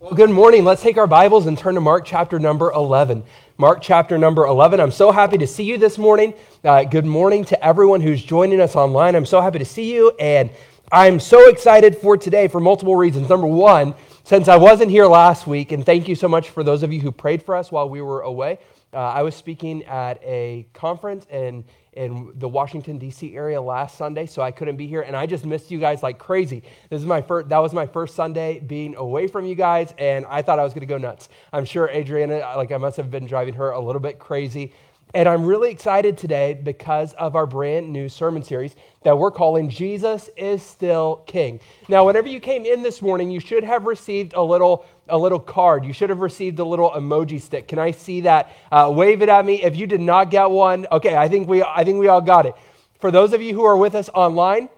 Well, 0.00 0.12
good 0.12 0.30
morning. 0.30 0.64
Let's 0.64 0.80
take 0.80 0.96
our 0.96 1.08
Bibles 1.08 1.46
and 1.46 1.58
turn 1.58 1.74
to 1.74 1.80
Mark 1.80 2.04
chapter 2.04 2.38
number 2.38 2.70
11. 2.70 3.24
Mark 3.56 3.80
chapter 3.82 4.16
number 4.16 4.46
11. 4.46 4.78
I'm 4.78 4.92
so 4.92 5.10
happy 5.10 5.38
to 5.38 5.46
see 5.48 5.64
you 5.64 5.76
this 5.76 5.98
morning. 5.98 6.34
Uh, 6.62 6.84
good 6.84 7.04
morning 7.04 7.44
to 7.46 7.64
everyone 7.64 8.00
who's 8.00 8.22
joining 8.22 8.60
us 8.60 8.76
online. 8.76 9.16
I'm 9.16 9.26
so 9.26 9.40
happy 9.40 9.58
to 9.58 9.64
see 9.64 9.92
you, 9.92 10.12
and 10.20 10.50
I'm 10.92 11.18
so 11.18 11.48
excited 11.48 11.96
for 11.98 12.16
today 12.16 12.46
for 12.46 12.60
multiple 12.60 12.94
reasons. 12.94 13.28
Number 13.28 13.48
one, 13.48 13.92
since 14.22 14.46
I 14.46 14.56
wasn't 14.56 14.92
here 14.92 15.06
last 15.06 15.48
week, 15.48 15.72
and 15.72 15.84
thank 15.84 16.06
you 16.06 16.14
so 16.14 16.28
much 16.28 16.50
for 16.50 16.62
those 16.62 16.84
of 16.84 16.92
you 16.92 17.00
who 17.00 17.10
prayed 17.10 17.42
for 17.42 17.56
us 17.56 17.72
while 17.72 17.88
we 17.88 18.00
were 18.00 18.20
away. 18.20 18.60
Uh, 18.92 18.96
I 18.96 19.22
was 19.22 19.34
speaking 19.34 19.84
at 19.84 20.18
a 20.22 20.66
conference 20.72 21.26
in, 21.30 21.64
in 21.92 22.32
the 22.36 22.48
Washington, 22.48 22.96
D.C. 22.96 23.36
area 23.36 23.60
last 23.60 23.98
Sunday, 23.98 24.24
so 24.24 24.40
I 24.40 24.50
couldn't 24.50 24.76
be 24.76 24.86
here, 24.86 25.02
and 25.02 25.14
I 25.14 25.26
just 25.26 25.44
missed 25.44 25.70
you 25.70 25.78
guys 25.78 26.02
like 26.02 26.18
crazy. 26.18 26.62
This 26.88 27.00
is 27.00 27.06
my 27.06 27.20
first, 27.20 27.50
that 27.50 27.58
was 27.58 27.74
my 27.74 27.86
first 27.86 28.14
Sunday 28.14 28.60
being 28.60 28.96
away 28.96 29.26
from 29.26 29.44
you 29.44 29.54
guys, 29.54 29.92
and 29.98 30.24
I 30.26 30.40
thought 30.40 30.58
I 30.58 30.64
was 30.64 30.72
going 30.72 30.80
to 30.80 30.86
go 30.86 30.96
nuts. 30.96 31.28
I'm 31.52 31.66
sure 31.66 31.88
Adriana, 31.90 32.38
like 32.56 32.72
I 32.72 32.78
must 32.78 32.96
have 32.96 33.10
been 33.10 33.26
driving 33.26 33.54
her 33.54 33.72
a 33.72 33.80
little 33.80 34.00
bit 34.00 34.18
crazy. 34.18 34.72
And 35.14 35.26
I'm 35.26 35.46
really 35.46 35.70
excited 35.70 36.18
today 36.18 36.52
because 36.52 37.14
of 37.14 37.34
our 37.34 37.46
brand 37.46 37.90
new 37.90 38.10
sermon 38.10 38.42
series 38.42 38.76
that 39.04 39.16
we're 39.16 39.30
calling 39.30 39.70
Jesus 39.70 40.28
is 40.36 40.62
Still 40.62 41.22
King. 41.26 41.60
Now, 41.88 42.04
whenever 42.04 42.28
you 42.28 42.40
came 42.40 42.66
in 42.66 42.82
this 42.82 43.00
morning, 43.00 43.30
you 43.30 43.40
should 43.40 43.64
have 43.64 43.84
received 43.86 44.34
a 44.34 44.42
little 44.42 44.84
a 45.08 45.16
little 45.16 45.40
card. 45.40 45.86
You 45.86 45.94
should 45.94 46.10
have 46.10 46.18
received 46.18 46.58
a 46.58 46.64
little 46.64 46.90
emoji 46.90 47.40
stick. 47.40 47.68
Can 47.68 47.78
I 47.78 47.92
see 47.92 48.20
that? 48.22 48.52
Uh, 48.70 48.92
wave 48.94 49.22
it 49.22 49.30
at 49.30 49.46
me. 49.46 49.62
If 49.62 49.76
you 49.76 49.86
did 49.86 50.02
not 50.02 50.30
get 50.30 50.50
one, 50.50 50.86
okay, 50.92 51.16
I 51.16 51.26
think 51.26 51.48
we 51.48 51.62
I 51.62 51.84
think 51.84 51.98
we 51.98 52.08
all 52.08 52.20
got 52.20 52.44
it. 52.44 52.54
For 53.00 53.10
those 53.10 53.32
of 53.32 53.40
you 53.40 53.54
who 53.54 53.64
are 53.64 53.78
with 53.78 53.94
us 53.94 54.10
online, 54.12 54.68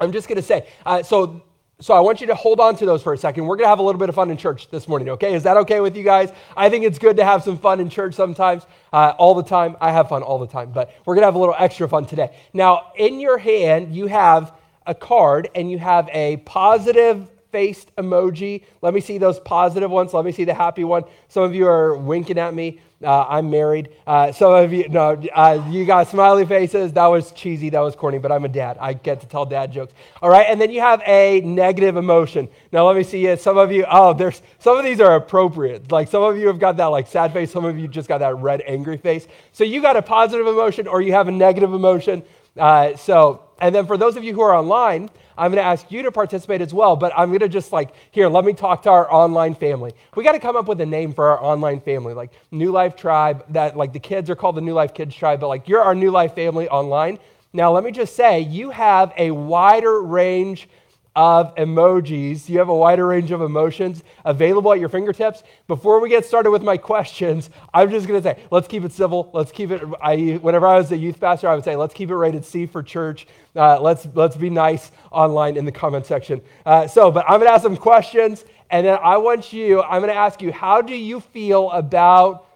I'm 0.00 0.12
just 0.12 0.28
going 0.28 0.36
to 0.36 0.42
say 0.42 0.66
uh, 0.86 1.02
so 1.02 1.42
so 1.82 1.94
I 1.94 2.00
want 2.00 2.20
you 2.20 2.28
to 2.28 2.34
hold 2.34 2.60
on 2.60 2.76
to 2.76 2.86
those 2.86 3.02
for 3.02 3.12
a 3.12 3.18
second. 3.18 3.44
We're 3.44 3.56
going 3.56 3.64
to 3.64 3.70
have 3.70 3.80
a 3.80 3.82
little 3.82 3.98
bit 3.98 4.08
of 4.08 4.14
fun 4.14 4.30
in 4.30 4.36
church 4.36 4.68
this 4.70 4.86
morning, 4.86 5.08
okay? 5.10 5.34
Is 5.34 5.42
that 5.42 5.56
okay 5.58 5.80
with 5.80 5.96
you 5.96 6.04
guys? 6.04 6.30
I 6.56 6.68
think 6.70 6.84
it's 6.84 6.98
good 6.98 7.16
to 7.16 7.24
have 7.24 7.42
some 7.42 7.58
fun 7.58 7.80
in 7.80 7.90
church 7.90 8.14
sometimes, 8.14 8.64
uh, 8.92 9.14
all 9.18 9.34
the 9.34 9.42
time. 9.42 9.76
I 9.80 9.90
have 9.90 10.08
fun 10.08 10.22
all 10.22 10.38
the 10.38 10.46
time, 10.46 10.70
but 10.70 10.94
we're 11.04 11.14
going 11.14 11.22
to 11.22 11.26
have 11.26 11.34
a 11.34 11.38
little 11.38 11.56
extra 11.58 11.88
fun 11.88 12.06
today. 12.06 12.36
Now, 12.52 12.92
in 12.96 13.18
your 13.18 13.36
hand, 13.36 13.94
you 13.94 14.06
have 14.06 14.54
a 14.86 14.94
card 14.94 15.50
and 15.56 15.70
you 15.70 15.78
have 15.78 16.08
a 16.12 16.36
positive 16.38 17.28
faced 17.52 17.94
emoji. 17.96 18.64
Let 18.80 18.94
me 18.94 19.00
see 19.00 19.18
those 19.18 19.38
positive 19.38 19.90
ones. 19.90 20.12
Let 20.12 20.24
me 20.24 20.32
see 20.32 20.44
the 20.44 20.54
happy 20.54 20.82
one. 20.82 21.04
Some 21.28 21.44
of 21.44 21.54
you 21.54 21.68
are 21.68 21.96
winking 21.96 22.38
at 22.38 22.54
me. 22.54 22.80
Uh, 23.04 23.26
I'm 23.28 23.50
married. 23.50 23.90
Uh, 24.06 24.32
some 24.32 24.52
of 24.52 24.72
you, 24.72 24.88
no, 24.88 25.20
uh, 25.34 25.64
you 25.70 25.84
got 25.84 26.08
smiley 26.08 26.46
faces. 26.46 26.92
That 26.92 27.06
was 27.06 27.32
cheesy. 27.32 27.68
That 27.68 27.80
was 27.80 27.96
corny, 27.96 28.18
but 28.18 28.30
I'm 28.30 28.44
a 28.44 28.48
dad. 28.48 28.78
I 28.80 28.92
get 28.92 29.20
to 29.20 29.26
tell 29.26 29.44
dad 29.44 29.72
jokes. 29.72 29.92
All 30.22 30.30
right. 30.30 30.46
And 30.48 30.60
then 30.60 30.70
you 30.70 30.80
have 30.80 31.02
a 31.04 31.40
negative 31.40 31.96
emotion. 31.96 32.48
Now, 32.70 32.86
let 32.86 32.96
me 32.96 33.02
see 33.02 33.26
it. 33.26 33.40
Some 33.40 33.58
of 33.58 33.72
you, 33.72 33.84
oh, 33.90 34.14
there's, 34.14 34.40
some 34.60 34.78
of 34.78 34.84
these 34.84 35.00
are 35.00 35.16
appropriate. 35.16 35.90
Like 35.90 36.08
some 36.08 36.22
of 36.22 36.38
you 36.38 36.46
have 36.46 36.60
got 36.60 36.76
that 36.76 36.86
like 36.86 37.08
sad 37.08 37.32
face. 37.32 37.50
Some 37.50 37.64
of 37.64 37.78
you 37.78 37.88
just 37.88 38.08
got 38.08 38.18
that 38.18 38.36
red 38.36 38.62
angry 38.66 38.96
face. 38.96 39.26
So 39.52 39.64
you 39.64 39.82
got 39.82 39.96
a 39.96 40.02
positive 40.02 40.46
emotion 40.46 40.86
or 40.86 41.02
you 41.02 41.12
have 41.12 41.28
a 41.28 41.32
negative 41.32 41.74
emotion. 41.74 42.22
Uh, 42.56 42.96
so, 42.96 43.42
and 43.60 43.74
then 43.74 43.86
for 43.86 43.96
those 43.96 44.16
of 44.16 44.24
you 44.24 44.32
who 44.32 44.42
are 44.42 44.54
online, 44.54 45.10
I'm 45.36 45.50
going 45.52 45.62
to 45.62 45.66
ask 45.66 45.90
you 45.90 46.02
to 46.02 46.12
participate 46.12 46.60
as 46.60 46.74
well, 46.74 46.96
but 46.96 47.12
I'm 47.16 47.28
going 47.28 47.40
to 47.40 47.48
just 47.48 47.72
like, 47.72 47.94
here, 48.10 48.28
let 48.28 48.44
me 48.44 48.52
talk 48.52 48.82
to 48.82 48.90
our 48.90 49.12
online 49.12 49.54
family. 49.54 49.92
We 50.14 50.24
got 50.24 50.32
to 50.32 50.40
come 50.40 50.56
up 50.56 50.66
with 50.66 50.80
a 50.80 50.86
name 50.86 51.12
for 51.12 51.28
our 51.28 51.42
online 51.42 51.80
family, 51.80 52.14
like 52.14 52.30
New 52.50 52.70
Life 52.72 52.96
Tribe, 52.96 53.44
that 53.50 53.76
like 53.76 53.92
the 53.92 54.00
kids 54.00 54.28
are 54.30 54.36
called 54.36 54.56
the 54.56 54.60
New 54.60 54.74
Life 54.74 54.94
Kids 54.94 55.14
Tribe, 55.14 55.40
but 55.40 55.48
like 55.48 55.68
you're 55.68 55.82
our 55.82 55.94
New 55.94 56.10
Life 56.10 56.34
family 56.34 56.68
online. 56.68 57.18
Now, 57.54 57.72
let 57.72 57.84
me 57.84 57.90
just 57.90 58.16
say, 58.16 58.40
you 58.40 58.70
have 58.70 59.12
a 59.18 59.30
wider 59.30 60.00
range 60.02 60.68
of 61.14 61.54
emojis. 61.56 62.48
You 62.48 62.58
have 62.58 62.68
a 62.68 62.74
wider 62.74 63.06
range 63.06 63.30
of 63.30 63.42
emotions 63.42 64.02
available 64.24 64.72
at 64.72 64.80
your 64.80 64.88
fingertips. 64.88 65.42
Before 65.66 66.00
we 66.00 66.08
get 66.08 66.24
started 66.24 66.50
with 66.50 66.62
my 66.62 66.76
questions, 66.76 67.50
I'm 67.74 67.90
just 67.90 68.06
going 68.06 68.22
to 68.22 68.28
say, 68.28 68.42
let's 68.50 68.66
keep 68.66 68.84
it 68.84 68.92
civil. 68.92 69.30
Let's 69.34 69.52
keep 69.52 69.70
it. 69.70 69.82
I, 70.00 70.38
whenever 70.40 70.66
I 70.66 70.78
was 70.78 70.90
a 70.92 70.96
youth 70.96 71.20
pastor, 71.20 71.48
I 71.48 71.54
would 71.54 71.64
say, 71.64 71.76
let's 71.76 71.94
keep 71.94 72.10
it 72.10 72.16
rated 72.16 72.44
C 72.44 72.66
for 72.66 72.82
church. 72.82 73.26
Uh, 73.54 73.78
let's 73.80 74.08
let's 74.14 74.36
be 74.36 74.48
nice 74.48 74.90
online 75.10 75.58
in 75.58 75.66
the 75.66 75.72
comment 75.72 76.06
section. 76.06 76.40
Uh, 76.64 76.86
so, 76.86 77.10
but 77.10 77.24
I'm 77.28 77.38
going 77.38 77.50
to 77.50 77.54
ask 77.54 77.62
some 77.62 77.76
questions, 77.76 78.46
and 78.70 78.86
then 78.86 78.98
I 79.02 79.18
want 79.18 79.52
you. 79.52 79.82
I'm 79.82 80.00
going 80.00 80.12
to 80.12 80.18
ask 80.18 80.40
you, 80.40 80.52
how 80.52 80.80
do 80.80 80.94
you 80.94 81.20
feel 81.20 81.70
about 81.70 82.46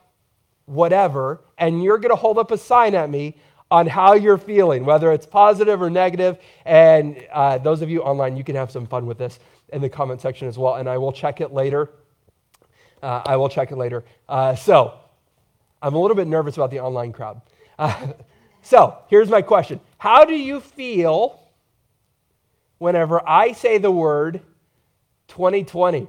whatever? 0.64 1.42
And 1.58 1.82
you're 1.82 1.98
going 1.98 2.10
to 2.10 2.16
hold 2.16 2.38
up 2.38 2.50
a 2.50 2.58
sign 2.58 2.94
at 2.94 3.10
me 3.10 3.36
on 3.70 3.86
how 3.86 4.14
you're 4.14 4.38
feeling, 4.38 4.84
whether 4.84 5.12
it's 5.12 5.26
positive 5.26 5.82
or 5.82 5.90
negative. 5.90 6.38
And 6.64 7.24
uh, 7.32 7.58
those 7.58 7.82
of 7.82 7.90
you 7.90 8.02
online, 8.02 8.36
you 8.36 8.44
can 8.44 8.54
have 8.54 8.70
some 8.70 8.86
fun 8.86 9.06
with 9.06 9.18
this 9.18 9.38
in 9.72 9.82
the 9.82 9.88
comment 9.88 10.20
section 10.20 10.46
as 10.48 10.56
well. 10.56 10.76
And 10.76 10.88
I 10.88 10.98
will 10.98 11.12
check 11.12 11.40
it 11.40 11.52
later. 11.52 11.90
Uh, 13.02 13.22
I 13.26 13.36
will 13.36 13.48
check 13.48 13.72
it 13.72 13.76
later. 13.76 14.04
Uh, 14.28 14.54
so 14.54 14.94
I'm 15.82 15.94
a 15.94 15.98
little 15.98 16.16
bit 16.16 16.26
nervous 16.26 16.56
about 16.56 16.70
the 16.70 16.80
online 16.80 17.12
crowd. 17.12 17.40
Uh, 17.78 18.08
so 18.62 18.98
here's 19.08 19.28
my 19.28 19.42
question 19.42 19.80
How 19.98 20.24
do 20.24 20.34
you 20.34 20.60
feel 20.60 21.40
whenever 22.78 23.26
I 23.28 23.52
say 23.52 23.78
the 23.78 23.90
word 23.90 24.40
2020? 25.28 26.08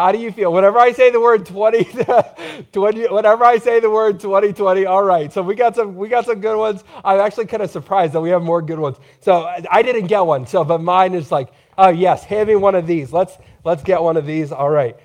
How 0.00 0.12
do 0.12 0.18
you 0.18 0.32
feel? 0.32 0.50
Whenever 0.50 0.78
I 0.78 0.92
say 0.92 1.10
the 1.10 1.20
word 1.20 1.44
20, 1.44 1.84
20, 2.72 3.08
whenever 3.08 3.44
I 3.44 3.58
say 3.58 3.80
the 3.80 3.90
word 3.90 4.18
2020, 4.18 4.86
all 4.86 5.04
right. 5.04 5.30
So 5.30 5.42
we 5.42 5.54
got 5.54 5.76
some, 5.76 5.94
we 5.94 6.08
got 6.08 6.24
some 6.24 6.40
good 6.40 6.56
ones. 6.56 6.84
I'm 7.04 7.20
actually 7.20 7.44
kind 7.44 7.62
of 7.62 7.70
surprised 7.70 8.14
that 8.14 8.22
we 8.22 8.30
have 8.30 8.40
more 8.40 8.62
good 8.62 8.78
ones. 8.78 8.96
So 9.20 9.44
I 9.70 9.82
didn't 9.82 10.06
get 10.06 10.20
one. 10.20 10.46
So, 10.46 10.64
but 10.64 10.80
mine 10.80 11.12
is 11.12 11.30
like, 11.30 11.52
oh 11.76 11.90
yes, 11.90 12.24
hand 12.24 12.48
me 12.48 12.56
one 12.56 12.74
of 12.74 12.86
these. 12.86 13.12
Let's, 13.12 13.36
let's 13.62 13.82
get 13.82 14.00
one 14.00 14.16
of 14.16 14.24
these. 14.24 14.52
All 14.52 14.70
right. 14.70 14.96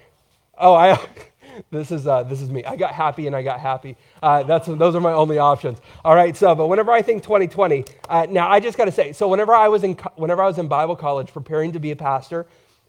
Oh, 0.57 0.73
I, 0.73 0.97
this 1.71 1.91
is, 1.91 2.07
uh, 2.07 2.23
this 2.23 2.41
is 2.41 2.49
me. 2.49 2.63
I 2.63 2.77
got 2.77 2.93
happy 2.93 3.27
and 3.27 3.35
I 3.35 3.43
got 3.43 3.59
happy. 3.59 3.97
Uh, 4.23 4.43
that's, 4.43 4.67
those 4.67 4.95
are 4.95 5.01
my 5.01 5.11
only 5.11 5.39
options. 5.39 5.79
All 6.05 6.15
right. 6.15 6.37
So, 6.37 6.55
but 6.55 6.67
whenever 6.67 6.93
I 6.93 7.01
think 7.01 7.21
2020, 7.21 7.83
uh, 8.07 8.27
now 8.29 8.49
I 8.49 8.61
just 8.61 8.77
got 8.77 8.85
to 8.85 8.93
say, 8.93 9.11
so 9.11 9.27
whenever 9.27 9.53
I 9.53 9.67
was 9.67 9.83
in, 9.83 9.95
whenever 10.15 10.41
I 10.41 10.47
was 10.47 10.57
in 10.57 10.69
Bible 10.69 10.95
college 10.95 11.33
preparing 11.33 11.73
to 11.73 11.81
be 11.81 11.91
a 11.91 11.97
pastor, 11.97 12.45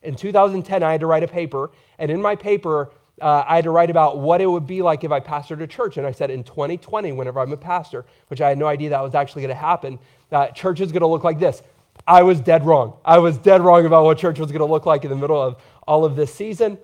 in 0.07 0.15
2010, 0.15 0.83
I 0.83 0.93
had 0.93 1.01
to 1.01 1.07
write 1.07 1.23
a 1.23 1.29
paper, 1.29 1.71
and 1.99 2.11
in 2.11 2.23
my 2.23 2.37
paper, 2.37 2.91
uh, 3.21 3.45
I 3.47 3.57
had 3.57 3.65
to 3.65 3.71
write 3.71 3.91
about 3.91 4.19
what 4.19 4.41
it 4.41 4.47
would 4.47 4.67
be 4.67 4.83
like 4.83 5.03
if 5.05 5.11
I 5.11 5.21
pastored 5.21 5.63
a 5.63 5.67
church. 5.67 5.97
And 5.97 6.07
I 6.07 6.13
said, 6.13 6.31
in 6.31 6.45
2020, 6.45 7.13
whenever 7.13 7.41
I'm 7.41 7.53
a 7.53 7.57
pastor, 7.57 8.05
which 8.29 8.41
I 8.41 8.49
had 8.49 8.59
no 8.59 8.67
idea 8.67 8.91
that 8.91 9.03
was 9.03 9.15
actually 9.15 9.43
going 9.43 9.55
to 9.55 9.61
happen, 9.61 9.99
uh, 10.33 10.49
church 10.49 10.81
is 10.81 10.93
going 10.93 11.01
to 11.01 11.07
look 11.07 11.25
like 11.25 11.39
this. 11.39 11.63
I 12.07 12.23
was 12.23 12.41
dead 12.41 12.65
wrong. 12.65 12.99
I 13.05 13.19
was 13.19 13.39
dead 13.39 13.63
wrong 13.63 13.87
about 13.87 14.05
what 14.05 14.19
church 14.19 14.39
was 14.39 14.51
going 14.53 14.61
to 14.61 14.67
look 14.67 14.87
like 14.87 15.05
in 15.05 15.11
the 15.11 15.17
middle 15.17 15.41
of 15.41 15.57
all 15.87 16.05
of 16.05 16.15
this 16.15 16.33
season. 16.35 16.79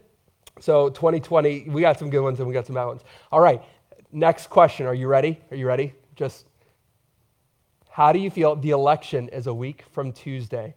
So 0.60 0.88
2020, 0.88 1.68
we 1.68 1.80
got 1.82 1.98
some 1.98 2.08
good 2.08 2.22
ones 2.22 2.38
and 2.38 2.48
we 2.48 2.54
got 2.54 2.66
some 2.66 2.74
bad 2.74 2.86
ones. 2.86 3.02
All 3.30 3.40
right, 3.40 3.62
next 4.10 4.48
question. 4.48 4.86
Are 4.86 4.94
you 4.94 5.08
ready? 5.08 5.38
Are 5.50 5.56
you 5.56 5.66
ready? 5.66 5.92
Just 6.16 6.46
how 7.90 8.12
do 8.12 8.18
you 8.18 8.30
feel? 8.30 8.56
The 8.56 8.70
election 8.70 9.28
is 9.28 9.46
a 9.46 9.54
week 9.54 9.84
from 9.92 10.12
Tuesday. 10.12 10.74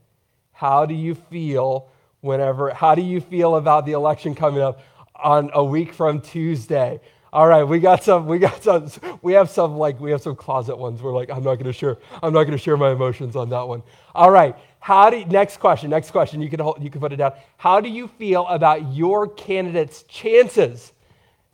How 0.51 0.85
do 0.85 0.93
you 0.93 1.15
feel 1.15 1.89
whenever. 2.25 2.73
How 2.73 2.95
do 2.95 3.01
you 3.01 3.21
feel 3.21 3.55
about 3.55 3.85
the 3.85 3.93
election 3.93 4.35
coming 4.35 4.61
up 4.61 4.81
on 5.15 5.51
a 5.53 5.63
week 5.63 5.93
from 5.93 6.19
Tuesday? 6.19 6.99
All 7.31 7.47
right, 7.47 7.63
we 7.63 7.79
got 7.79 8.01
some, 8.01 8.27
we 8.27 8.39
got 8.39 8.63
some, 8.63 8.89
we 9.21 9.33
have 9.33 9.49
some 9.49 9.77
like, 9.77 9.99
we 9.99 10.11
have 10.11 10.21
some 10.21 10.35
closet 10.35 10.77
ones. 10.77 11.01
We're 11.01 11.13
like, 11.13 11.29
I'm 11.29 11.43
not 11.43 11.55
going 11.55 11.65
to 11.65 11.73
share, 11.73 11.97
I'm 12.23 12.33
not 12.33 12.43
going 12.43 12.57
to 12.57 12.57
share 12.57 12.77
my 12.77 12.91
emotions 12.91 13.35
on 13.35 13.49
that 13.49 13.67
one. 13.67 13.83
All 14.13 14.31
right, 14.31 14.55
how 14.79 15.09
do, 15.09 15.23
next 15.25 15.57
question, 15.57 15.89
next 15.89 16.11
question, 16.11 16.41
you 16.41 16.49
can, 16.49 16.61
hold, 16.61 16.81
you 16.81 16.89
can 16.89 17.01
put 17.01 17.11
it 17.11 17.17
down. 17.17 17.33
How 17.57 17.81
do 17.81 17.89
you 17.89 18.07
feel 18.07 18.47
about 18.47 18.93
your 18.93 19.27
candidate's 19.27 20.03
chances, 20.03 20.93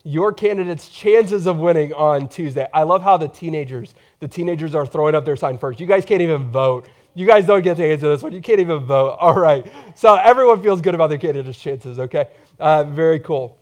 your 0.03 0.31
candidate's 0.33 0.87
chances 0.87 1.47
of 1.47 1.57
winning 1.57 1.93
on 1.93 2.29
Tuesday? 2.29 2.67
I 2.73 2.83
love 2.83 3.01
how 3.01 3.17
the 3.17 3.27
teenagers, 3.27 3.95
the 4.19 4.27
teenagers 4.27 4.75
are 4.75 4.85
throwing 4.85 5.15
up 5.15 5.25
their 5.25 5.35
sign 5.35 5.57
first. 5.57 5.79
You 5.79 5.87
guys 5.87 6.05
can't 6.05 6.21
even 6.21 6.51
vote. 6.51 6.87
You 7.13 7.27
guys 7.27 7.45
don't 7.45 7.61
get 7.61 7.77
to 7.77 7.85
answer 7.85 8.09
this 8.09 8.21
one. 8.21 8.31
You 8.31 8.41
can't 8.41 8.59
even 8.59 8.79
vote. 8.79 9.17
All 9.19 9.35
right. 9.35 9.65
So 9.95 10.15
everyone 10.15 10.63
feels 10.63 10.81
good 10.81 10.95
about 10.95 11.07
their 11.07 11.17
candidate's 11.17 11.59
chances, 11.59 11.99
okay? 11.99 12.27
Uh, 12.59 12.83
very 12.85 13.19
cool. 13.19 13.57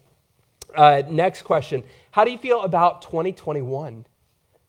Uh, 0.75 1.01
next 1.09 1.41
question. 1.41 1.83
How 2.11 2.23
do 2.23 2.31
you 2.31 2.37
feel 2.37 2.61
about 2.61 3.01
2021? 3.01 4.05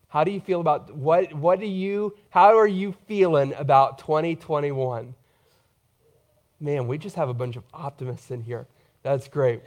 How 0.09 0.25
do 0.25 0.31
you 0.31 0.41
feel 0.41 0.61
about 0.61 0.95
what, 0.95 1.33
what 1.35 1.61
do 1.61 1.67
you, 1.67 2.17
how 2.31 2.59
are 2.59 2.67
you 2.67 2.95
feeling 3.07 3.55
about 3.55 3.99
2021? 3.99 5.15
Man, 6.59 6.87
we 6.87 6.99
just 6.99 7.17
have 7.17 7.29
a 7.29 7.35
bunch 7.35 7.57
of 7.57 7.65
optimists 7.73 8.31
in 8.31 8.43
here. 8.43 8.67
That's 9.03 9.29
great. 9.29 9.63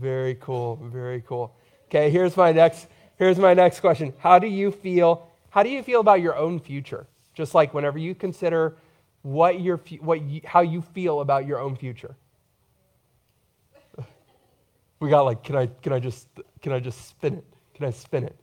Very 0.00 0.34
cool. 0.36 0.80
Very 0.82 1.22
cool. 1.26 1.54
Okay, 1.86 2.10
here's 2.10 2.36
my 2.36 2.50
next, 2.50 2.88
here's 3.16 3.38
my 3.38 3.54
next 3.54 3.80
question. 3.80 4.12
How 4.18 4.38
do 4.38 4.46
you 4.46 4.72
feel, 4.72 5.30
how 5.50 5.62
do 5.62 5.68
you 5.68 5.82
feel 5.82 6.00
about 6.00 6.20
your 6.20 6.36
own 6.36 6.58
future? 6.58 7.06
Just 7.34 7.54
like 7.54 7.74
whenever 7.74 7.98
you 7.98 8.14
consider 8.14 8.76
what 9.22 9.60
your, 9.60 9.80
what 10.00 10.22
you, 10.22 10.40
how 10.44 10.60
you 10.60 10.82
feel 10.82 11.20
about 11.20 11.46
your 11.46 11.58
own 11.58 11.76
future. 11.76 12.16
We 15.00 15.10
got 15.10 15.22
like, 15.22 15.42
can 15.42 15.56
I, 15.56 15.66
can 15.82 15.92
I 15.92 15.98
just, 15.98 16.28
can 16.62 16.72
I 16.72 16.80
just 16.80 17.08
spin 17.08 17.34
it? 17.34 17.44
Can 17.74 17.84
I 17.84 17.90
spin 17.90 18.24
it? 18.24 18.36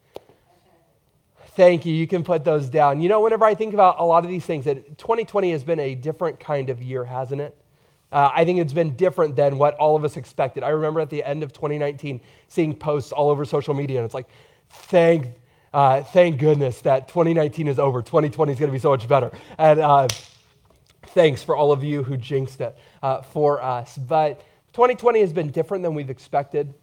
Thank 1.55 1.85
you. 1.85 1.93
You 1.93 2.07
can 2.07 2.23
put 2.23 2.45
those 2.45 2.69
down. 2.69 3.01
You 3.01 3.09
know, 3.09 3.19
whenever 3.21 3.45
I 3.45 3.55
think 3.55 3.73
about 3.73 3.95
a 3.99 4.05
lot 4.05 4.23
of 4.23 4.29
these 4.29 4.45
things, 4.45 4.65
that 4.65 4.97
2020 4.97 5.51
has 5.51 5.63
been 5.63 5.79
a 5.79 5.95
different 5.95 6.39
kind 6.39 6.69
of 6.69 6.81
year, 6.81 7.03
hasn't 7.03 7.41
it? 7.41 7.57
Uh, 8.11 8.29
I 8.33 8.45
think 8.45 8.59
it's 8.59 8.73
been 8.73 8.95
different 8.95 9.35
than 9.35 9.57
what 9.57 9.75
all 9.75 9.95
of 9.95 10.03
us 10.03 10.17
expected. 10.17 10.63
I 10.63 10.69
remember 10.69 10.99
at 10.99 11.09
the 11.09 11.23
end 11.23 11.43
of 11.43 11.53
2019 11.53 12.21
seeing 12.47 12.75
posts 12.75 13.11
all 13.11 13.29
over 13.29 13.45
social 13.45 13.73
media, 13.73 13.99
and 13.99 14.05
it's 14.05 14.13
like, 14.13 14.27
thank, 14.69 15.27
uh, 15.73 16.03
thank 16.03 16.39
goodness 16.39 16.81
that 16.81 17.07
2019 17.07 17.67
is 17.67 17.79
over. 17.79 18.01
2020 18.01 18.51
is 18.51 18.59
going 18.59 18.69
to 18.69 18.73
be 18.73 18.79
so 18.79 18.89
much 18.89 19.07
better. 19.07 19.31
And 19.57 19.79
uh, 19.79 20.07
thanks 21.07 21.43
for 21.43 21.55
all 21.55 21.71
of 21.71 21.83
you 21.83 22.03
who 22.03 22.17
jinxed 22.17 22.61
it 22.61 22.77
uh, 23.01 23.21
for 23.21 23.61
us. 23.61 23.97
But 23.97 24.41
2020 24.73 25.21
has 25.21 25.33
been 25.33 25.51
different 25.51 25.83
than 25.83 25.93
we've 25.93 26.09
expected. 26.09 26.73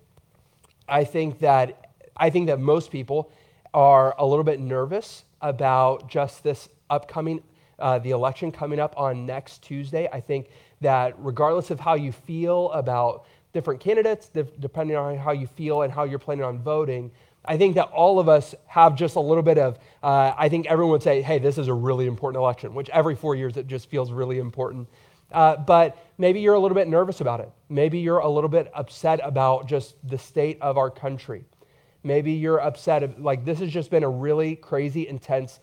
I 0.89 1.05
think 1.05 1.41
that 1.41 1.93
I 2.17 2.31
think 2.31 2.47
that 2.49 2.59
most 2.59 2.91
people 2.91 3.31
are 3.75 4.15
a 4.19 4.27
little 4.27 4.45
bit 4.45 4.59
nervous 4.59 5.25
about 5.41 6.09
just 6.09 6.43
this 6.43 6.69
upcoming 6.91 7.43
uh, 7.79 7.99
the 7.99 8.11
election 8.11 8.51
coming 8.51 8.81
up 8.81 8.95
on 8.97 9.25
next 9.25 9.63
Tuesday. 9.63 10.09
I 10.13 10.21
think 10.21 10.49
that 10.81 11.15
regardless 11.19 11.71
of 11.71 11.79
how 11.79 11.95
you 11.95 12.11
feel 12.11 12.73
about 12.73 13.27
different 13.53 13.81
candidates, 13.81 14.29
depending 14.59 14.97
on 14.97 15.17
how 15.17 15.33
you 15.33 15.47
feel 15.47 15.83
and 15.83 15.93
how 15.93 16.05
you're 16.05 16.19
planning 16.19 16.45
on 16.45 16.59
voting, 16.59 17.11
I 17.49 17.57
think 17.57 17.77
that 17.77 17.87
all 17.87 18.21
of 18.21 18.29
us 18.29 18.55
have 18.67 18.95
just 18.95 19.17
a 19.17 19.21
little 19.21 19.43
bit 19.43 19.57
of, 19.57 19.79
uh, 20.03 20.35
I 20.37 20.51
think 20.51 20.67
everyone 20.67 20.93
would 20.93 21.03
say, 21.03 21.23
hey, 21.23 21.39
this 21.39 21.57
is 21.57 21.69
a 21.69 21.75
really 21.75 22.07
important 22.07 22.41
election, 22.41 22.75
which 22.75 22.91
every 22.91 23.17
four 23.17 23.35
years 23.35 23.57
it 23.57 23.67
just 23.67 23.89
feels 23.89 24.13
really 24.13 24.39
important. 24.39 24.87
Uh, 25.33 25.57
but 25.57 25.97
maybe 26.19 26.41
you're 26.41 26.55
a 26.55 26.59
little 26.59 26.75
bit 26.75 26.89
nervous 26.89 27.23
about 27.23 27.41
it. 27.41 27.51
Maybe 27.71 27.99
you're 28.01 28.19
a 28.19 28.29
little 28.29 28.51
bit 28.51 28.71
upset 28.75 29.21
about 29.23 29.67
just 29.67 29.95
the 30.07 30.19
state 30.19 30.59
of 30.61 30.77
our 30.77 30.91
country. 30.91 31.45
Maybe 32.03 32.33
you're 32.33 32.61
upset, 32.61 33.03
of, 33.03 33.19
like 33.19 33.47
this 33.47 33.59
has 33.61 33.71
just 33.71 33.91
been 33.91 34.05
a 34.05 34.11
really 34.11 34.55
crazy, 34.55 35.09
intense 35.09 35.61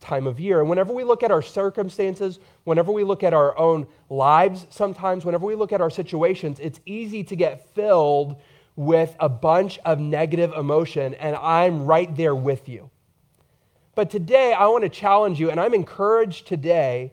time 0.00 0.26
of 0.26 0.38
year. 0.38 0.60
And 0.60 0.68
whenever 0.68 0.92
we 0.92 1.04
look 1.04 1.22
at 1.22 1.30
our 1.30 1.42
circumstances, 1.42 2.38
whenever 2.64 2.92
we 2.92 3.02
look 3.02 3.22
at 3.22 3.32
our 3.32 3.56
own 3.56 3.86
lives, 4.10 4.66
sometimes, 4.68 5.24
whenever 5.24 5.46
we 5.46 5.54
look 5.54 5.72
at 5.72 5.80
our 5.80 5.90
situations, 5.90 6.58
it's 6.60 6.80
easy 6.84 7.24
to 7.24 7.34
get 7.34 7.74
filled 7.74 8.36
with 8.76 9.14
a 9.20 9.28
bunch 9.28 9.78
of 9.84 10.00
negative 10.00 10.52
emotion, 10.52 11.14
and 11.14 11.36
I'm 11.36 11.84
right 11.84 12.14
there 12.16 12.34
with 12.34 12.68
you. 12.68 12.90
But 13.94 14.10
today, 14.10 14.52
I 14.52 14.66
want 14.66 14.82
to 14.82 14.88
challenge 14.88 15.38
you, 15.38 15.50
and 15.50 15.60
I'm 15.60 15.74
encouraged 15.74 16.46
today 16.46 17.12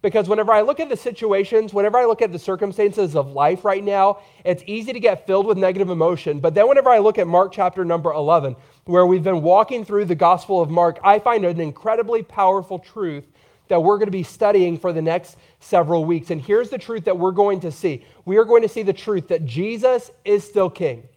because 0.00 0.28
whenever 0.28 0.52
I 0.52 0.60
look 0.60 0.78
at 0.78 0.88
the 0.88 0.96
situations, 0.96 1.74
whenever 1.74 1.98
I 1.98 2.04
look 2.04 2.22
at 2.22 2.30
the 2.30 2.38
circumstances 2.38 3.16
of 3.16 3.32
life 3.32 3.64
right 3.64 3.82
now, 3.82 4.18
it's 4.44 4.62
easy 4.66 4.92
to 4.92 5.00
get 5.00 5.26
filled 5.26 5.46
with 5.46 5.58
negative 5.58 5.90
emotion. 5.90 6.38
But 6.38 6.54
then 6.54 6.68
whenever 6.68 6.90
I 6.90 6.98
look 6.98 7.18
at 7.18 7.26
Mark 7.26 7.52
chapter 7.52 7.84
number 7.84 8.12
11, 8.12 8.54
where 8.84 9.06
we've 9.06 9.24
been 9.24 9.42
walking 9.42 9.84
through 9.84 10.04
the 10.04 10.14
Gospel 10.14 10.60
of 10.60 10.70
Mark, 10.70 11.00
I 11.02 11.18
find 11.18 11.44
an 11.44 11.60
incredibly 11.60 12.22
powerful 12.22 12.78
truth 12.78 13.24
that 13.68 13.80
we're 13.80 13.96
going 13.98 14.06
to 14.06 14.12
be 14.12 14.22
studying 14.22 14.78
for 14.78 14.92
the 14.92 15.02
next 15.02 15.36
several 15.60 16.04
weeks. 16.04 16.30
And 16.30 16.40
here's 16.40 16.70
the 16.70 16.78
truth 16.78 17.04
that 17.04 17.18
we're 17.18 17.32
going 17.32 17.60
to 17.60 17.72
see 17.72 18.04
we 18.24 18.36
are 18.36 18.44
going 18.44 18.62
to 18.62 18.68
see 18.68 18.82
the 18.82 18.92
truth 18.92 19.28
that 19.28 19.44
Jesus 19.44 20.10
is 20.24 20.44
still 20.44 20.70
king. 20.70 21.08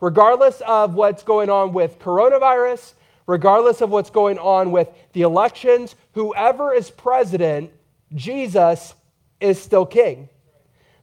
Regardless 0.00 0.62
of 0.66 0.94
what's 0.94 1.22
going 1.22 1.50
on 1.50 1.72
with 1.72 1.98
coronavirus, 1.98 2.94
regardless 3.26 3.80
of 3.80 3.90
what's 3.90 4.10
going 4.10 4.38
on 4.38 4.72
with 4.72 4.88
the 5.12 5.22
elections, 5.22 5.94
whoever 6.12 6.72
is 6.72 6.90
president, 6.90 7.70
Jesus 8.14 8.94
is 9.40 9.60
still 9.60 9.86
king. 9.86 10.28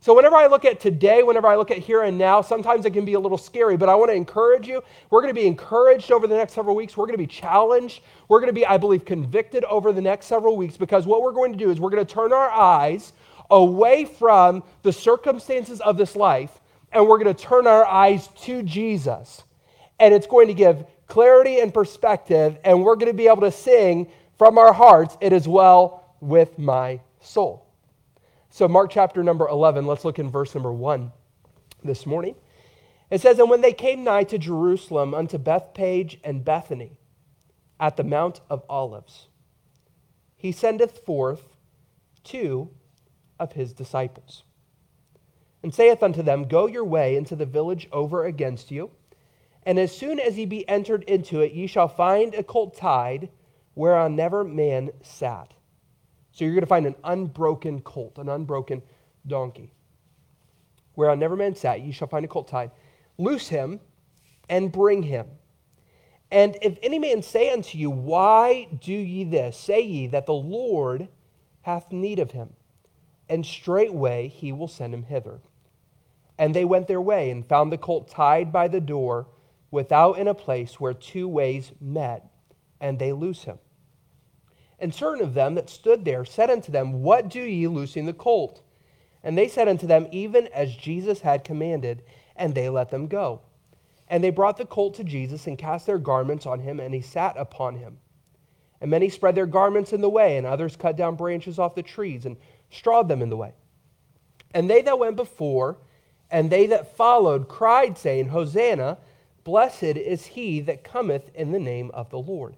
So, 0.07 0.13
whenever 0.13 0.38
I 0.38 0.48
look 0.48 0.63
at 0.63 0.80
today, 0.80 1.21
whenever 1.21 1.48
I 1.48 1.57
look 1.57 1.69
at 1.69 1.80
here 1.80 2.04
and 2.04 2.18
now, 2.18 2.42
sometimes 2.42 2.86
it 2.86 2.92
can 2.92 3.04
be 3.04 3.15
a 3.15 3.19
little 3.19 3.38
scary, 3.38 3.75
but 3.75 3.89
I 3.89 3.95
want 3.95 4.09
to 4.09 4.15
encourage 4.15 4.65
you. 4.65 4.81
We're 5.09 5.19
going 5.19 5.36
to 5.36 5.38
be 5.42 5.45
encouraged 5.45 6.13
over 6.13 6.27
the 6.27 6.36
next 6.38 6.54
several 6.54 6.77
weeks. 6.77 6.95
We're 6.95 7.07
going 7.07 7.18
to 7.18 7.18
be 7.18 7.27
challenged. 7.27 8.00
We're 8.30 8.39
going 8.39 8.48
to 8.48 8.54
be, 8.54 8.65
I 8.65 8.77
believe, 8.77 9.04
convicted 9.04 9.65
over 9.65 9.92
the 9.92 10.00
next 10.00 10.27
several 10.27 10.56
weeks 10.56 10.77
because 10.77 11.06
what 11.06 11.24
we're 11.24 11.33
going 11.33 11.51
to 11.51 11.57
do 11.57 11.71
is 11.71 11.81
we're 11.81 11.89
going 11.89 12.06
to 12.06 12.13
turn 12.13 12.31
our 12.31 12.50
eyes 12.50 13.12
away 13.51 14.06
from 14.06 14.63
the 14.81 14.94
circumstances 14.94 15.81
of 15.81 15.98
this 15.98 16.15
life 16.15 16.57
and 16.94 17.06
we're 17.06 17.21
going 17.21 17.36
to 17.36 17.44
turn 17.44 17.68
our 17.68 17.86
eyes 17.86 18.30
to 18.44 18.63
Jesus. 18.63 19.44
And 20.00 20.13
it's 20.13 20.25
going 20.25 20.48
to 20.48 20.54
give 20.54 20.86
clarity 21.07 21.59
and 21.59 21.74
perspective, 21.74 22.57
and 22.63 22.81
we're 22.81 22.95
going 22.95 23.12
to 23.12 23.18
be 23.18 23.27
able 23.27 23.42
to 23.42 23.51
sing 23.51 24.07
from 24.38 24.57
our 24.57 24.71
hearts, 24.71 25.18
It 25.19 25.33
is 25.33 25.50
well 25.50 26.15
with 26.21 26.57
my 26.57 27.01
soul. 27.19 27.66
So, 28.57 28.68
Mark 28.68 28.89
chapter 28.89 29.21
number 29.21 29.48
11, 29.48 29.86
let's 29.86 30.04
look 30.04 30.18
in 30.18 30.31
verse 30.31 30.56
number 30.56 30.74
1 30.74 31.12
this 31.83 32.07
morning. 32.07 32.33
It 33.12 33.21
says, 33.21 33.38
And 33.38 33.51
when 33.51 33.62
they 33.62 33.71
came 33.71 34.04
nigh 34.04 34.24
to 34.24 34.39
Jerusalem 34.39 35.13
unto 35.13 35.38
Bethphage 35.38 36.18
and 36.24 36.44
Bethany 36.44 36.98
at 37.80 37.98
the 37.98 38.04
Mount 38.04 38.42
of 38.50 38.63
Olives, 38.68 39.27
he 40.36 40.51
sendeth 40.51 41.06
forth 41.06 41.56
two 42.24 42.71
of 43.39 43.54
his 43.54 43.74
disciples, 43.74 44.42
and 45.62 45.71
saith 45.71 46.01
unto 46.01 46.24
them, 46.24 46.48
Go 46.48 46.65
your 46.65 46.83
way 46.83 47.15
into 47.15 47.36
the 47.36 47.45
village 47.45 47.88
over 47.92 48.25
against 48.25 48.71
you, 48.71 48.89
and 49.68 49.77
as 49.77 49.95
soon 49.95 50.19
as 50.19 50.36
ye 50.36 50.48
be 50.48 50.68
entered 50.68 51.04
into 51.04 51.42
it, 51.42 51.51
ye 51.51 51.68
shall 51.68 51.88
find 51.88 52.33
a 52.33 52.42
colt 52.42 52.75
tied, 52.75 53.30
whereon 53.75 54.15
never 54.15 54.44
man 54.44 54.89
sat 55.04 55.54
so 56.37 56.45
you're 56.45 56.53
going 56.53 56.61
to 56.61 56.67
find 56.67 56.85
an 56.85 56.95
unbroken 57.03 57.81
colt, 57.81 58.19
an 58.19 58.29
unbroken 58.29 58.83
donkey. 59.25 59.71
Where 60.93 61.09
on 61.09 61.17
never 61.17 61.35
man 61.35 61.55
sat, 61.55 61.81
you 61.81 61.91
shall 61.91 62.07
find 62.07 62.23
a 62.23 62.27
colt 62.27 62.47
tied. 62.47 62.69
Loose 63.17 63.47
him 63.47 63.79
and 64.47 64.71
bring 64.71 65.01
him. 65.01 65.25
And 66.29 66.55
if 66.61 66.77
any 66.83 66.99
man 66.99 67.23
say 67.23 67.49
unto 67.49 67.79
you, 67.79 67.89
Why 67.89 68.67
do 68.79 68.93
ye 68.93 69.23
this? 69.23 69.57
Say 69.57 69.81
ye 69.81 70.05
that 70.07 70.27
the 70.27 70.33
Lord 70.33 71.07
hath 71.61 71.91
need 71.91 72.19
of 72.19 72.29
him. 72.29 72.53
And 73.27 73.43
straightway 73.43 74.27
he 74.27 74.51
will 74.51 74.67
send 74.67 74.93
him 74.93 75.03
hither. 75.03 75.39
And 76.37 76.53
they 76.53 76.65
went 76.65 76.87
their 76.87 77.01
way 77.01 77.31
and 77.31 77.47
found 77.47 77.71
the 77.71 77.79
colt 77.79 78.11
tied 78.11 78.51
by 78.51 78.67
the 78.67 78.79
door 78.79 79.25
without 79.71 80.19
in 80.19 80.27
a 80.27 80.35
place 80.35 80.79
where 80.79 80.93
two 80.93 81.27
ways 81.27 81.71
met, 81.81 82.29
and 82.79 82.99
they 82.99 83.11
loose 83.11 83.45
him. 83.45 83.57
And 84.79 84.94
certain 84.94 85.24
of 85.24 85.33
them 85.33 85.56
that 85.56 85.69
stood 85.69 86.06
there 86.06 86.25
said 86.25 86.50
unto 86.50 86.71
them, 86.71 87.01
What 87.01 87.29
do 87.29 87.41
ye 87.41 87.68
loosing 87.68 88.06
the 88.06 88.13
colt? 88.13 88.62
And 89.24 89.38
they 89.38 89.47
said 89.47 89.68
unto 89.68 89.88
them, 89.88 90.07
Even 90.12 90.47
as 90.47 90.75
Jesus 90.75 91.21
had 91.21 91.44
commanded, 91.44 92.03
and 92.35 92.53
they 92.53 92.69
let 92.69 92.91
them 92.91 93.07
go. 93.07 93.41
And 94.07 94.24
they 94.24 94.29
brought 94.29 94.57
the 94.57 94.65
colt 94.65 94.95
to 94.95 95.03
Jesus 95.03 95.47
and 95.47 95.57
cast 95.57 95.85
their 95.85 95.97
garments 95.97 96.45
on 96.45 96.59
him, 96.59 96.79
and 96.79 96.94
he 96.94 97.01
sat 97.01 97.35
upon 97.38 97.77
him. 97.77 97.97
And 98.79 98.91
many 98.91 99.09
spread 99.09 99.35
their 99.35 99.47
garments 99.47 99.91
in 99.91 100.01
the 100.01 100.09
way, 100.09 100.38
and 100.38 100.45
others 100.45 100.75
cut 100.75 100.95
down 100.95 101.15
branches 101.15 101.57
off 101.57 101.75
the 101.75 101.83
trees 101.83 102.25
and 102.25 102.38
strawed 102.69 103.07
them 103.07 103.21
in 103.21 103.30
the 103.30 103.38
way. 103.38 103.53
And 104.53 104.69
they 104.69 104.81
that 104.83 105.00
went 105.00 105.15
before 105.15 105.77
and 106.30 106.50
they 106.50 106.68
that 106.68 106.95
followed 106.97 107.47
cried, 107.47 107.97
saying, 107.97 108.30
Hosanna, 108.30 108.97
blessed 109.44 109.83
is 109.83 110.25
he 110.25 110.59
that 110.61 110.83
cometh 110.83 111.30
in 111.33 111.51
the 111.51 111.59
name 111.59 111.92
of 111.94 112.09
the 112.09 112.19
Lord. 112.19 112.57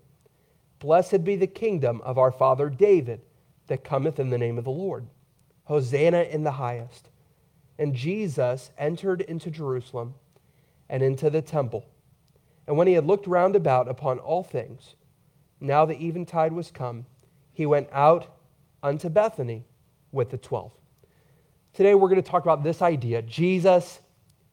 Blessed 0.79 1.24
be 1.24 1.36
the 1.36 1.48
kingdom 1.48 2.01
of 2.01 2.17
our 2.17 2.31
father 2.31 2.69
David 2.69 3.21
that 3.67 3.83
cometh 3.83 4.19
in 4.19 4.29
the 4.29 4.38
name 4.38 4.57
of 4.57 4.63
the 4.63 4.71
Lord. 4.71 5.07
Hosanna 5.65 6.24
in 6.24 6.43
the 6.43 6.51
highest. 6.51 7.09
And 7.77 7.93
Jesus 7.93 8.71
entered 8.77 9.21
into 9.21 9.51
Jerusalem 9.51 10.15
and 10.89 11.03
into 11.03 11.29
the 11.29 11.41
temple. 11.41 11.86
And 12.67 12.77
when 12.77 12.88
he 12.88 12.93
had 12.93 13.05
looked 13.05 13.27
round 13.27 13.55
about 13.55 13.88
upon 13.88 14.19
all 14.19 14.43
things, 14.43 14.95
now 15.59 15.86
the 15.86 16.01
eventide 16.01 16.53
was 16.53 16.71
come, 16.71 17.05
he 17.51 17.65
went 17.65 17.89
out 17.91 18.38
unto 18.81 19.09
Bethany 19.09 19.65
with 20.12 20.31
the 20.31 20.38
twelve. 20.38 20.71
Today 21.74 21.93
we're 21.93 22.09
going 22.09 22.21
to 22.21 22.29
talk 22.29 22.43
about 22.43 22.63
this 22.63 22.81
idea 22.81 23.21
Jesus 23.21 24.00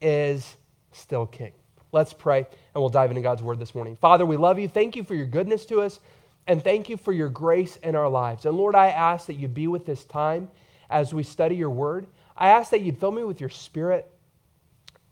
is 0.00 0.56
still 0.92 1.26
king. 1.26 1.52
Let's 1.92 2.12
pray 2.12 2.38
and 2.38 2.82
we'll 2.82 2.90
dive 2.90 3.10
into 3.10 3.22
God's 3.22 3.42
word 3.42 3.58
this 3.58 3.74
morning. 3.74 3.96
Father, 4.00 4.26
we 4.26 4.36
love 4.36 4.58
you. 4.58 4.68
Thank 4.68 4.96
you 4.96 5.04
for 5.04 5.14
your 5.14 5.26
goodness 5.26 5.64
to 5.66 5.80
us. 5.80 6.00
And 6.46 6.62
thank 6.62 6.88
you 6.88 6.96
for 6.96 7.12
your 7.12 7.28
grace 7.28 7.76
in 7.82 7.96
our 7.96 8.08
lives. 8.08 8.46
And 8.46 8.56
Lord, 8.56 8.74
I 8.74 8.88
ask 8.88 9.26
that 9.26 9.34
you 9.34 9.48
be 9.48 9.66
with 9.66 9.84
this 9.84 10.04
time 10.04 10.48
as 10.88 11.12
we 11.12 11.22
study 11.22 11.56
your 11.56 11.70
word. 11.70 12.06
I 12.36 12.50
ask 12.50 12.70
that 12.70 12.82
you'd 12.82 12.98
fill 12.98 13.12
me 13.12 13.24
with 13.24 13.40
your 13.40 13.50
spirit. 13.50 14.08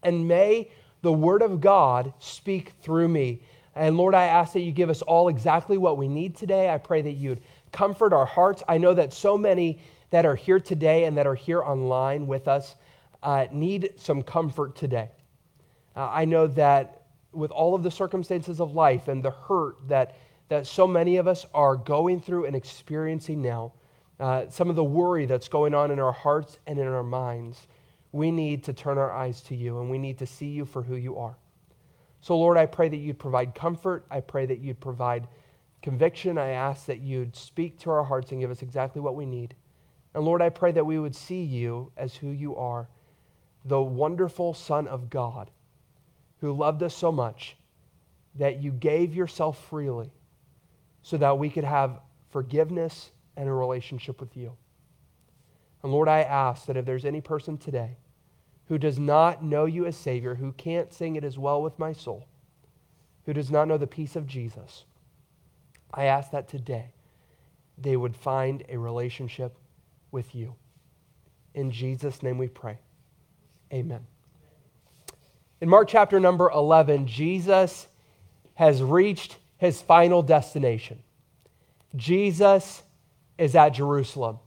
And 0.03 0.29
may 0.29 0.71
the 1.03 1.13
word 1.13 1.43
of 1.43 1.61
God 1.61 2.13
speak 2.19 2.73
through 2.83 3.09
me. 3.09 3.43
And 3.75 3.97
Lord, 3.97 4.15
I 4.15 4.27
ask 4.27 4.53
that 4.53 4.61
you 4.61 4.71
give 4.71 4.91
us 4.91 5.03
all 5.03 5.29
exactly 5.29 5.77
what 5.77 5.99
we 5.99 6.07
need 6.07 6.37
today. 6.37 6.73
I 6.73 6.79
pray 6.79 7.03
that 7.03 7.13
you'd 7.13 7.41
comfort 7.73 8.13
our 8.13 8.27
hearts. 8.27 8.63
I 8.69 8.79
know 8.79 8.95
that 8.95 9.13
so 9.13 9.37
many 9.37 9.81
that 10.11 10.25
are 10.25 10.37
here 10.37 10.61
today 10.61 11.05
and 11.05 11.19
that 11.19 11.27
are 11.27 11.35
here 11.35 11.61
online 11.61 12.29
with 12.29 12.47
us 12.47 12.77
uh, 13.23 13.47
need 13.51 13.95
some 13.97 14.23
comfort 14.23 14.77
today. 14.77 15.11
Uh, 15.97 16.09
I 16.13 16.25
know 16.25 16.47
that 16.49 17.03
with 17.33 17.51
all 17.51 17.75
of 17.75 17.83
the 17.83 17.91
circumstances 17.91 18.61
of 18.61 18.75
life 18.75 19.09
and 19.09 19.25
the 19.25 19.33
hurt 19.33 19.77
that 19.89 20.17
that 20.49 20.67
so 20.67 20.87
many 20.87 21.17
of 21.17 21.27
us 21.27 21.47
are 21.55 21.77
going 21.77 22.21
through 22.21 22.47
and 22.47 22.55
experiencing 22.55 23.43
now, 23.43 23.73
uh, 24.21 24.45
some 24.49 24.71
of 24.71 24.77
the 24.77 24.85
worry 24.85 25.27
that's 25.27 25.49
going 25.49 25.75
on 25.75 25.91
in 25.91 25.99
our 25.99 26.13
hearts 26.13 26.59
and 26.67 26.79
in 26.79 26.87
our 26.87 27.03
minds, 27.03 27.67
we 28.13 28.31
need 28.31 28.63
to 28.65 28.73
turn 28.73 28.99
our 28.99 29.13
eyes 29.13 29.41
to 29.43 29.57
you 29.57 29.81
and 29.81 29.91
we 29.91 29.99
need 29.99 30.19
to 30.19 30.27
see 30.27 30.49
you 30.49 30.65
for 30.65 30.83
who 30.83 30.97
you 30.97 31.17
are. 31.17 31.37
So, 32.21 32.39
Lord, 32.39 32.57
I 32.57 32.67
pray 32.67 32.89
that 32.89 32.97
you'd 32.97 33.19
provide 33.19 33.55
comfort. 33.55 34.07
I 34.11 34.21
pray 34.21 34.47
that 34.47 34.61
you'd 34.61 34.81
provide 34.81 35.29
conviction. 35.83 36.39
I 36.39 36.51
ask 36.51 36.87
that 36.87 37.01
you'd 37.01 37.37
speak 37.37 37.79
to 37.81 37.91
our 37.91 38.05
hearts 38.05 38.33
and 38.33 38.41
give 38.41 38.51
us 38.51 38.63
exactly 38.63 39.01
what 39.01 39.17
we 39.17 39.27
need. 39.27 39.55
And 40.15 40.25
Lord, 40.25 40.41
I 40.41 40.49
pray 40.49 40.73
that 40.73 40.87
we 40.87 40.99
would 40.99 41.15
see 41.15 41.43
you 41.43 41.91
as 41.97 42.15
who 42.15 42.29
you 42.29 42.57
are, 42.57 42.89
the 43.65 43.83
wonderful 43.83 44.55
Son 44.55 44.87
of 44.87 45.11
God 45.11 45.51
who 46.41 46.53
loved 46.53 46.83
us 46.83 46.95
so 46.95 47.11
much 47.11 47.57
that 48.37 48.63
you 48.63 48.71
gave 48.71 49.15
yourself 49.15 49.63
freely 49.69 50.13
so 51.05 51.19
that 51.19 51.39
we 51.39 51.51
could 51.51 51.65
have 51.65 52.01
forgiveness 52.31 53.11
and 53.37 53.49
a 53.49 53.53
relationship 53.53 54.21
with 54.21 54.37
you. 54.37 54.57
And 55.83 55.93
Lord, 55.93 56.09
I 56.09 56.23
ask 56.23 56.65
that 56.67 56.79
if 56.79 56.87
there's 56.87 57.05
any 57.05 57.21
person 57.21 57.59
today 57.59 57.99
who 58.69 58.79
does 58.79 58.99
not 58.99 59.45
know 59.45 59.67
you 59.67 59.85
as 59.85 59.97
Savior, 59.97 60.35
who 60.35 60.53
can't 60.53 60.93
sing 60.93 61.17
it 61.17 61.23
as 61.23 61.39
well 61.39 61.63
with 61.63 61.79
my 61.79 61.93
soul, 61.93 62.27
who 63.27 63.35
does 63.35 63.51
not 63.51 63.69
know 63.69 63.77
the 63.77 63.87
peace 63.87 64.17
of 64.17 64.27
Jesus, 64.27 64.85
I 65.93 66.07
ask 66.07 66.31
that 66.31 66.49
today 66.49 66.87
they 67.77 67.99
would 67.99 68.17
find 68.17 68.65
a 68.71 68.79
relationship 68.79 69.59
with 70.11 70.35
you. 70.35 70.55
In 71.53 71.71
Jesus' 71.71 72.23
name 72.23 72.39
we 72.39 72.49
pray. 72.49 72.79
Amen. 73.71 74.07
In 75.61 75.69
Mark 75.69 75.89
chapter 75.89 76.19
number 76.19 76.51
11, 76.51 77.07
Jesus 77.07 77.89
has 78.55 78.83
reached 78.83 79.37
his 79.65 79.83
final 79.83 80.23
destination. 80.23 81.03
Jesus 81.97 82.83
is 83.39 83.55
at 83.55 83.71
Jerusalem. 83.71 84.39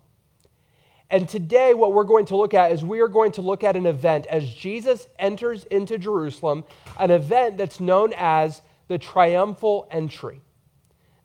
And 1.09 1.27
today, 1.27 1.73
what 1.73 1.93
we're 1.93 2.03
going 2.03 2.25
to 2.27 2.35
look 2.35 2.53
at 2.53 2.71
is 2.71 2.83
we 2.83 2.99
are 2.99 3.07
going 3.07 3.31
to 3.33 3.41
look 3.41 3.63
at 3.63 3.77
an 3.77 3.85
event 3.85 4.27
as 4.27 4.53
Jesus 4.53 5.07
enters 5.17 5.63
into 5.65 5.97
Jerusalem, 5.97 6.65
an 6.99 7.11
event 7.11 7.57
that's 7.57 7.79
known 7.79 8.13
as 8.17 8.61
the 8.89 8.97
triumphal 8.97 9.87
entry. 9.89 10.41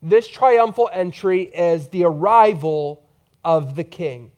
This 0.01 0.27
triumphal 0.27 0.89
entry 0.91 1.43
is 1.43 1.89
the 1.89 2.05
arrival 2.05 3.05
of 3.43 3.75
the 3.75 3.83
king. 3.83 4.31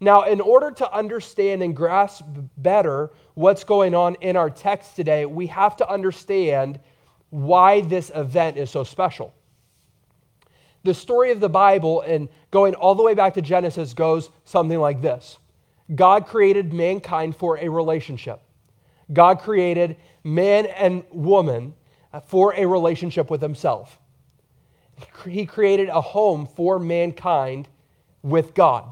Now, 0.00 0.22
in 0.22 0.40
order 0.40 0.70
to 0.70 0.92
understand 0.92 1.62
and 1.62 1.74
grasp 1.74 2.24
better 2.56 3.10
what's 3.34 3.64
going 3.64 3.94
on 3.94 4.14
in 4.16 4.36
our 4.36 4.48
text 4.48 4.96
today, 4.96 5.26
we 5.26 5.46
have 5.48 5.76
to 5.76 5.90
understand 5.90 6.80
why 7.30 7.80
this 7.82 8.10
event 8.14 8.56
is 8.56 8.70
so 8.70 8.84
special. 8.84 9.34
The 10.84 10.94
story 10.94 11.30
of 11.32 11.40
the 11.40 11.48
Bible, 11.48 12.02
and 12.02 12.28
going 12.50 12.74
all 12.74 12.94
the 12.94 13.02
way 13.02 13.14
back 13.14 13.34
to 13.34 13.42
Genesis, 13.42 13.94
goes 13.94 14.30
something 14.44 14.78
like 14.78 15.02
this 15.02 15.38
God 15.94 16.26
created 16.26 16.72
mankind 16.72 17.36
for 17.36 17.58
a 17.58 17.68
relationship. 17.68 18.40
God 19.12 19.40
created 19.40 19.96
man 20.24 20.66
and 20.66 21.04
woman 21.10 21.74
for 22.26 22.54
a 22.54 22.66
relationship 22.66 23.30
with 23.30 23.40
himself. 23.40 23.98
He 25.26 25.46
created 25.46 25.88
a 25.88 26.00
home 26.00 26.46
for 26.56 26.78
mankind 26.78 27.68
with 28.22 28.54
God. 28.54 28.84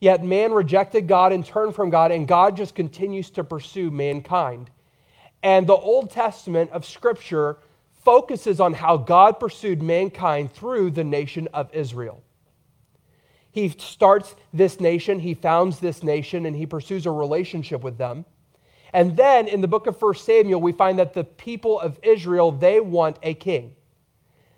Yet 0.00 0.22
man 0.22 0.52
rejected 0.52 1.06
God 1.06 1.32
and 1.32 1.44
turned 1.44 1.74
from 1.74 1.90
God, 1.90 2.12
and 2.12 2.28
God 2.28 2.56
just 2.56 2.74
continues 2.74 3.30
to 3.30 3.44
pursue 3.44 3.90
mankind. 3.90 4.70
And 5.44 5.66
the 5.66 5.76
Old 5.76 6.10
Testament 6.10 6.70
of 6.70 6.86
Scripture 6.86 7.58
focuses 8.02 8.60
on 8.60 8.72
how 8.72 8.96
God 8.96 9.38
pursued 9.38 9.82
mankind 9.82 10.52
through 10.52 10.90
the 10.92 11.04
nation 11.04 11.48
of 11.52 11.72
Israel. 11.74 12.22
He 13.52 13.68
starts 13.68 14.34
this 14.54 14.80
nation, 14.80 15.20
he 15.20 15.34
founds 15.34 15.78
this 15.78 16.02
nation, 16.02 16.46
and 16.46 16.56
he 16.56 16.66
pursues 16.66 17.06
a 17.06 17.10
relationship 17.10 17.82
with 17.82 17.98
them. 17.98 18.24
And 18.94 19.16
then 19.16 19.46
in 19.46 19.60
the 19.60 19.68
book 19.68 19.86
of 19.86 20.00
1 20.00 20.14
Samuel, 20.14 20.60
we 20.60 20.72
find 20.72 20.98
that 20.98 21.12
the 21.12 21.24
people 21.24 21.78
of 21.78 21.98
Israel, 22.02 22.50
they 22.50 22.80
want 22.80 23.18
a 23.22 23.34
king. 23.34 23.76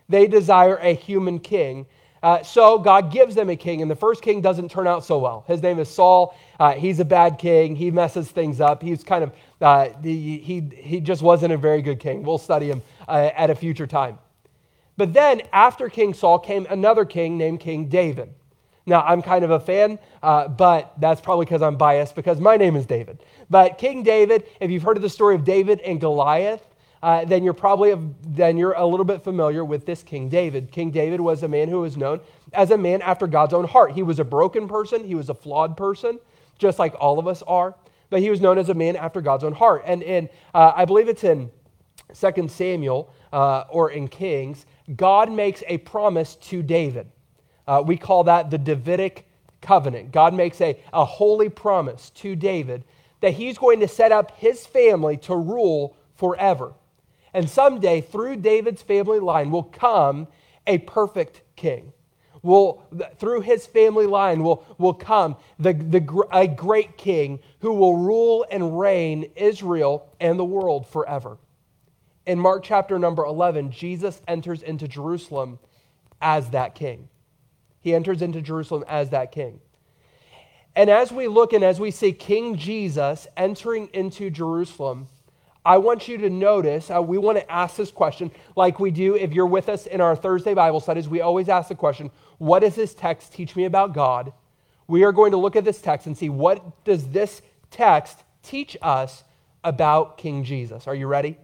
They 0.08 0.28
desire 0.28 0.76
a 0.76 0.94
human 0.94 1.40
king. 1.40 1.86
Uh, 2.22 2.42
so 2.42 2.78
God 2.78 3.12
gives 3.12 3.34
them 3.34 3.50
a 3.50 3.56
king, 3.56 3.82
and 3.82 3.90
the 3.90 3.96
first 3.96 4.22
king 4.22 4.40
doesn't 4.40 4.70
turn 4.70 4.86
out 4.86 5.04
so 5.04 5.18
well. 5.18 5.44
His 5.46 5.62
name 5.62 5.78
is 5.78 5.88
Saul. 5.88 6.36
Uh, 6.58 6.72
he's 6.72 7.00
a 7.00 7.04
bad 7.04 7.38
king. 7.38 7.76
He 7.76 7.90
messes 7.90 8.30
things 8.30 8.60
up. 8.60 8.82
He's 8.82 9.04
kind 9.04 9.22
of, 9.22 9.32
uh, 9.60 9.88
he, 10.02 10.38
he, 10.38 10.60
he 10.76 11.00
just 11.00 11.22
wasn't 11.22 11.52
a 11.52 11.56
very 11.56 11.82
good 11.82 12.00
king. 12.00 12.22
We'll 12.22 12.38
study 12.38 12.70
him 12.70 12.82
uh, 13.08 13.30
at 13.34 13.50
a 13.50 13.54
future 13.54 13.86
time. 13.86 14.18
But 14.96 15.12
then 15.12 15.42
after 15.52 15.88
King 15.88 16.14
Saul 16.14 16.38
came 16.38 16.66
another 16.70 17.04
king 17.04 17.36
named 17.36 17.60
King 17.60 17.88
David. 17.88 18.32
Now, 18.88 19.02
I'm 19.02 19.20
kind 19.20 19.44
of 19.44 19.50
a 19.50 19.58
fan, 19.58 19.98
uh, 20.22 20.46
but 20.46 20.92
that's 21.00 21.20
probably 21.20 21.44
because 21.44 21.60
I'm 21.60 21.76
biased 21.76 22.14
because 22.14 22.40
my 22.40 22.56
name 22.56 22.76
is 22.76 22.86
David. 22.86 23.18
But 23.50 23.78
King 23.78 24.04
David, 24.04 24.44
if 24.60 24.70
you've 24.70 24.84
heard 24.84 24.96
of 24.96 25.02
the 25.02 25.10
story 25.10 25.34
of 25.34 25.44
David 25.44 25.80
and 25.80 26.00
Goliath, 26.00 26.62
uh, 27.02 27.24
then 27.24 27.42
you're 27.44 27.52
probably 27.52 27.94
then 28.22 28.56
you're 28.56 28.72
a 28.72 28.86
little 28.86 29.04
bit 29.04 29.22
familiar 29.22 29.64
with 29.64 29.86
this 29.86 30.02
King 30.02 30.28
David. 30.28 30.70
King 30.70 30.90
David 30.90 31.20
was 31.20 31.42
a 31.42 31.48
man 31.48 31.68
who 31.68 31.80
was 31.80 31.96
known 31.96 32.20
as 32.52 32.70
a 32.70 32.78
man 32.78 33.02
after 33.02 33.26
God's 33.26 33.54
own 33.54 33.66
heart. 33.66 33.92
He 33.92 34.02
was 34.02 34.18
a 34.18 34.24
broken 34.24 34.68
person, 34.68 35.04
he 35.04 35.14
was 35.14 35.28
a 35.28 35.34
flawed 35.34 35.76
person, 35.76 36.18
just 36.58 36.78
like 36.78 36.94
all 36.98 37.18
of 37.18 37.26
us 37.26 37.42
are. 37.42 37.74
But 38.10 38.20
he 38.20 38.30
was 38.30 38.40
known 38.40 38.58
as 38.58 38.68
a 38.68 38.74
man 38.74 38.96
after 38.96 39.20
God's 39.20 39.44
own 39.44 39.52
heart. 39.52 39.82
And 39.86 40.02
in 40.02 40.28
uh, 40.54 40.72
I 40.74 40.84
believe 40.84 41.08
it's 41.08 41.24
in 41.24 41.50
2 42.18 42.48
Samuel 42.48 43.12
uh, 43.32 43.64
or 43.68 43.90
in 43.90 44.08
Kings, 44.08 44.66
God 44.94 45.30
makes 45.30 45.62
a 45.66 45.78
promise 45.78 46.36
to 46.36 46.62
David. 46.62 47.08
Uh, 47.66 47.82
we 47.84 47.96
call 47.96 48.24
that 48.24 48.50
the 48.50 48.58
Davidic 48.58 49.26
covenant. 49.60 50.12
God 50.12 50.34
makes 50.34 50.60
a, 50.60 50.78
a 50.92 51.04
holy 51.04 51.48
promise 51.48 52.10
to 52.10 52.36
David 52.36 52.84
that 53.20 53.34
he's 53.34 53.58
going 53.58 53.80
to 53.80 53.88
set 53.88 54.12
up 54.12 54.36
his 54.38 54.66
family 54.66 55.16
to 55.16 55.34
rule 55.34 55.96
forever. 56.14 56.74
And 57.34 57.48
someday, 57.50 58.00
through 58.00 58.36
David's 58.36 58.82
family 58.82 59.18
line, 59.18 59.50
will 59.50 59.64
come 59.64 60.28
a 60.66 60.78
perfect 60.78 61.42
king. 61.56 61.92
Will, 62.46 62.80
through 63.18 63.40
his 63.40 63.66
family 63.66 64.06
line 64.06 64.44
will, 64.44 64.64
will 64.78 64.94
come 64.94 65.36
the, 65.58 65.72
the, 65.72 66.26
a 66.32 66.46
great 66.46 66.96
king 66.96 67.40
who 67.58 67.72
will 67.72 67.96
rule 67.96 68.46
and 68.50 68.78
reign 68.78 69.30
Israel 69.34 70.08
and 70.20 70.38
the 70.38 70.44
world 70.44 70.86
forever. 70.86 71.38
In 72.24 72.38
Mark 72.38 72.62
chapter 72.62 73.00
number 73.00 73.24
11, 73.24 73.72
Jesus 73.72 74.22
enters 74.28 74.62
into 74.62 74.86
Jerusalem 74.86 75.58
as 76.20 76.50
that 76.50 76.76
king. 76.76 77.08
He 77.80 77.92
enters 77.94 78.22
into 78.22 78.40
Jerusalem 78.40 78.84
as 78.88 79.10
that 79.10 79.32
king. 79.32 79.60
And 80.76 80.88
as 80.88 81.10
we 81.10 81.26
look 81.26 81.52
and 81.52 81.64
as 81.64 81.80
we 81.80 81.90
see 81.90 82.12
King 82.12 82.56
Jesus 82.56 83.26
entering 83.36 83.88
into 83.92 84.30
Jerusalem, 84.30 85.08
I 85.66 85.78
want 85.78 86.06
you 86.06 86.16
to 86.18 86.30
notice, 86.30 86.92
uh, 86.92 87.02
we 87.02 87.18
want 87.18 87.38
to 87.38 87.50
ask 87.50 87.74
this 87.74 87.90
question 87.90 88.30
like 88.54 88.78
we 88.78 88.92
do 88.92 89.16
if 89.16 89.32
you're 89.32 89.46
with 89.46 89.68
us 89.68 89.86
in 89.86 90.00
our 90.00 90.14
Thursday 90.14 90.54
Bible 90.54 90.78
studies. 90.78 91.08
We 91.08 91.22
always 91.22 91.48
ask 91.48 91.68
the 91.68 91.74
question, 91.74 92.12
what 92.38 92.60
does 92.60 92.76
this 92.76 92.94
text 92.94 93.32
teach 93.32 93.56
me 93.56 93.64
about 93.64 93.92
God? 93.92 94.32
We 94.86 95.02
are 95.02 95.10
going 95.10 95.32
to 95.32 95.36
look 95.36 95.56
at 95.56 95.64
this 95.64 95.80
text 95.80 96.06
and 96.06 96.16
see 96.16 96.28
what 96.28 96.84
does 96.84 97.08
this 97.08 97.42
text 97.72 98.22
teach 98.44 98.76
us 98.80 99.24
about 99.64 100.18
King 100.18 100.44
Jesus. 100.44 100.86
Are 100.86 100.94
you 100.94 101.08
ready? 101.08 101.36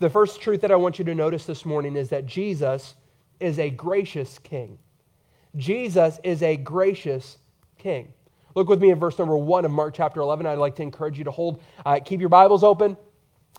The 0.00 0.10
first 0.10 0.40
truth 0.40 0.60
that 0.62 0.72
I 0.72 0.76
want 0.76 0.98
you 0.98 1.04
to 1.04 1.14
notice 1.14 1.46
this 1.46 1.64
morning 1.64 1.94
is 1.94 2.08
that 2.08 2.26
Jesus 2.26 2.96
is 3.38 3.60
a 3.60 3.70
gracious 3.70 4.40
king. 4.40 4.78
Jesus 5.54 6.18
is 6.24 6.42
a 6.42 6.56
gracious 6.56 7.38
king. 7.78 8.12
Look 8.56 8.68
with 8.68 8.80
me 8.80 8.90
in 8.90 8.98
verse 8.98 9.16
number 9.16 9.36
one 9.36 9.64
of 9.64 9.70
Mark 9.70 9.94
chapter 9.94 10.20
11. 10.20 10.44
I'd 10.44 10.58
like 10.58 10.74
to 10.76 10.82
encourage 10.82 11.18
you 11.18 11.24
to 11.24 11.30
hold, 11.30 11.62
uh, 11.86 12.00
keep 12.04 12.18
your 12.18 12.28
Bibles 12.28 12.64
open. 12.64 12.96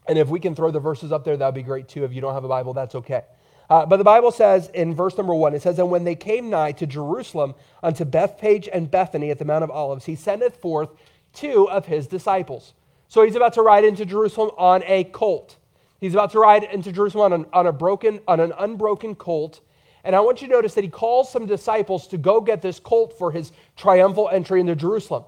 And 0.08 0.18
if 0.18 0.28
we 0.28 0.40
can 0.40 0.56
throw 0.56 0.72
the 0.72 0.80
verses 0.80 1.12
up 1.12 1.24
there, 1.24 1.36
that 1.38 1.46
would 1.46 1.56
be 1.56 1.64
great 1.64 1.88
too. 1.88 2.04
If 2.04 2.14
you 2.14 2.22
don't 2.22 2.34
have 2.34 2.44
a 2.44 2.50
Bible, 2.50 2.74
that's 2.74 2.96
okay. 2.96 3.24
Uh, 3.70 3.86
but 3.86 3.98
the 3.98 4.04
Bible 4.04 4.32
says 4.32 4.70
in 4.74 4.94
verse 4.94 5.18
number 5.18 5.34
one, 5.34 5.56
it 5.56 5.62
says, 5.62 5.80
And 5.80 5.90
when 5.90 6.04
they 6.04 6.16
came 6.16 6.50
nigh 6.50 6.72
to 6.74 6.86
Jerusalem 6.86 7.56
unto 7.82 8.06
Bethphage 8.06 8.70
and 8.72 8.90
Bethany 8.90 9.32
at 9.32 9.40
the 9.40 9.46
Mount 9.46 9.64
of 9.64 9.72
Olives, 9.72 10.06
he 10.06 10.16
sendeth 10.16 10.58
forth 10.58 10.90
two 11.34 11.68
of 11.70 11.88
his 11.88 12.08
disciples. 12.08 12.74
So 13.08 13.24
he's 13.24 13.36
about 13.36 13.54
to 13.54 13.62
ride 13.62 13.84
into 13.84 14.06
Jerusalem 14.06 14.52
on 14.58 14.84
a 14.86 15.06
colt. 15.06 15.58
He's 16.00 16.14
about 16.14 16.32
to 16.34 16.40
ride 16.40 16.64
into 16.64 16.92
Jerusalem 16.92 17.34
on 17.34 17.42
an, 17.42 17.46
on 17.54 17.68
a 17.68 17.72
broken, 17.72 18.20
on 18.28 18.40
an 18.40 18.54
unbroken 18.60 19.16
colt. 19.16 19.62
And 20.04 20.16
I 20.16 20.20
want 20.20 20.42
you 20.42 20.48
to 20.48 20.54
notice 20.54 20.76
that 20.76 20.84
he 20.84 20.90
calls 20.90 21.32
some 21.32 21.48
disciples 21.48 22.08
to 22.10 22.18
go 22.18 22.40
get 22.40 22.62
this 22.62 22.80
colt 22.80 23.18
for 23.18 23.32
his 23.32 23.52
triumphal 23.76 24.30
entry 24.30 24.60
into 24.60 24.76
Jerusalem. 24.76 25.24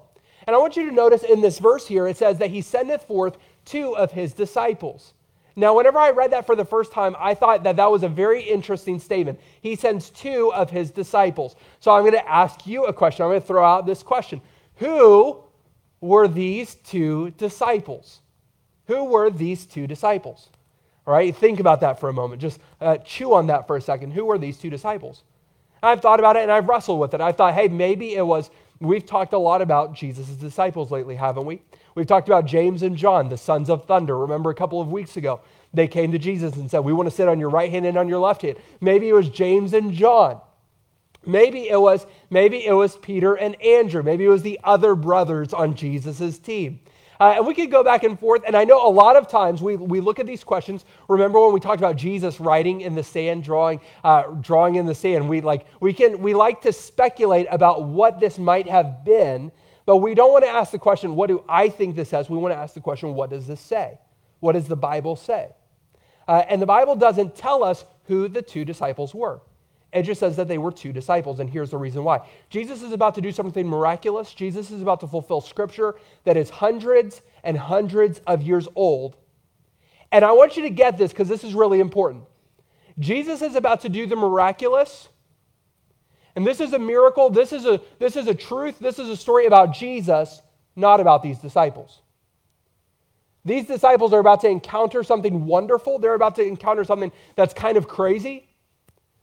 And 0.46 0.54
I 0.54 0.58
want 0.58 0.76
you 0.76 0.88
to 0.88 0.94
notice 0.94 1.24
in 1.24 1.40
this 1.40 1.58
verse 1.58 1.86
here, 1.86 2.06
it 2.06 2.16
says 2.16 2.38
that 2.38 2.50
he 2.50 2.62
sendeth 2.62 3.04
forth 3.04 3.36
two 3.68 3.96
of 3.96 4.12
his 4.12 4.32
disciples. 4.32 5.14
Now, 5.56 5.76
whenever 5.76 5.98
I 5.98 6.10
read 6.10 6.30
that 6.30 6.46
for 6.46 6.54
the 6.54 6.64
first 6.64 6.92
time, 6.92 7.16
I 7.18 7.34
thought 7.34 7.64
that 7.64 7.76
that 7.76 7.90
was 7.90 8.04
a 8.04 8.08
very 8.08 8.42
interesting 8.42 9.00
statement. 9.00 9.40
He 9.60 9.74
sends 9.74 10.10
two 10.10 10.52
of 10.52 10.70
his 10.70 10.92
disciples. 10.92 11.56
So 11.80 11.90
I'm 11.90 12.02
going 12.02 12.12
to 12.12 12.28
ask 12.28 12.64
you 12.64 12.84
a 12.84 12.92
question. 12.92 13.24
I'm 13.24 13.30
going 13.30 13.40
to 13.40 13.46
throw 13.46 13.64
out 13.64 13.84
this 13.84 14.02
question 14.02 14.40
Who 14.76 15.42
were 16.00 16.28
these 16.28 16.76
two 16.76 17.30
disciples? 17.30 18.20
Who 18.86 19.04
were 19.04 19.30
these 19.30 19.66
two 19.66 19.86
disciples? 19.86 20.48
All 21.06 21.14
right, 21.14 21.34
think 21.34 21.58
about 21.58 21.80
that 21.80 21.98
for 21.98 22.08
a 22.08 22.12
moment. 22.12 22.40
Just 22.40 22.60
uh, 22.80 22.98
chew 22.98 23.32
on 23.34 23.46
that 23.48 23.66
for 23.66 23.76
a 23.76 23.80
second. 23.80 24.12
Who 24.12 24.26
were 24.26 24.38
these 24.38 24.58
two 24.58 24.70
disciples? 24.70 25.24
I've 25.82 26.00
thought 26.00 26.20
about 26.20 26.36
it 26.36 26.42
and 26.42 26.52
I've 26.52 26.68
wrestled 26.68 27.00
with 27.00 27.14
it. 27.14 27.20
I 27.20 27.32
thought, 27.32 27.54
hey, 27.54 27.68
maybe 27.68 28.14
it 28.14 28.26
was, 28.26 28.50
we've 28.80 29.06
talked 29.06 29.32
a 29.32 29.38
lot 29.38 29.62
about 29.62 29.94
Jesus' 29.94 30.28
disciples 30.28 30.90
lately, 30.90 31.16
haven't 31.16 31.46
we? 31.46 31.62
We've 31.94 32.06
talked 32.06 32.28
about 32.28 32.46
James 32.46 32.82
and 32.82 32.96
John, 32.96 33.28
the 33.28 33.36
sons 33.36 33.68
of 33.70 33.86
thunder. 33.86 34.16
Remember 34.18 34.50
a 34.50 34.54
couple 34.54 34.80
of 34.80 34.88
weeks 34.88 35.16
ago, 35.16 35.40
they 35.74 35.88
came 35.88 36.12
to 36.12 36.18
Jesus 36.18 36.54
and 36.56 36.70
said, 36.70 36.80
We 36.80 36.92
want 36.92 37.08
to 37.08 37.14
sit 37.14 37.28
on 37.28 37.40
your 37.40 37.50
right 37.50 37.70
hand 37.70 37.86
and 37.86 37.96
on 37.96 38.08
your 38.08 38.20
left 38.20 38.42
hand. 38.42 38.56
Maybe 38.80 39.08
it 39.08 39.14
was 39.14 39.28
James 39.28 39.72
and 39.72 39.92
John. 39.92 40.40
Maybe 41.26 41.68
it 41.68 41.80
was 41.80 42.06
maybe 42.30 42.64
it 42.64 42.72
was 42.72 42.96
Peter 42.96 43.34
and 43.34 43.60
Andrew. 43.60 44.02
Maybe 44.02 44.24
it 44.24 44.28
was 44.28 44.42
the 44.42 44.60
other 44.64 44.94
brothers 44.94 45.52
on 45.52 45.74
Jesus' 45.74 46.38
team. 46.38 46.80
Uh, 47.20 47.34
and 47.36 47.46
we 47.46 47.54
could 47.54 47.70
go 47.70 47.82
back 47.82 48.04
and 48.04 48.18
forth. 48.18 48.42
And 48.46 48.56
I 48.56 48.64
know 48.64 48.86
a 48.86 48.90
lot 48.90 49.16
of 49.16 49.28
times 49.28 49.60
we, 49.60 49.76
we 49.76 50.00
look 50.00 50.18
at 50.18 50.26
these 50.26 50.44
questions. 50.44 50.84
Remember 51.08 51.40
when 51.40 51.52
we 51.52 51.60
talked 51.60 51.80
about 51.80 51.96
Jesus 51.96 52.38
writing 52.38 52.80
in 52.80 52.94
the 52.94 53.02
sand, 53.02 53.42
drawing, 53.42 53.80
uh, 54.04 54.22
drawing 54.40 54.76
in 54.76 54.86
the 54.86 54.94
sand? 54.94 55.28
We 55.28 55.40
like 55.40 55.66
we 55.80 55.92
can 55.92 56.20
we 56.22 56.34
like 56.34 56.62
to 56.62 56.72
speculate 56.72 57.46
about 57.50 57.84
what 57.84 58.20
this 58.20 58.38
might 58.38 58.68
have 58.68 59.04
been, 59.04 59.50
but 59.84 59.96
we 59.96 60.14
don't 60.14 60.32
want 60.32 60.44
to 60.44 60.50
ask 60.50 60.70
the 60.70 60.78
question, 60.78 61.16
what 61.16 61.26
do 61.28 61.42
I 61.48 61.68
think 61.68 61.96
this 61.96 62.10
says? 62.10 62.30
We 62.30 62.38
want 62.38 62.54
to 62.54 62.58
ask 62.58 62.74
the 62.74 62.80
question, 62.80 63.14
what 63.14 63.30
does 63.30 63.46
this 63.46 63.60
say? 63.60 63.98
What 64.40 64.52
does 64.52 64.68
the 64.68 64.76
Bible 64.76 65.16
say? 65.16 65.48
Uh, 66.28 66.44
and 66.48 66.62
the 66.62 66.66
Bible 66.66 66.94
doesn't 66.94 67.34
tell 67.34 67.64
us 67.64 67.84
who 68.04 68.28
the 68.28 68.42
two 68.42 68.64
disciples 68.64 69.14
were. 69.14 69.40
It 69.92 70.02
just 70.02 70.20
says 70.20 70.36
that 70.36 70.48
they 70.48 70.58
were 70.58 70.70
two 70.70 70.92
disciples, 70.92 71.40
and 71.40 71.48
here's 71.48 71.70
the 71.70 71.78
reason 71.78 72.04
why. 72.04 72.20
Jesus 72.50 72.82
is 72.82 72.92
about 72.92 73.14
to 73.14 73.20
do 73.22 73.32
something 73.32 73.66
miraculous. 73.66 74.34
Jesus 74.34 74.70
is 74.70 74.82
about 74.82 75.00
to 75.00 75.06
fulfill 75.06 75.40
scripture 75.40 75.94
that 76.24 76.36
is 76.36 76.50
hundreds 76.50 77.22
and 77.42 77.56
hundreds 77.56 78.20
of 78.26 78.42
years 78.42 78.68
old. 78.74 79.16
And 80.12 80.24
I 80.24 80.32
want 80.32 80.56
you 80.56 80.62
to 80.64 80.70
get 80.70 80.98
this 80.98 81.10
because 81.10 81.28
this 81.28 81.42
is 81.42 81.54
really 81.54 81.80
important. 81.80 82.24
Jesus 82.98 83.40
is 83.40 83.54
about 83.54 83.82
to 83.82 83.88
do 83.88 84.06
the 84.06 84.16
miraculous. 84.16 85.08
And 86.36 86.46
this 86.46 86.60
is 86.60 86.72
a 86.72 86.78
miracle. 86.78 87.30
This 87.30 87.52
is 87.52 87.64
a, 87.64 87.80
this 87.98 88.16
is 88.16 88.26
a 88.26 88.34
truth. 88.34 88.78
This 88.78 88.98
is 88.98 89.08
a 89.08 89.16
story 89.16 89.46
about 89.46 89.72
Jesus, 89.72 90.42
not 90.76 91.00
about 91.00 91.22
these 91.22 91.38
disciples. 91.38 92.00
These 93.44 93.66
disciples 93.66 94.12
are 94.12 94.18
about 94.18 94.42
to 94.42 94.48
encounter 94.48 95.02
something 95.02 95.46
wonderful. 95.46 95.98
They're 95.98 96.14
about 96.14 96.34
to 96.36 96.42
encounter 96.42 96.84
something 96.84 97.12
that's 97.36 97.54
kind 97.54 97.78
of 97.78 97.88
crazy. 97.88 98.47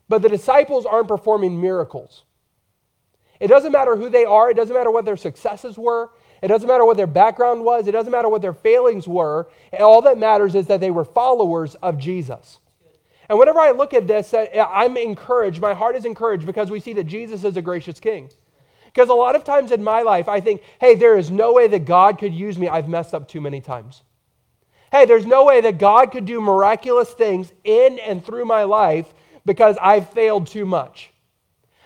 But 0.07 0.21
the 0.21 0.29
disciples 0.29 0.85
aren't 0.85 1.07
performing 1.07 1.59
miracles. 1.59 2.23
It 3.39 3.47
doesn't 3.47 3.71
matter 3.71 3.95
who 3.95 4.09
they 4.09 4.25
are, 4.25 4.49
it 4.49 4.55
doesn't 4.55 4.75
matter 4.75 4.91
what 4.91 5.05
their 5.05 5.17
successes 5.17 5.77
were, 5.77 6.11
it 6.41 6.47
doesn't 6.47 6.67
matter 6.67 6.85
what 6.85 6.97
their 6.97 7.07
background 7.07 7.63
was, 7.63 7.87
it 7.87 7.91
doesn't 7.91 8.11
matter 8.11 8.29
what 8.29 8.41
their 8.41 8.53
failings 8.53 9.07
were. 9.07 9.49
All 9.79 10.01
that 10.03 10.17
matters 10.17 10.55
is 10.55 10.67
that 10.67 10.79
they 10.79 10.91
were 10.91 11.05
followers 11.05 11.75
of 11.75 11.97
Jesus. 11.97 12.59
And 13.27 13.39
whenever 13.39 13.59
I 13.59 13.71
look 13.71 13.93
at 13.93 14.07
this, 14.07 14.33
I'm 14.33 14.97
encouraged, 14.97 15.59
my 15.59 15.73
heart 15.73 15.95
is 15.95 16.05
encouraged 16.05 16.45
because 16.45 16.69
we 16.69 16.79
see 16.79 16.93
that 16.93 17.05
Jesus 17.05 17.43
is 17.43 17.57
a 17.57 17.61
gracious 17.61 17.99
king. 17.99 18.29
Because 18.85 19.09
a 19.09 19.13
lot 19.13 19.35
of 19.35 19.43
times 19.43 19.71
in 19.71 19.83
my 19.83 20.03
life, 20.03 20.29
I 20.29 20.39
think, 20.39 20.61
hey, 20.79 20.95
there 20.95 21.17
is 21.17 21.29
no 21.29 21.51
way 21.51 21.67
that 21.67 21.83
God 21.85 22.17
could 22.17 22.33
use 22.33 22.57
me. 22.57 22.69
I've 22.69 22.87
messed 22.87 23.13
up 23.13 23.27
too 23.27 23.41
many 23.41 23.59
times. 23.59 24.03
Hey, 24.91 25.05
there's 25.05 25.25
no 25.25 25.43
way 25.43 25.59
that 25.59 25.79
God 25.79 26.11
could 26.11 26.25
do 26.25 26.39
miraculous 26.39 27.09
things 27.09 27.51
in 27.65 27.99
and 27.99 28.25
through 28.25 28.45
my 28.45 28.63
life 28.63 29.13
because 29.45 29.77
I've 29.81 30.09
failed 30.11 30.47
too 30.47 30.65
much. 30.65 31.11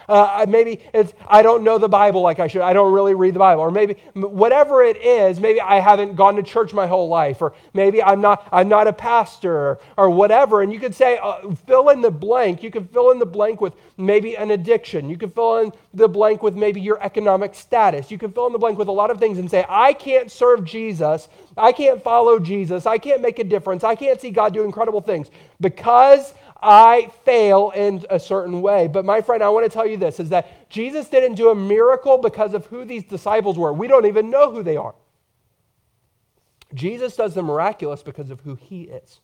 Uh, 0.09 0.43
maybe 0.49 0.81
it's 0.91 1.13
I 1.27 1.43
don't 1.43 1.63
know 1.63 1.77
the 1.77 1.87
Bible 1.87 2.21
like 2.21 2.39
I 2.39 2.47
should. 2.47 2.61
I 2.63 2.73
don't 2.73 2.91
really 2.91 3.13
read 3.13 3.35
the 3.35 3.39
Bible, 3.39 3.61
or 3.61 3.69
maybe 3.69 3.95
whatever 4.15 4.81
it 4.81 4.97
is. 4.97 5.39
Maybe 5.39 5.61
I 5.61 5.79
haven't 5.79 6.15
gone 6.15 6.35
to 6.37 6.43
church 6.43 6.73
my 6.73 6.87
whole 6.87 7.07
life, 7.07 7.43
or 7.43 7.53
maybe 7.75 8.01
I'm 8.01 8.19
not 8.19 8.47
I'm 8.51 8.67
not 8.67 8.87
a 8.87 8.93
pastor, 8.93 9.77
or, 9.97 10.09
whatever. 10.09 10.63
And 10.63 10.73
you 10.73 10.79
could 10.79 10.95
say 10.95 11.19
uh, 11.21 11.51
fill 11.67 11.89
in 11.89 12.01
the 12.01 12.09
blank. 12.09 12.63
You 12.63 12.71
could 12.71 12.89
fill 12.89 13.11
in 13.11 13.19
the 13.19 13.25
blank 13.27 13.61
with 13.61 13.73
maybe 13.97 14.35
an 14.35 14.49
addiction. 14.49 15.09
You 15.09 15.17
could 15.17 15.31
fill 15.31 15.57
in 15.57 15.71
the 15.93 16.09
blank 16.09 16.41
with 16.41 16.55
maybe 16.55 16.81
your 16.81 17.01
economic 17.03 17.53
status. 17.53 18.09
You 18.09 18.17
could 18.17 18.33
fill 18.33 18.47
in 18.47 18.53
the 18.53 18.59
blank 18.59 18.79
with 18.79 18.87
a 18.87 18.91
lot 18.91 19.11
of 19.11 19.19
things 19.19 19.37
and 19.37 19.49
say 19.49 19.63
I 19.69 19.93
can't 19.93 20.31
serve 20.31 20.65
Jesus. 20.65 21.27
I 21.55 21.71
can't 21.71 22.01
follow 22.01 22.39
Jesus. 22.39 22.87
I 22.87 22.97
can't 22.97 23.21
make 23.21 23.37
a 23.37 23.43
difference. 23.43 23.83
I 23.83 23.93
can't 23.93 24.19
see 24.19 24.31
God 24.31 24.55
do 24.55 24.63
incredible 24.63 25.01
things 25.01 25.29
because 25.61 26.33
I 26.61 27.11
fail 27.23 27.71
in 27.73 28.05
a 28.09 28.19
certain 28.19 28.61
way. 28.61 28.87
But 28.87 29.05
my 29.05 29.21
friend, 29.21 29.41
I 29.41 29.49
want 29.49 29.65
to 29.65 29.69
tell 29.69 29.85
you 29.85 29.97
this 29.97 30.19
is 30.19 30.29
that 30.29 30.69
Jesus 30.69 31.07
didn't 31.07 31.35
do 31.35 31.49
a 31.49 31.55
miracle 31.55 32.17
because 32.17 32.53
of 32.53 32.65
who 32.67 32.85
these 32.85 33.03
disciples 33.03 33.57
were. 33.57 33.71
We 33.71 33.87
don't 33.87 34.05
even 34.05 34.29
know 34.29 34.51
who 34.51 34.63
they 34.63 34.77
are. 34.77 34.95
Jesus 36.73 37.15
does 37.15 37.33
the 37.33 37.41
miraculous 37.41 38.03
because 38.03 38.29
of 38.29 38.41
who 38.41 38.55
he 38.55 38.83
is. 38.83 39.19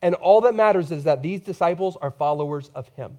And 0.00 0.14
all 0.16 0.40
that 0.42 0.54
matters 0.54 0.90
is 0.90 1.04
that 1.04 1.22
these 1.22 1.40
disciples 1.40 1.96
are 2.00 2.10
followers 2.10 2.70
of 2.74 2.88
him. 2.96 3.18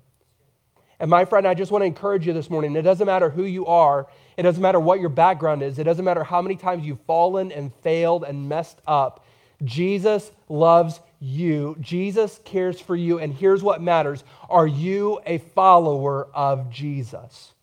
And 1.00 1.10
my 1.10 1.26
friend, 1.26 1.48
I 1.48 1.54
just 1.54 1.72
want 1.72 1.82
to 1.82 1.86
encourage 1.86 2.26
you 2.26 2.34
this 2.34 2.50
morning. 2.50 2.76
It 2.76 2.82
doesn't 2.84 3.06
matter 3.06 3.30
who 3.30 3.44
you 3.44 3.66
are, 3.66 4.08
it 4.38 4.44
doesn't 4.44 4.62
matter 4.62 4.80
what 4.80 5.00
your 5.00 5.10
background 5.10 5.62
is, 5.62 5.80
it 5.80 5.84
doesn't 5.84 6.06
matter 6.06 6.24
how 6.24 6.42
many 6.42 6.56
times 6.56 6.86
you've 6.86 7.02
fallen 7.02 7.52
and 7.52 7.74
failed 7.82 8.24
and 8.24 8.48
messed 8.48 8.80
up. 8.88 9.26
Jesus 9.64 10.32
loves 10.50 11.00
you. 11.24 11.78
Jesus 11.80 12.42
cares 12.44 12.82
for 12.82 12.96
you. 12.96 13.20
And 13.20 13.34
here's 13.34 13.64
what 13.64 13.82
matters 13.82 14.24
Are 14.50 14.68
you 14.68 15.22
a 15.26 15.38
follower 15.38 16.28
of 16.34 16.70
Jesus? 16.70 17.54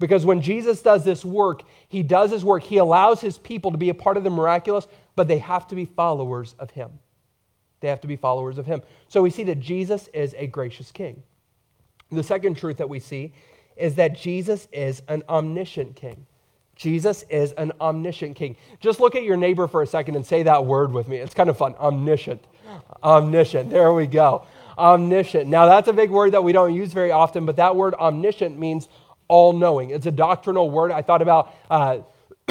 Because 0.00 0.24
when 0.24 0.40
Jesus 0.40 0.82
does 0.82 1.04
this 1.04 1.24
work, 1.24 1.62
he 1.88 2.02
does 2.02 2.30
his 2.30 2.44
work. 2.44 2.62
He 2.62 2.78
allows 2.78 3.20
his 3.20 3.38
people 3.38 3.70
to 3.70 3.78
be 3.78 3.90
a 3.90 3.94
part 3.94 4.16
of 4.16 4.24
the 4.24 4.30
miraculous, 4.30 4.88
but 5.14 5.28
they 5.28 5.38
have 5.38 5.68
to 5.68 5.74
be 5.74 5.84
followers 5.84 6.54
of 6.58 6.70
him. 6.70 6.90
They 7.80 7.88
have 7.88 8.00
to 8.00 8.08
be 8.08 8.16
followers 8.16 8.58
of 8.58 8.66
him. 8.66 8.82
So 9.08 9.22
we 9.22 9.30
see 9.30 9.44
that 9.44 9.60
Jesus 9.60 10.08
is 10.12 10.34
a 10.36 10.46
gracious 10.46 10.90
king. 10.90 11.22
The 12.10 12.22
second 12.22 12.56
truth 12.56 12.78
that 12.78 12.88
we 12.88 12.98
see 12.98 13.32
is 13.76 13.94
that 13.96 14.16
Jesus 14.16 14.68
is 14.72 15.02
an 15.08 15.22
omniscient 15.28 15.96
king. 15.96 16.26
Jesus 16.76 17.24
is 17.28 17.52
an 17.52 17.72
omniscient 17.80 18.36
king. 18.36 18.56
Just 18.80 19.00
look 19.00 19.14
at 19.14 19.22
your 19.22 19.36
neighbor 19.36 19.68
for 19.68 19.82
a 19.82 19.86
second 19.86 20.16
and 20.16 20.26
say 20.26 20.42
that 20.42 20.64
word 20.64 20.92
with 20.92 21.08
me. 21.08 21.18
It's 21.18 21.34
kind 21.34 21.48
of 21.48 21.56
fun. 21.56 21.74
Omniscient. 21.76 22.44
Omniscient. 23.02 23.70
There 23.70 23.92
we 23.92 24.06
go. 24.06 24.46
Omniscient. 24.78 25.48
Now, 25.48 25.66
that's 25.66 25.88
a 25.88 25.92
big 25.92 26.10
word 26.10 26.32
that 26.32 26.42
we 26.42 26.52
don't 26.52 26.74
use 26.74 26.92
very 26.92 27.10
often, 27.10 27.46
but 27.46 27.56
that 27.56 27.76
word 27.76 27.94
omniscient 27.94 28.58
means 28.58 28.88
all 29.28 29.52
knowing. 29.52 29.90
It's 29.90 30.06
a 30.06 30.10
doctrinal 30.10 30.70
word. 30.70 30.90
I 30.90 31.02
thought 31.02 31.22
about, 31.22 31.54
uh, 31.70 31.98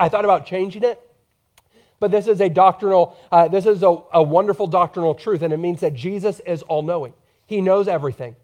I 0.00 0.08
thought 0.08 0.24
about 0.24 0.46
changing 0.46 0.84
it. 0.84 1.00
But 2.00 2.10
this 2.10 2.26
is 2.26 2.40
a 2.40 2.48
doctrinal, 2.48 3.16
uh, 3.30 3.46
this 3.46 3.64
is 3.64 3.82
a, 3.84 3.96
a 4.12 4.22
wonderful 4.22 4.66
doctrinal 4.66 5.14
truth, 5.14 5.42
and 5.42 5.52
it 5.52 5.58
means 5.58 5.80
that 5.80 5.94
Jesus 5.94 6.40
is 6.40 6.62
all 6.62 6.82
knowing. 6.82 7.14
He 7.46 7.60
knows 7.60 7.86
everything. 7.86 8.34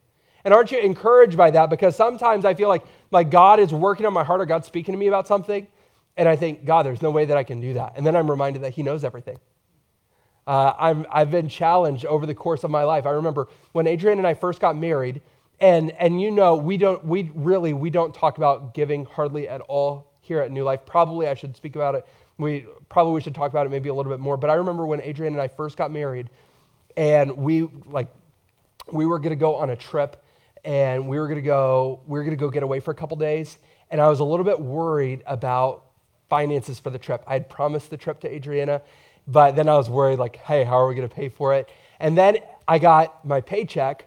And 0.45 0.55
aren't 0.55 0.71
you 0.71 0.79
encouraged 0.79 1.37
by 1.37 1.51
that? 1.51 1.69
Because 1.69 1.97
sometimes 1.97 2.45
I 2.45 2.55
feel 2.55 2.69
like, 2.69 2.85
like 3.11 3.31
God 3.31 3.59
is 3.59 3.73
working 3.73 4.07
on 4.07 4.13
my 4.13 4.23
heart 4.23 4.41
or 4.41 4.47
God's 4.47 4.69
speaking 4.69 4.93
to 4.93 4.99
me 4.99 5.09
about 5.09 5.27
something, 5.27 5.67
and 6.17 6.29
I 6.29 6.37
think, 6.37 6.65
God, 6.65 6.87
there's 6.87 7.03
no 7.03 7.11
way 7.11 7.25
that 7.25 7.37
I 7.37 7.43
can 7.43 7.61
do 7.61 7.75
that. 7.75 7.95
And 7.97 8.07
then 8.07 8.15
I'm 8.15 8.31
reminded 8.31 8.63
that 8.63 8.75
He 8.75 8.85
knows 8.85 9.03
everything. 9.03 9.39
Uh, 10.49 10.73
I'm, 10.79 11.07
I've 11.13 11.31
been 11.31 11.51
challenged 11.51 12.07
over 12.07 12.25
the 12.25 12.35
course 12.35 12.65
of 12.65 12.71
my 12.71 12.83
life. 12.83 13.05
I 13.05 13.11
remember 13.11 13.49
when 13.73 13.87
Adrienne 13.87 14.17
and 14.17 14.27
I 14.27 14.33
first 14.33 14.61
got 14.61 14.79
married, 14.79 15.21
and, 15.61 15.91
and 15.99 16.23
you 16.23 16.31
know, 16.31 16.57
we 16.57 16.79
don't, 16.79 17.05
we 17.05 17.31
really, 17.35 17.75
we 17.75 17.91
don't 17.91 18.15
talk 18.15 18.39
about 18.39 18.73
giving 18.73 19.05
hardly 19.05 19.47
at 19.47 19.61
all 19.61 20.11
here 20.23 20.41
at 20.41 20.51
New 20.51 20.65
Life. 20.65 20.87
Probably 20.87 21.29
I 21.29 21.35
should 21.35 21.55
speak 21.55 21.77
about 21.77 21.97
it. 21.97 22.07
We 22.39 22.65
probably 22.89 23.13
we 23.13 23.21
should 23.21 23.35
talk 23.35 23.51
about 23.51 23.67
it 23.67 23.69
maybe 23.69 23.91
a 23.91 23.95
little 23.95 24.11
bit 24.11 24.21
more. 24.21 24.39
But 24.39 24.49
I 24.49 24.55
remember 24.55 24.87
when 24.87 25.03
Adrienne 25.03 25.35
and 25.35 25.43
I 25.43 25.49
first 25.49 25.77
got 25.77 25.91
married, 25.91 26.31
and 26.97 27.37
we 27.37 27.69
like, 27.85 28.09
we 28.91 29.05
were 29.05 29.21
to 29.21 29.37
go 29.37 29.57
on 29.57 29.69
a 29.69 29.77
trip, 29.77 30.25
and 30.65 31.07
we 31.09 31.19
were 31.19 31.35
to 31.35 31.43
go, 31.43 32.01
we 32.07 32.21
were 32.21 32.25
to 32.25 32.37
go 32.37 32.49
get 32.49 32.63
away 32.63 32.81
for 32.81 32.91
a 32.91 32.95
couple 32.95 33.19
days, 33.19 33.59
and 33.91 34.01
I 34.01 34.09
was 34.09 34.21
a 34.21 34.25
little 34.25 34.45
bit 34.45 34.59
worried 34.59 35.23
about 35.27 35.85
finances 36.31 36.79
for 36.79 36.89
the 36.89 36.99
trip. 36.99 37.23
I 37.27 37.35
had 37.35 37.51
promised 37.51 37.91
the 37.91 37.99
trip 37.99 38.21
to 38.21 38.35
Adriana, 38.35 38.81
but 39.29 39.55
then 39.55 39.69
I 39.69 39.77
was 39.77 39.89
worried, 39.89 40.19
like, 40.19 40.37
hey, 40.37 40.65
how 40.65 40.79
are 40.79 40.89
we 40.89 40.95
going 40.95 41.09
to 41.09 41.15
pay 41.15 41.29
for 41.29 41.55
it? 41.55 41.69
And 42.01 42.19
then 42.19 42.39
I 42.67 42.79
got 42.79 43.25
my 43.25 43.41
paycheck, 43.41 44.07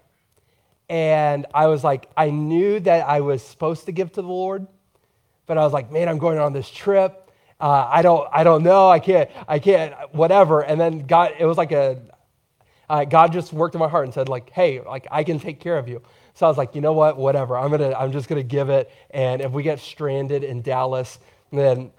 and 0.89 1.45
I 1.53 1.67
was 1.67 1.83
like, 1.83 2.09
I 2.17 2.31
knew 2.31 2.79
that 2.81 3.07
I 3.07 3.21
was 3.21 3.41
supposed 3.41 3.85
to 3.85 3.93
give 3.93 4.11
to 4.13 4.21
the 4.21 4.27
Lord, 4.27 4.67
but 5.45 5.57
I 5.57 5.63
was 5.63 5.71
like, 5.71 5.91
man, 5.91 6.09
I'm 6.09 6.17
going 6.17 6.39
on 6.39 6.51
this 6.51 6.69
trip. 6.69 7.31
Uh, 7.61 7.87
I 7.89 8.01
don't, 8.01 8.27
I 8.33 8.43
don't 8.43 8.63
know. 8.63 8.89
I 8.89 8.99
can't, 8.99 9.29
I 9.47 9.59
can't, 9.59 9.93
whatever. 10.11 10.61
And 10.61 10.81
then 10.81 11.05
God, 11.05 11.33
it 11.37 11.45
was 11.45 11.57
like 11.57 11.71
a, 11.71 12.01
uh, 12.89 13.05
God 13.05 13.31
just 13.31 13.53
worked 13.53 13.75
in 13.75 13.79
my 13.79 13.87
heart 13.87 14.05
and 14.05 14.13
said, 14.13 14.27
like, 14.27 14.49
hey, 14.49 14.81
like 14.81 15.07
I 15.11 15.23
can 15.23 15.39
take 15.39 15.59
care 15.59 15.77
of 15.77 15.87
you. 15.87 16.01
So 16.33 16.45
I 16.45 16.49
was 16.49 16.57
like, 16.57 16.75
you 16.75 16.81
know 16.81 16.93
what, 16.93 17.17
whatever. 17.17 17.55
I'm 17.55 17.69
gonna, 17.69 17.93
I'm 17.93 18.11
just 18.11 18.27
gonna 18.27 18.43
give 18.43 18.69
it. 18.69 18.91
And 19.11 19.41
if 19.41 19.51
we 19.51 19.63
get 19.63 19.79
stranded 19.79 20.43
in 20.43 20.61
Dallas, 20.61 21.19
then 21.51 21.91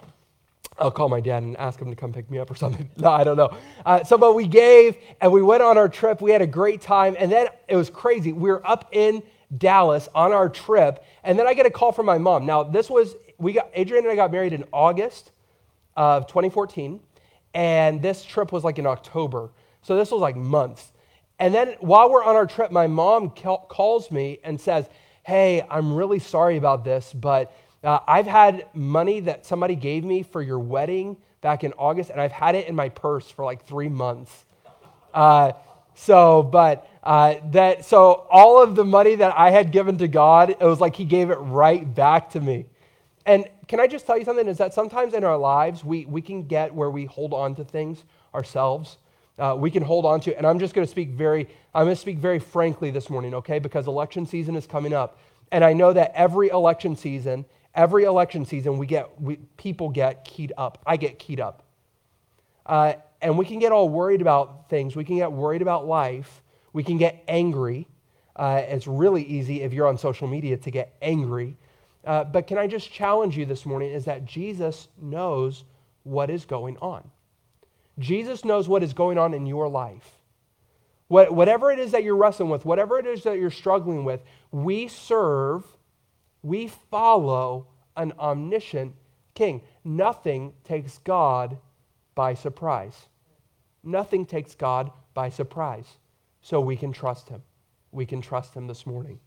I'll 0.78 0.90
call 0.90 1.08
my 1.08 1.20
dad 1.20 1.42
and 1.42 1.56
ask 1.58 1.78
him 1.80 1.90
to 1.90 1.96
come 1.96 2.12
pick 2.12 2.30
me 2.30 2.38
up 2.38 2.50
or 2.50 2.56
something. 2.56 2.90
No, 2.96 3.10
I 3.10 3.24
don't 3.24 3.36
know. 3.36 3.56
Uh, 3.84 4.04
so, 4.04 4.18
but 4.18 4.34
we 4.34 4.46
gave 4.46 4.96
and 5.20 5.32
we 5.32 5.42
went 5.42 5.62
on 5.62 5.78
our 5.78 5.88
trip. 5.88 6.20
We 6.20 6.30
had 6.30 6.42
a 6.42 6.46
great 6.46 6.80
time. 6.80 7.16
And 7.18 7.30
then 7.30 7.48
it 7.68 7.76
was 7.76 7.90
crazy. 7.90 8.32
We 8.32 8.50
were 8.50 8.66
up 8.66 8.88
in 8.92 9.22
Dallas 9.56 10.08
on 10.14 10.32
our 10.32 10.48
trip. 10.48 11.04
And 11.24 11.38
then 11.38 11.46
I 11.46 11.54
get 11.54 11.66
a 11.66 11.70
call 11.70 11.92
from 11.92 12.06
my 12.06 12.18
mom. 12.18 12.46
Now, 12.46 12.62
this 12.62 12.88
was, 12.90 13.14
we 13.38 13.52
got, 13.52 13.70
Adrian 13.74 14.04
and 14.04 14.12
I 14.12 14.16
got 14.16 14.32
married 14.32 14.52
in 14.52 14.64
August 14.72 15.30
of 15.96 16.26
2014. 16.26 17.00
And 17.54 18.00
this 18.00 18.24
trip 18.24 18.52
was 18.52 18.64
like 18.64 18.78
in 18.78 18.86
October. 18.86 19.50
So 19.82 19.96
this 19.96 20.10
was 20.10 20.20
like 20.20 20.36
months. 20.36 20.92
And 21.38 21.54
then 21.54 21.74
while 21.80 22.10
we're 22.10 22.24
on 22.24 22.36
our 22.36 22.46
trip, 22.46 22.70
my 22.70 22.86
mom 22.86 23.30
calls 23.30 24.10
me 24.10 24.38
and 24.44 24.60
says, 24.60 24.86
Hey, 25.24 25.64
I'm 25.70 25.94
really 25.94 26.18
sorry 26.18 26.56
about 26.56 26.84
this, 26.84 27.12
but 27.12 27.54
uh, 27.84 28.00
I've 28.06 28.26
had 28.26 28.66
money 28.74 29.20
that 29.20 29.46
somebody 29.46 29.74
gave 29.74 30.04
me 30.04 30.22
for 30.22 30.42
your 30.42 30.58
wedding 30.58 31.16
back 31.40 31.64
in 31.64 31.72
August, 31.74 32.10
and 32.10 32.20
I've 32.20 32.32
had 32.32 32.54
it 32.54 32.68
in 32.68 32.74
my 32.74 32.88
purse 32.88 33.30
for 33.30 33.44
like 33.44 33.66
three 33.66 33.88
months. 33.88 34.44
Uh, 35.12 35.52
So, 35.94 36.42
but 36.42 36.88
uh, 37.02 37.34
that 37.50 37.84
so 37.84 38.26
all 38.30 38.62
of 38.62 38.74
the 38.76 38.84
money 38.84 39.14
that 39.16 39.34
I 39.36 39.50
had 39.50 39.72
given 39.72 39.98
to 39.98 40.08
God, 40.08 40.50
it 40.50 40.60
was 40.60 40.80
like 40.80 40.96
He 40.96 41.04
gave 41.04 41.30
it 41.30 41.36
right 41.36 41.84
back 41.94 42.30
to 42.30 42.40
me. 42.40 42.64
And 43.26 43.46
can 43.68 43.78
I 43.78 43.86
just 43.86 44.06
tell 44.06 44.18
you 44.18 44.24
something? 44.24 44.48
Is 44.48 44.56
that 44.56 44.72
sometimes 44.72 45.12
in 45.12 45.22
our 45.22 45.36
lives 45.36 45.84
we 45.84 46.06
we 46.06 46.22
can 46.22 46.44
get 46.46 46.74
where 46.74 46.90
we 46.90 47.04
hold 47.04 47.34
on 47.34 47.54
to 47.56 47.64
things 47.64 48.04
ourselves. 48.34 48.96
Uh, 49.38 49.54
we 49.58 49.70
can 49.70 49.82
hold 49.82 50.06
on 50.06 50.20
to, 50.20 50.36
and 50.36 50.46
I'm 50.46 50.58
just 50.58 50.74
going 50.74 50.86
to 50.86 50.90
speak 50.90 51.10
very, 51.10 51.48
I'm 51.74 51.84
going 51.84 51.96
to 51.96 52.00
speak 52.00 52.18
very 52.18 52.38
frankly 52.38 52.90
this 52.90 53.10
morning, 53.10 53.34
okay? 53.34 53.58
Because 53.58 53.86
election 53.86 54.26
season 54.26 54.56
is 54.56 54.66
coming 54.66 54.94
up, 54.94 55.18
and 55.50 55.64
I 55.64 55.72
know 55.72 55.92
that 55.92 56.12
every 56.14 56.48
election 56.48 56.96
season, 56.96 57.44
every 57.74 58.04
election 58.04 58.44
season, 58.44 58.78
we 58.78 58.86
get 58.86 59.20
we, 59.20 59.36
people 59.56 59.88
get 59.88 60.24
keyed 60.24 60.52
up. 60.56 60.78
I 60.86 60.96
get 60.96 61.18
keyed 61.18 61.40
up, 61.40 61.62
uh, 62.66 62.94
and 63.20 63.36
we 63.38 63.44
can 63.44 63.58
get 63.58 63.72
all 63.72 63.88
worried 63.88 64.20
about 64.20 64.68
things. 64.68 64.96
We 64.96 65.04
can 65.04 65.16
get 65.16 65.32
worried 65.32 65.62
about 65.62 65.86
life. 65.86 66.42
We 66.72 66.82
can 66.82 66.98
get 66.98 67.22
angry. 67.28 67.86
Uh, 68.34 68.62
it's 68.64 68.86
really 68.86 69.22
easy 69.24 69.62
if 69.62 69.72
you're 69.72 69.86
on 69.86 69.98
social 69.98 70.26
media 70.26 70.56
to 70.56 70.70
get 70.70 70.96
angry. 71.02 71.56
Uh, 72.04 72.24
but 72.24 72.46
can 72.46 72.58
I 72.58 72.66
just 72.66 72.90
challenge 72.90 73.36
you 73.36 73.46
this 73.46 73.66
morning? 73.66 73.92
Is 73.92 74.06
that 74.06 74.24
Jesus 74.24 74.88
knows 75.00 75.64
what 76.04 76.30
is 76.30 76.44
going 76.44 76.76
on. 76.78 77.10
Jesus 77.98 78.44
knows 78.44 78.68
what 78.68 78.82
is 78.82 78.92
going 78.92 79.18
on 79.18 79.34
in 79.34 79.46
your 79.46 79.68
life. 79.68 80.18
What, 81.08 81.32
whatever 81.32 81.70
it 81.70 81.78
is 81.78 81.92
that 81.92 82.04
you're 82.04 82.16
wrestling 82.16 82.48
with, 82.48 82.64
whatever 82.64 82.98
it 82.98 83.06
is 83.06 83.22
that 83.24 83.38
you're 83.38 83.50
struggling 83.50 84.04
with, 84.04 84.22
we 84.50 84.88
serve, 84.88 85.64
we 86.42 86.68
follow 86.90 87.66
an 87.96 88.12
omniscient 88.18 88.94
king. 89.34 89.62
Nothing 89.84 90.52
takes 90.64 90.98
God 90.98 91.58
by 92.14 92.34
surprise. 92.34 93.06
Nothing 93.82 94.26
takes 94.26 94.54
God 94.54 94.90
by 95.14 95.30
surprise. 95.30 95.86
So 96.40 96.60
we 96.60 96.76
can 96.76 96.92
trust 96.92 97.28
him. 97.28 97.42
We 97.92 98.06
can 98.06 98.20
trust 98.20 98.54
him 98.54 98.66
this 98.66 98.86
morning. 98.86 99.20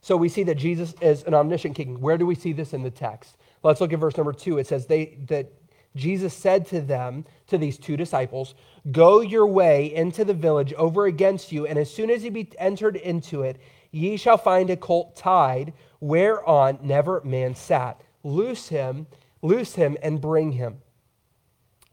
So 0.00 0.16
we 0.16 0.28
see 0.28 0.44
that 0.44 0.56
Jesus 0.56 0.94
is 1.00 1.24
an 1.24 1.34
omniscient 1.34 1.74
king. 1.74 2.00
Where 2.00 2.18
do 2.18 2.26
we 2.26 2.34
see 2.34 2.52
this 2.52 2.72
in 2.72 2.82
the 2.82 2.90
text? 2.90 3.36
Let's 3.62 3.80
look 3.80 3.92
at 3.92 3.98
verse 3.98 4.16
number 4.16 4.32
two. 4.32 4.58
It 4.58 4.66
says 4.66 4.86
they 4.86 5.18
that 5.26 5.50
Jesus 5.96 6.34
said 6.34 6.66
to 6.66 6.80
them, 6.80 7.24
to 7.48 7.58
these 7.58 7.78
two 7.78 7.96
disciples, 7.96 8.54
Go 8.92 9.22
your 9.22 9.46
way 9.46 9.92
into 9.94 10.24
the 10.24 10.34
village 10.34 10.72
over 10.74 11.06
against 11.06 11.50
you, 11.50 11.66
and 11.66 11.78
as 11.78 11.92
soon 11.92 12.10
as 12.10 12.22
you 12.22 12.30
be 12.30 12.50
entered 12.58 12.96
into 12.96 13.42
it, 13.42 13.58
ye 13.90 14.16
shall 14.16 14.38
find 14.38 14.70
a 14.70 14.76
colt 14.76 15.16
tied, 15.16 15.72
whereon 16.00 16.78
never 16.82 17.20
man 17.24 17.54
sat. 17.54 18.00
Loose 18.22 18.68
him, 18.68 19.06
loose 19.42 19.74
him, 19.74 19.96
and 20.02 20.20
bring 20.20 20.52
him. 20.52 20.80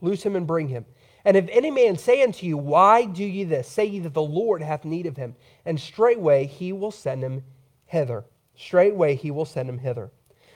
Loose 0.01 0.23
him 0.23 0.35
and 0.35 0.47
bring 0.47 0.67
him. 0.67 0.85
And 1.25 1.37
if 1.37 1.47
any 1.49 1.71
man 1.71 1.97
say 1.97 2.21
unto 2.21 2.45
you, 2.45 2.57
Why 2.57 3.05
do 3.05 3.23
ye 3.23 3.43
this? 3.43 3.67
Say 3.67 3.85
ye 3.85 3.99
that 3.99 4.13
the 4.13 4.21
Lord 4.21 4.61
hath 4.61 4.83
need 4.83 5.05
of 5.05 5.17
him, 5.17 5.35
and 5.65 5.79
straightway 5.79 6.45
he 6.45 6.73
will 6.73 6.91
send 6.91 7.23
him 7.23 7.43
hither. 7.85 8.25
Straightway 8.55 9.15
he 9.15 9.31
will 9.31 9.45
send 9.45 9.69
him 9.69 9.79
hither. 9.79 10.11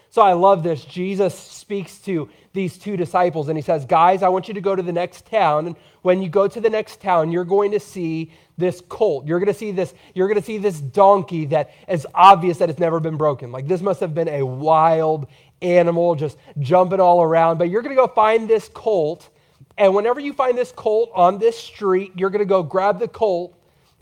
So 0.09 0.21
I 0.21 0.33
love 0.33 0.63
this. 0.63 0.83
Jesus 0.85 1.37
speaks 1.37 1.99
to 1.99 2.29
these 2.53 2.77
two 2.77 2.97
disciples 2.97 3.49
and 3.49 3.57
he 3.57 3.61
says, 3.61 3.85
Guys, 3.85 4.23
I 4.23 4.29
want 4.29 4.47
you 4.47 4.53
to 4.53 4.61
go 4.61 4.75
to 4.75 4.81
the 4.81 4.91
next 4.91 5.25
town. 5.27 5.67
And 5.67 5.75
when 6.01 6.21
you 6.21 6.29
go 6.29 6.47
to 6.47 6.59
the 6.59 6.69
next 6.69 7.01
town, 7.01 7.31
you're 7.31 7.45
going 7.45 7.71
to 7.71 7.79
see 7.79 8.31
this 8.57 8.81
colt. 8.89 9.27
You're 9.27 9.39
going 9.39 9.53
to 9.53 9.57
see 9.57 9.71
this, 9.71 9.93
you're 10.15 10.27
going 10.27 10.39
to 10.39 10.45
see 10.45 10.57
this 10.57 10.79
donkey 10.79 11.45
that 11.47 11.71
is 11.87 12.07
obvious 12.15 12.57
that 12.57 12.69
it's 12.69 12.79
never 12.79 12.99
been 12.99 13.17
broken. 13.17 13.51
Like 13.51 13.67
this 13.67 13.81
must 13.81 13.99
have 13.99 14.15
been 14.15 14.27
a 14.27 14.43
wild 14.43 15.27
animal 15.61 16.15
just 16.15 16.37
jumping 16.59 16.99
all 16.99 17.21
around. 17.21 17.57
But 17.57 17.69
you're 17.69 17.81
going 17.81 17.95
to 17.95 18.01
go 18.01 18.07
find 18.07 18.47
this 18.47 18.69
colt. 18.73 19.29
And 19.77 19.93
whenever 19.93 20.19
you 20.19 20.33
find 20.33 20.57
this 20.57 20.71
colt 20.71 21.11
on 21.13 21.37
this 21.37 21.57
street, 21.57 22.13
you're 22.15 22.31
going 22.31 22.39
to 22.39 22.45
go 22.45 22.63
grab 22.63 22.99
the 22.99 23.07
colt. 23.07 23.55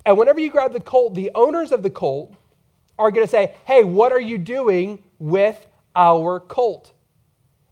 And 0.06 0.18
whenever 0.18 0.40
you 0.40 0.50
grab 0.50 0.72
the 0.72 0.80
colt, 0.80 1.16
the 1.16 1.32
owners 1.36 1.72
of 1.72 1.84
the 1.84 1.90
colt 1.90 2.34
are 2.98 3.12
going 3.12 3.26
to 3.26 3.32
say, 3.32 3.56
Hey, 3.66 3.84
what 3.84 4.14
are 4.14 4.22
you 4.22 4.38
doing 4.38 5.04
with 5.20 5.66
our 5.96 6.40
colt. 6.40 6.94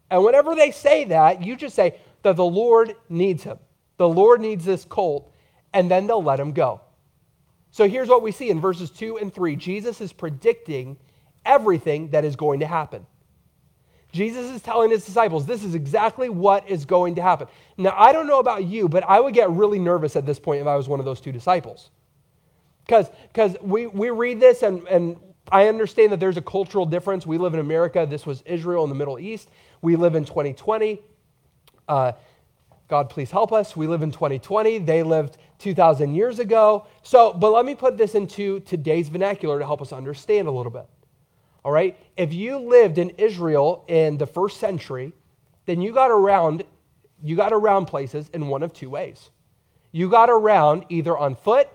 And 0.09 0.23
whenever 0.23 0.55
they 0.55 0.71
say 0.71 1.05
that, 1.05 1.43
you 1.43 1.55
just 1.55 1.75
say 1.75 1.99
that 2.23 2.35
the 2.35 2.45
Lord 2.45 2.95
needs 3.09 3.43
him. 3.43 3.59
The 3.97 4.07
Lord 4.07 4.41
needs 4.41 4.65
this 4.65 4.85
colt, 4.85 5.31
and 5.73 5.89
then 5.89 6.07
they'll 6.07 6.23
let 6.23 6.39
him 6.39 6.51
go. 6.51 6.81
So 7.71 7.87
here's 7.87 8.07
what 8.07 8.21
we 8.21 8.31
see 8.31 8.49
in 8.49 8.61
verses 8.61 8.91
2 8.91 9.17
and 9.17 9.33
3 9.33 9.55
Jesus 9.55 10.01
is 10.01 10.13
predicting 10.13 10.97
everything 11.45 12.09
that 12.11 12.25
is 12.25 12.35
going 12.35 12.59
to 12.59 12.67
happen. 12.67 13.05
Jesus 14.11 14.51
is 14.51 14.61
telling 14.61 14.91
his 14.91 15.03
disciples, 15.03 15.47
this 15.47 15.63
is 15.63 15.73
exactly 15.73 16.29
what 16.29 16.69
is 16.69 16.85
going 16.85 17.15
to 17.15 17.21
happen. 17.23 17.47
Now, 17.77 17.95
I 17.97 18.13
don't 18.13 18.27
know 18.27 18.37
about 18.37 18.63
you, 18.63 18.87
but 18.87 19.03
I 19.03 19.19
would 19.19 19.33
get 19.33 19.49
really 19.49 19.79
nervous 19.79 20.15
at 20.15 20.23
this 20.27 20.37
point 20.37 20.61
if 20.61 20.67
I 20.67 20.75
was 20.75 20.87
one 20.87 20.99
of 20.99 21.05
those 21.05 21.19
two 21.19 21.31
disciples. 21.31 21.89
Because 22.85 23.57
we, 23.61 23.87
we 23.87 24.11
read 24.11 24.39
this 24.39 24.61
and, 24.61 24.87
and 24.87 25.17
I 25.51 25.67
understand 25.67 26.11
that 26.11 26.19
there's 26.19 26.37
a 26.37 26.41
cultural 26.41 26.85
difference. 26.85 27.25
We 27.25 27.37
live 27.37 27.53
in 27.53 27.59
America. 27.59 28.07
This 28.09 28.25
was 28.25 28.41
Israel 28.43 28.83
in 28.83 28.89
the 28.89 28.95
Middle 28.95 29.19
East. 29.19 29.49
We 29.81 29.95
live 29.95 30.15
in 30.15 30.25
2020. 30.25 31.01
Uh, 31.87 32.13
God, 32.87 33.09
please 33.09 33.29
help 33.29 33.51
us. 33.51 33.75
We 33.75 33.87
live 33.87 34.01
in 34.01 34.11
2020. 34.11 34.79
They 34.79 35.03
lived 35.03 35.37
2,000 35.59 36.15
years 36.15 36.39
ago. 36.39 36.87
So, 37.01 37.33
but 37.33 37.51
let 37.51 37.65
me 37.65 37.75
put 37.75 37.97
this 37.97 38.15
into 38.15 38.61
today's 38.61 39.09
vernacular 39.09 39.59
to 39.59 39.65
help 39.65 39.81
us 39.81 39.91
understand 39.91 40.47
a 40.47 40.51
little 40.51 40.71
bit. 40.71 40.87
All 41.65 41.71
right? 41.71 41.97
If 42.17 42.33
you 42.33 42.57
lived 42.57 42.97
in 42.97 43.11
Israel 43.11 43.85
in 43.87 44.17
the 44.17 44.27
first 44.27 44.59
century, 44.59 45.13
then 45.65 45.81
you 45.81 45.93
got 45.93 46.11
around, 46.11 46.63
you 47.21 47.35
got 47.35 47.53
around 47.53 47.85
places 47.85 48.29
in 48.33 48.47
one 48.47 48.63
of 48.63 48.73
two 48.73 48.89
ways. 48.89 49.29
You 49.91 50.09
got 50.09 50.29
around 50.29 50.85
either 50.89 51.17
on 51.17 51.35
foot 51.35 51.69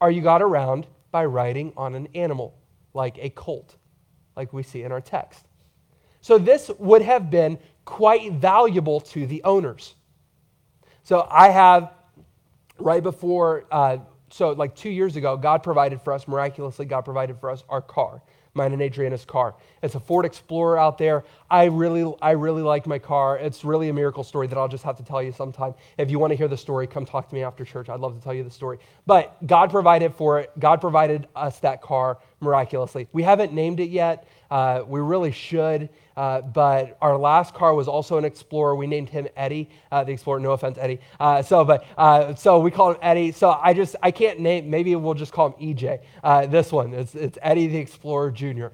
or 0.00 0.10
you 0.10 0.20
got 0.20 0.42
around 0.42 0.86
by 1.10 1.24
riding 1.24 1.72
on 1.76 1.94
an 1.94 2.08
animal 2.14 2.54
like 2.94 3.18
a 3.18 3.30
colt, 3.30 3.76
like 4.36 4.52
we 4.52 4.62
see 4.62 4.82
in 4.82 4.92
our 4.92 5.00
text. 5.00 5.46
So 6.20 6.38
this 6.38 6.70
would 6.78 7.02
have 7.02 7.30
been 7.30 7.58
quite 7.84 8.32
valuable 8.32 9.00
to 9.00 9.26
the 9.26 9.42
owners. 9.44 9.94
So 11.02 11.26
I 11.28 11.48
have, 11.48 11.92
right 12.78 13.02
before, 13.02 13.64
uh, 13.70 13.98
so 14.30 14.52
like 14.52 14.76
two 14.76 14.90
years 14.90 15.16
ago, 15.16 15.36
God 15.36 15.62
provided 15.62 16.00
for 16.00 16.12
us, 16.12 16.28
miraculously, 16.28 16.86
God 16.86 17.02
provided 17.02 17.38
for 17.40 17.50
us 17.50 17.64
our 17.68 17.82
car 17.82 18.22
mine 18.54 18.72
and 18.72 18.82
Adriana's 18.82 19.24
car. 19.24 19.54
It's 19.82 19.94
a 19.94 20.00
Ford 20.00 20.26
Explorer 20.26 20.78
out 20.78 20.98
there. 20.98 21.24
I 21.50 21.64
really, 21.64 22.14
I 22.20 22.32
really 22.32 22.62
like 22.62 22.86
my 22.86 22.98
car. 22.98 23.38
It's 23.38 23.64
really 23.64 23.88
a 23.88 23.92
miracle 23.92 24.22
story 24.24 24.46
that 24.46 24.58
I'll 24.58 24.68
just 24.68 24.84
have 24.84 24.96
to 24.98 25.02
tell 25.02 25.22
you 25.22 25.32
sometime. 25.32 25.74
If 25.96 26.10
you 26.10 26.18
want 26.18 26.32
to 26.32 26.36
hear 26.36 26.48
the 26.48 26.56
story, 26.56 26.86
come 26.86 27.06
talk 27.06 27.28
to 27.30 27.34
me 27.34 27.42
after 27.42 27.64
church. 27.64 27.88
I'd 27.88 28.00
love 28.00 28.14
to 28.16 28.22
tell 28.22 28.34
you 28.34 28.44
the 28.44 28.50
story. 28.50 28.78
But 29.06 29.46
God 29.46 29.70
provided 29.70 30.14
for 30.14 30.38
it. 30.40 30.50
God 30.58 30.80
provided 30.80 31.28
us 31.34 31.58
that 31.60 31.80
car 31.80 32.18
miraculously. 32.40 33.08
We 33.12 33.22
haven't 33.22 33.54
named 33.54 33.80
it 33.80 33.88
yet. 33.88 34.28
Uh, 34.50 34.82
we 34.86 35.00
really 35.00 35.32
should. 35.32 35.88
Uh, 36.16 36.40
but 36.40 36.96
our 37.00 37.16
last 37.16 37.54
car 37.54 37.74
was 37.74 37.88
also 37.88 38.18
an 38.18 38.24
Explorer. 38.24 38.76
We 38.76 38.86
named 38.86 39.08
him 39.08 39.28
Eddie, 39.36 39.70
uh, 39.90 40.04
the 40.04 40.12
Explorer. 40.12 40.40
No 40.40 40.52
offense, 40.52 40.78
Eddie. 40.78 41.00
Uh, 41.18 41.42
so, 41.42 41.64
but 41.64 41.84
uh, 41.96 42.34
so 42.34 42.58
we 42.58 42.70
call 42.70 42.90
him 42.90 42.98
Eddie. 43.02 43.32
So 43.32 43.58
I 43.62 43.72
just 43.72 43.96
I 44.02 44.10
can't 44.10 44.40
name. 44.40 44.68
Maybe 44.68 44.94
we'll 44.96 45.14
just 45.14 45.32
call 45.32 45.52
him 45.52 45.74
EJ. 45.74 46.00
Uh, 46.22 46.46
this 46.46 46.72
one 46.72 46.92
it's, 46.92 47.14
it's 47.14 47.38
Eddie 47.42 47.66
the 47.66 47.78
Explorer 47.78 48.30
Jr. 48.30 48.68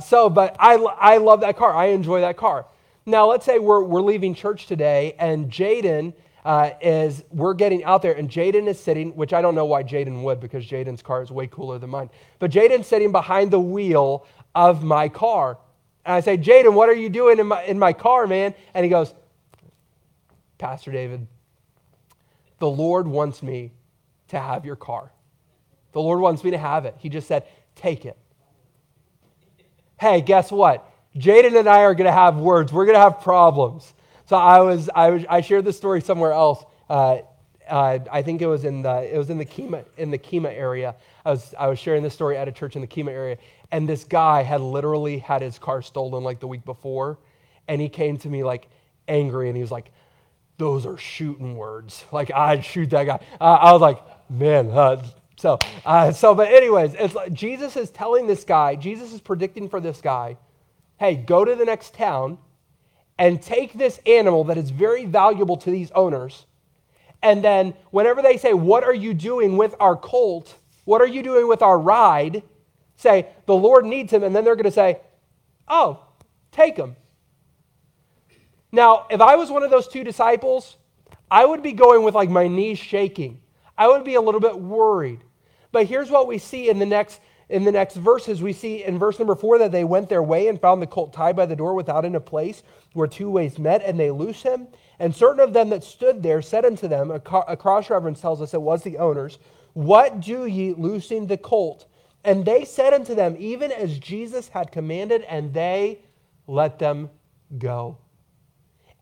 so, 0.00 0.28
but 0.28 0.56
I 0.58 0.74
I 0.74 1.16
love 1.18 1.40
that 1.40 1.56
car. 1.56 1.74
I 1.74 1.86
enjoy 1.86 2.20
that 2.20 2.36
car. 2.36 2.66
Now 3.06 3.26
let's 3.30 3.44
say 3.44 3.58
we're 3.58 3.82
we're 3.82 4.02
leaving 4.02 4.34
church 4.34 4.66
today, 4.66 5.14
and 5.18 5.50
Jaden. 5.50 6.14
Uh, 6.44 6.74
is 6.82 7.24
we're 7.30 7.54
getting 7.54 7.82
out 7.84 8.02
there 8.02 8.12
and 8.12 8.28
Jaden 8.28 8.66
is 8.68 8.78
sitting, 8.78 9.16
which 9.16 9.32
I 9.32 9.40
don't 9.40 9.54
know 9.54 9.64
why 9.64 9.82
Jaden 9.82 10.22
would 10.24 10.40
because 10.40 10.66
Jaden's 10.66 11.00
car 11.00 11.22
is 11.22 11.30
way 11.30 11.46
cooler 11.46 11.78
than 11.78 11.88
mine. 11.88 12.10
But 12.38 12.50
Jaden's 12.50 12.86
sitting 12.86 13.12
behind 13.12 13.50
the 13.50 13.58
wheel 13.58 14.26
of 14.54 14.84
my 14.84 15.08
car. 15.08 15.56
And 16.04 16.14
I 16.14 16.20
say, 16.20 16.36
Jaden, 16.36 16.74
what 16.74 16.88
are 16.88 16.94
you 16.94 17.08
doing 17.08 17.38
in 17.38 17.46
my, 17.46 17.62
in 17.64 17.78
my 17.78 17.92
car, 17.92 18.26
man? 18.26 18.54
And 18.74 18.84
he 18.84 18.90
goes, 18.90 19.14
Pastor 20.58 20.92
David, 20.92 21.26
the 22.58 22.68
Lord 22.68 23.06
wants 23.06 23.42
me 23.42 23.72
to 24.28 24.38
have 24.38 24.64
your 24.64 24.76
car. 24.76 25.12
The 25.92 26.00
Lord 26.00 26.20
wants 26.20 26.42
me 26.44 26.50
to 26.50 26.58
have 26.58 26.84
it. 26.84 26.94
He 26.98 27.08
just 27.08 27.28
said, 27.28 27.44
take 27.76 28.04
it. 28.04 28.18
Hey, 29.98 30.20
guess 30.20 30.50
what? 30.50 30.90
Jaden 31.16 31.58
and 31.58 31.68
I 31.68 31.82
are 31.82 31.94
going 31.94 32.06
to 32.06 32.12
have 32.12 32.36
words. 32.36 32.72
We're 32.72 32.86
going 32.86 32.96
to 32.96 33.00
have 33.00 33.20
problems. 33.20 33.92
So 34.26 34.36
I 34.36 34.60
was, 34.60 34.90
I 34.94 35.10
was, 35.10 35.24
I 35.28 35.40
shared 35.40 35.64
this 35.64 35.76
story 35.76 36.00
somewhere 36.00 36.32
else. 36.32 36.64
Uh, 36.88 37.18
uh, 37.68 37.98
I 38.10 38.22
think 38.22 38.42
it 38.42 38.46
was 38.46 38.64
in 38.64 38.82
the, 38.82 39.14
it 39.14 39.16
was 39.16 39.30
in 39.30 39.38
the 39.38 39.46
Kemah, 39.46 39.84
in 39.96 40.10
the 40.10 40.18
Kemah 40.18 40.52
area. 40.52 40.94
I 41.24 41.30
was, 41.30 41.54
I 41.58 41.68
was 41.68 41.78
sharing 41.78 42.02
this 42.02 42.12
story 42.12 42.36
at 42.36 42.48
a 42.48 42.52
church 42.52 42.76
in 42.76 42.82
the 42.82 42.88
Kemah 42.88 43.10
area, 43.10 43.38
and 43.72 43.88
this 43.88 44.04
guy 44.04 44.42
had 44.42 44.60
literally 44.60 45.18
had 45.18 45.42
his 45.42 45.58
car 45.58 45.82
stolen 45.82 46.24
like 46.24 46.40
the 46.40 46.48
week 46.48 46.64
before. 46.64 47.18
And 47.68 47.80
he 47.80 47.88
came 47.88 48.18
to 48.18 48.28
me 48.28 48.44
like 48.44 48.68
angry 49.08 49.48
and 49.48 49.56
he 49.56 49.62
was 49.62 49.72
like, 49.72 49.92
those 50.58 50.86
are 50.86 50.98
shooting 50.98 51.56
words. 51.56 52.04
Like, 52.12 52.32
I'd 52.32 52.64
shoot 52.64 52.90
that 52.90 53.04
guy. 53.04 53.20
I 53.40 53.72
was 53.72 53.82
like, 53.82 54.02
man. 54.30 54.70
Uh, 54.70 55.04
so, 55.36 55.58
uh, 55.86 56.12
so, 56.12 56.34
but 56.34 56.48
anyways, 56.48 56.94
it's 56.94 57.14
like 57.14 57.32
Jesus 57.34 57.76
is 57.76 57.90
telling 57.90 58.26
this 58.28 58.44
guy, 58.44 58.76
Jesus 58.76 59.12
is 59.12 59.20
predicting 59.20 59.68
for 59.68 59.80
this 59.80 60.00
guy, 60.00 60.38
hey, 60.98 61.16
go 61.16 61.44
to 61.44 61.56
the 61.56 61.64
next 61.66 61.94
town 61.94 62.38
and 63.18 63.42
take 63.42 63.74
this 63.74 64.00
animal 64.06 64.44
that 64.44 64.58
is 64.58 64.70
very 64.70 65.06
valuable 65.06 65.56
to 65.58 65.70
these 65.70 65.90
owners 65.92 66.46
And 67.22 67.44
then 67.44 67.74
whenever 67.90 68.22
they 68.22 68.38
say, 68.38 68.54
What 68.54 68.84
are 68.84 68.94
you 68.94 69.14
doing 69.14 69.56
with 69.56 69.74
our 69.80 69.96
colt? 69.96 70.56
What 70.84 71.02
are 71.02 71.08
you 71.08 71.22
doing 71.22 71.48
with 71.48 71.62
our 71.62 71.78
ride? 71.78 72.42
Say, 72.96 73.28
The 73.46 73.54
Lord 73.54 73.84
needs 73.84 74.12
him. 74.12 74.22
And 74.22 74.34
then 74.34 74.44
they're 74.44 74.56
going 74.56 74.64
to 74.64 74.70
say, 74.70 75.00
Oh, 75.68 76.00
take 76.52 76.76
him. 76.76 76.96
Now, 78.72 79.06
if 79.10 79.20
I 79.20 79.36
was 79.36 79.50
one 79.50 79.62
of 79.62 79.70
those 79.70 79.86
two 79.86 80.02
disciples, 80.02 80.76
I 81.30 81.44
would 81.44 81.62
be 81.62 81.72
going 81.72 82.02
with 82.02 82.14
like 82.14 82.30
my 82.30 82.48
knees 82.48 82.78
shaking. 82.78 83.40
I 83.76 83.88
would 83.88 84.04
be 84.04 84.14
a 84.14 84.20
little 84.20 84.40
bit 84.40 84.58
worried. 84.58 85.20
But 85.72 85.86
here's 85.86 86.10
what 86.10 86.26
we 86.26 86.38
see 86.38 86.68
in 86.68 86.78
the 86.78 86.86
next 86.86 87.20
in 87.48 87.64
the 87.64 87.72
next 87.72 87.96
verses. 87.96 88.42
We 88.42 88.52
see 88.52 88.84
in 88.84 88.98
verse 88.98 89.18
number 89.18 89.34
four 89.34 89.58
that 89.58 89.72
they 89.72 89.84
went 89.84 90.08
their 90.08 90.22
way 90.22 90.48
and 90.48 90.60
found 90.60 90.80
the 90.80 90.86
colt 90.86 91.12
tied 91.12 91.36
by 91.36 91.46
the 91.46 91.56
door 91.56 91.74
without 91.74 92.04
in 92.04 92.14
a 92.14 92.20
place 92.20 92.62
where 92.94 93.06
two 93.06 93.30
ways 93.30 93.58
met, 93.58 93.82
and 93.82 93.98
they 93.98 94.10
loose 94.10 94.42
him. 94.42 94.68
And 94.98 95.14
certain 95.14 95.40
of 95.40 95.52
them 95.52 95.70
that 95.70 95.84
stood 95.84 96.22
there 96.22 96.40
said 96.40 96.64
unto 96.64 96.88
them, 96.88 97.10
a, 97.10 97.20
cross 97.20 97.90
reference 97.90 98.20
tells 98.20 98.40
us 98.40 98.54
it 98.54 98.62
was 98.62 98.82
the 98.82 98.98
owners, 98.98 99.38
What 99.72 100.20
do 100.20 100.46
ye 100.46 100.72
loosing 100.72 101.26
the 101.26 101.36
colt? 101.36 101.86
And 102.24 102.44
they 102.44 102.64
said 102.64 102.94
unto 102.94 103.14
them, 103.14 103.36
Even 103.38 103.70
as 103.70 103.98
Jesus 103.98 104.48
had 104.48 104.72
commanded, 104.72 105.22
and 105.22 105.52
they 105.52 106.00
let 106.46 106.78
them 106.78 107.10
go. 107.58 107.98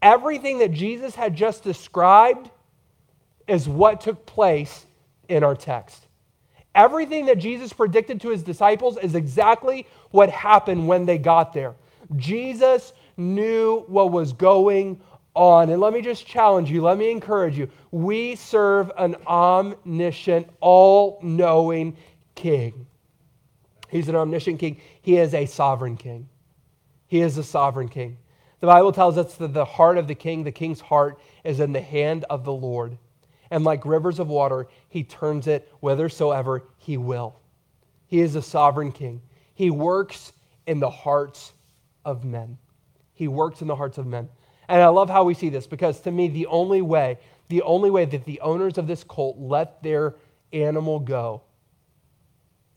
Everything 0.01 0.59
that 0.59 0.73
Jesus 0.73 1.15
had 1.15 1.37
just 1.37 1.63
described 1.63 2.51
is 3.47 3.69
what 3.69 4.01
took 4.01 4.27
place 4.27 4.87
in 5.29 5.45
our 5.45 5.55
text. 5.55 6.07
Everything 6.75 7.27
that 7.27 7.39
Jesus 7.39 7.73
predicted 7.73 8.21
to 8.23 8.31
his 8.31 8.43
disciples 8.43 8.99
is 8.99 9.15
exactly 9.15 9.87
what 10.11 10.31
happened 10.31 10.89
when 10.89 11.07
they 11.07 11.19
got 11.19 11.53
there. 11.53 11.75
Jesus 12.17 12.93
knew 13.17 13.85
what 13.87 14.11
was 14.11 14.33
going 14.33 15.01
on. 15.35 15.71
And 15.71 15.81
let 15.81 15.93
me 15.93 16.01
just 16.01 16.27
challenge 16.27 16.71
you, 16.71 16.83
let 16.83 16.99
me 16.99 17.11
encourage 17.11 17.57
you. 17.57 17.69
We 17.91 18.35
serve 18.37 18.91
an 18.99 19.17
omniscient, 19.27 20.49
all 20.61 21.19
knowing 21.23 21.97
king. 22.35 22.87
He's 23.93 24.09
an 24.09 24.17
omniscient 24.17 24.59
king, 24.59 24.81
he 25.03 25.19
is 25.19 25.35
a 25.35 25.45
sovereign 25.45 25.99
king. 25.99 26.31
He 27.09 27.21
is 27.21 27.37
a 27.37 27.45
sovereign 27.45 27.91
king. 27.91 28.17
The 28.61 28.67
Bible 28.67 28.91
tells 28.91 29.19
us 29.19 29.35
that 29.35 29.53
the 29.53 29.67
heart 29.67 29.99
of 29.99 30.09
the 30.09 30.15
king, 30.15 30.45
the 30.45 30.51
king's 30.51 30.81
heart, 30.81 31.21
is 31.45 31.61
in 31.61 31.75
the 31.75 31.81
hand 31.83 32.25
of 32.31 32.43
the 32.45 32.55
Lord. 32.55 32.97
And 33.51 33.65
like 33.65 33.85
rivers 33.85 34.19
of 34.19 34.29
water, 34.29 34.67
he 34.89 35.05
turns 35.05 35.47
it 35.47 35.71
whithersoever 35.81 36.65
he 36.79 36.97
will. 36.97 37.39
He 38.07 38.21
is 38.21 38.35
a 38.35 38.41
sovereign 38.41 38.93
king. 38.93 39.21
He 39.53 39.69
works 39.69 40.33
in 40.67 40.81
the 40.81 40.89
hearts 40.89 41.53
of 42.07 42.25
men. 42.25 42.57
He 43.13 43.29
works 43.29 43.61
in 43.61 43.69
the 43.69 43.77
hearts 43.77 43.99
of 43.99 44.07
men. 44.07 44.31
And 44.69 44.81
I 44.81 44.89
love 44.89 45.11
how 45.11 45.25
we 45.25 45.35
see 45.35 45.51
this 45.51 45.67
because 45.67 46.01
to 46.01 46.11
me, 46.11 46.29
the 46.29 46.47
only 46.47 46.81
way, 46.81 47.19
the 47.51 47.61
only 47.61 47.91
way 47.91 48.07
that 48.07 48.25
the 48.25 48.41
owners 48.41 48.79
of 48.79 48.87
this 48.87 49.05
colt 49.05 49.37
let 49.39 49.83
their 49.83 50.15
animal 50.51 50.99
go 50.99 51.43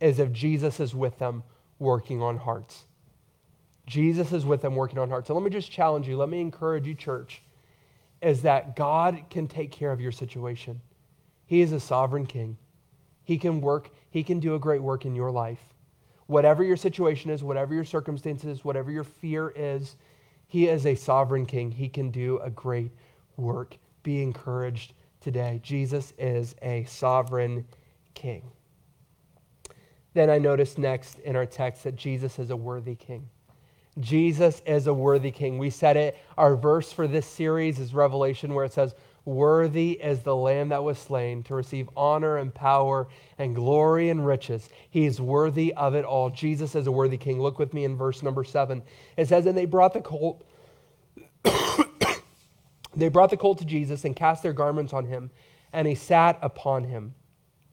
is 0.06 0.20
if 0.20 0.32
Jesus 0.32 0.80
is 0.80 0.94
with 0.94 1.18
them 1.18 1.44
working 1.80 2.22
on 2.22 2.38
hearts. 2.38 2.84
Jesus 3.88 4.32
is 4.32 4.46
with 4.46 4.62
them 4.62 4.76
working 4.76 5.00
on 5.00 5.10
hearts. 5.10 5.28
So 5.28 5.34
let 5.34 5.44
me 5.44 5.50
just 5.50 5.72
challenge 5.72 6.08
you, 6.08 6.16
let 6.16 6.30
me 6.30 6.42
encourage 6.42 6.86
you, 6.86 6.94
church 6.94 7.42
is 8.22 8.44
that 8.44 8.76
God 8.76 9.24
can 9.30 9.48
take 9.48 9.72
care 9.72 9.92
of 9.92 10.00
your 10.00 10.12
situation. 10.12 10.80
He 11.48 11.62
is 11.62 11.72
a 11.72 11.80
sovereign 11.80 12.26
king. 12.26 12.58
He 13.24 13.38
can 13.38 13.62
work, 13.62 13.90
he 14.12 14.24
can 14.24 14.40
do 14.40 14.56
a 14.56 14.60
great 14.60 14.82
work 14.82 15.06
in 15.06 15.16
your 15.16 15.32
life. 15.32 15.60
Whatever 16.28 16.64
your 16.64 16.78
situation 16.78 17.32
is, 17.32 17.44
whatever 17.44 17.74
your 17.74 17.86
circumstances, 17.86 18.64
whatever 18.64 18.92
your 18.92 19.04
fear 19.04 19.54
is, 19.56 19.96
he 20.48 20.68
is 20.68 20.86
a 20.86 20.96
sovereign 20.96 21.46
king. 21.46 21.72
He 21.72 21.90
can 21.90 22.12
do 22.12 22.40
a 22.40 22.50
great 22.50 22.92
work. 23.38 23.76
Be 24.04 24.22
encouraged 24.22 24.94
today. 25.20 25.60
Jesus 25.64 26.14
is 26.18 26.56
a 26.62 26.84
sovereign 26.86 27.66
king. 28.14 28.44
Then 30.16 30.30
I 30.30 30.40
notice 30.40 30.78
next 30.78 31.20
in 31.20 31.36
our 31.36 31.46
text 31.46 31.84
that 31.84 31.98
Jesus 31.98 32.40
is 32.40 32.50
a 32.50 32.56
worthy 32.56 32.96
king. 32.96 33.28
Jesus 34.00 34.62
is 34.66 34.88
a 34.88 34.94
worthy 34.94 35.30
king. 35.30 35.58
We 35.58 35.70
said 35.70 35.98
it. 35.98 36.18
Our 36.38 36.56
verse 36.56 36.92
for 36.92 37.06
this 37.06 37.26
series 37.26 37.80
is 37.80 37.94
Revelation, 37.94 38.54
where 38.54 38.64
it 38.64 38.72
says, 38.72 38.96
Worthy 39.26 39.92
is 39.92 40.22
the 40.22 40.36
Lamb 40.36 40.70
that 40.70 40.84
was 40.84 40.98
slain 40.98 41.44
to 41.44 41.56
receive 41.56 41.90
honor 41.98 42.38
and 42.38 42.54
power 42.54 43.08
and 43.38 43.54
glory 43.54 44.10
and 44.10 44.26
riches. 44.26 44.70
He 44.90 45.06
is 45.06 45.20
worthy 45.20 45.74
of 45.74 45.96
it 45.96 46.06
all. 46.06 46.30
Jesus 46.30 46.76
is 46.76 46.88
a 46.88 46.92
worthy 46.92 47.18
king. 47.18 47.42
Look 47.42 47.60
with 47.60 47.74
me 47.74 47.84
in 47.84 47.98
verse 47.98 48.24
number 48.24 48.46
seven. 48.46 48.84
It 49.18 49.28
says, 49.28 49.46
And 49.46 49.58
they 49.58 49.66
brought 49.66 49.94
the 49.94 50.02
colt. 50.02 50.46
they 52.96 53.10
brought 53.10 53.32
the 53.32 53.38
colt 53.38 53.58
to 53.58 53.66
Jesus 53.66 54.06
and 54.06 54.16
cast 54.16 54.44
their 54.44 54.54
garments 54.54 54.94
on 54.94 55.06
him, 55.06 55.30
and 55.74 55.86
he 55.86 55.96
sat 55.96 56.40
upon 56.42 56.86
him. 56.86 57.16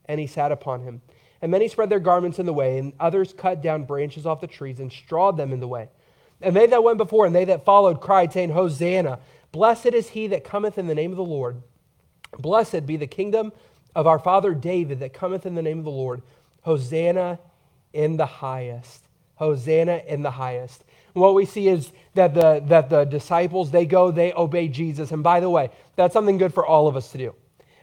And 0.06 0.18
he 0.18 0.26
sat 0.26 0.50
upon 0.50 0.82
him. 0.82 1.02
And 1.42 1.50
many 1.50 1.66
spread 1.68 1.90
their 1.90 2.00
garments 2.00 2.38
in 2.38 2.46
the 2.46 2.52
way, 2.52 2.78
and 2.78 2.92
others 3.00 3.34
cut 3.36 3.60
down 3.60 3.84
branches 3.84 4.24
off 4.24 4.40
the 4.40 4.46
trees 4.46 4.78
and 4.78 4.92
strawed 4.92 5.36
them 5.36 5.52
in 5.52 5.60
the 5.60 5.68
way. 5.68 5.88
And 6.40 6.56
they 6.56 6.66
that 6.68 6.84
went 6.84 6.98
before 6.98 7.26
and 7.26 7.34
they 7.34 7.44
that 7.46 7.64
followed 7.64 8.00
cried, 8.00 8.32
saying, 8.32 8.50
Hosanna! 8.50 9.18
Blessed 9.50 9.86
is 9.86 10.08
he 10.08 10.28
that 10.28 10.44
cometh 10.44 10.78
in 10.78 10.86
the 10.86 10.94
name 10.94 11.10
of 11.10 11.16
the 11.16 11.24
Lord. 11.24 11.62
Blessed 12.38 12.86
be 12.86 12.96
the 12.96 13.06
kingdom 13.06 13.52
of 13.94 14.06
our 14.06 14.18
father 14.18 14.54
David 14.54 15.00
that 15.00 15.12
cometh 15.12 15.44
in 15.44 15.54
the 15.54 15.62
name 15.62 15.78
of 15.78 15.84
the 15.84 15.90
Lord. 15.90 16.22
Hosanna 16.62 17.38
in 17.92 18.16
the 18.16 18.26
highest. 18.26 19.02
Hosanna 19.34 20.00
in 20.06 20.22
the 20.22 20.30
highest. 20.30 20.84
And 21.14 21.22
what 21.22 21.34
we 21.34 21.44
see 21.44 21.68
is 21.68 21.92
that 22.14 22.34
the, 22.34 22.62
that 22.66 22.88
the 22.88 23.04
disciples, 23.04 23.70
they 23.70 23.84
go, 23.84 24.10
they 24.10 24.32
obey 24.32 24.68
Jesus. 24.68 25.10
And 25.10 25.22
by 25.22 25.40
the 25.40 25.50
way, 25.50 25.70
that's 25.96 26.14
something 26.14 26.38
good 26.38 26.54
for 26.54 26.64
all 26.64 26.88
of 26.88 26.96
us 26.96 27.12
to 27.12 27.18
do. 27.18 27.34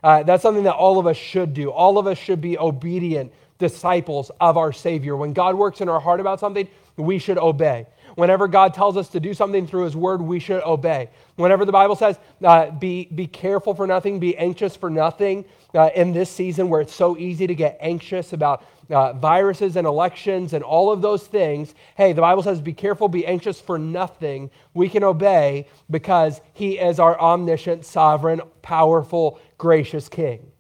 Uh, 0.03 0.23
that's 0.23 0.41
something 0.41 0.63
that 0.63 0.75
all 0.75 0.97
of 0.97 1.05
us 1.05 1.17
should 1.17 1.53
do. 1.53 1.69
All 1.71 1.97
of 1.97 2.07
us 2.07 2.17
should 2.17 2.41
be 2.41 2.57
obedient 2.57 3.31
disciples 3.59 4.31
of 4.39 4.57
our 4.57 4.73
Savior. 4.73 5.15
When 5.15 5.33
God 5.33 5.55
works 5.55 5.81
in 5.81 5.89
our 5.89 5.99
heart 5.99 6.19
about 6.19 6.39
something, 6.39 6.67
we 6.97 7.19
should 7.19 7.37
obey. 7.37 7.85
Whenever 8.15 8.47
God 8.47 8.73
tells 8.73 8.97
us 8.97 9.09
to 9.09 9.19
do 9.19 9.33
something 9.33 9.67
through 9.67 9.83
His 9.83 9.95
Word, 9.95 10.21
we 10.21 10.39
should 10.39 10.63
obey. 10.63 11.09
Whenever 11.35 11.63
the 11.63 11.71
Bible 11.71 11.95
says, 11.95 12.17
uh, 12.43 12.71
be, 12.71 13.05
be 13.05 13.27
careful 13.27 13.73
for 13.73 13.85
nothing, 13.85 14.19
be 14.19 14.35
anxious 14.37 14.75
for 14.75 14.89
nothing, 14.89 15.45
uh, 15.75 15.89
in 15.95 16.11
this 16.11 16.29
season 16.29 16.69
where 16.69 16.81
it's 16.81 16.95
so 16.95 17.17
easy 17.17 17.45
to 17.47 17.55
get 17.55 17.77
anxious 17.79 18.33
about 18.33 18.65
uh, 18.89 19.13
viruses 19.13 19.75
and 19.75 19.85
elections 19.85 20.53
and 20.53 20.63
all 20.63 20.91
of 20.91 21.01
those 21.01 21.27
things, 21.27 21.75
hey, 21.95 22.11
the 22.11 22.21
Bible 22.21 22.41
says, 22.41 22.59
be 22.59 22.73
careful, 22.73 23.07
be 23.07 23.25
anxious 23.25 23.61
for 23.61 23.77
nothing. 23.77 24.49
We 24.73 24.89
can 24.89 25.03
obey 25.03 25.67
because 25.91 26.41
He 26.53 26.79
is 26.79 26.99
our 26.99 27.19
omniscient, 27.19 27.85
sovereign, 27.85 28.41
powerful, 28.61 29.39
gracious 29.57 30.09
King. 30.09 30.51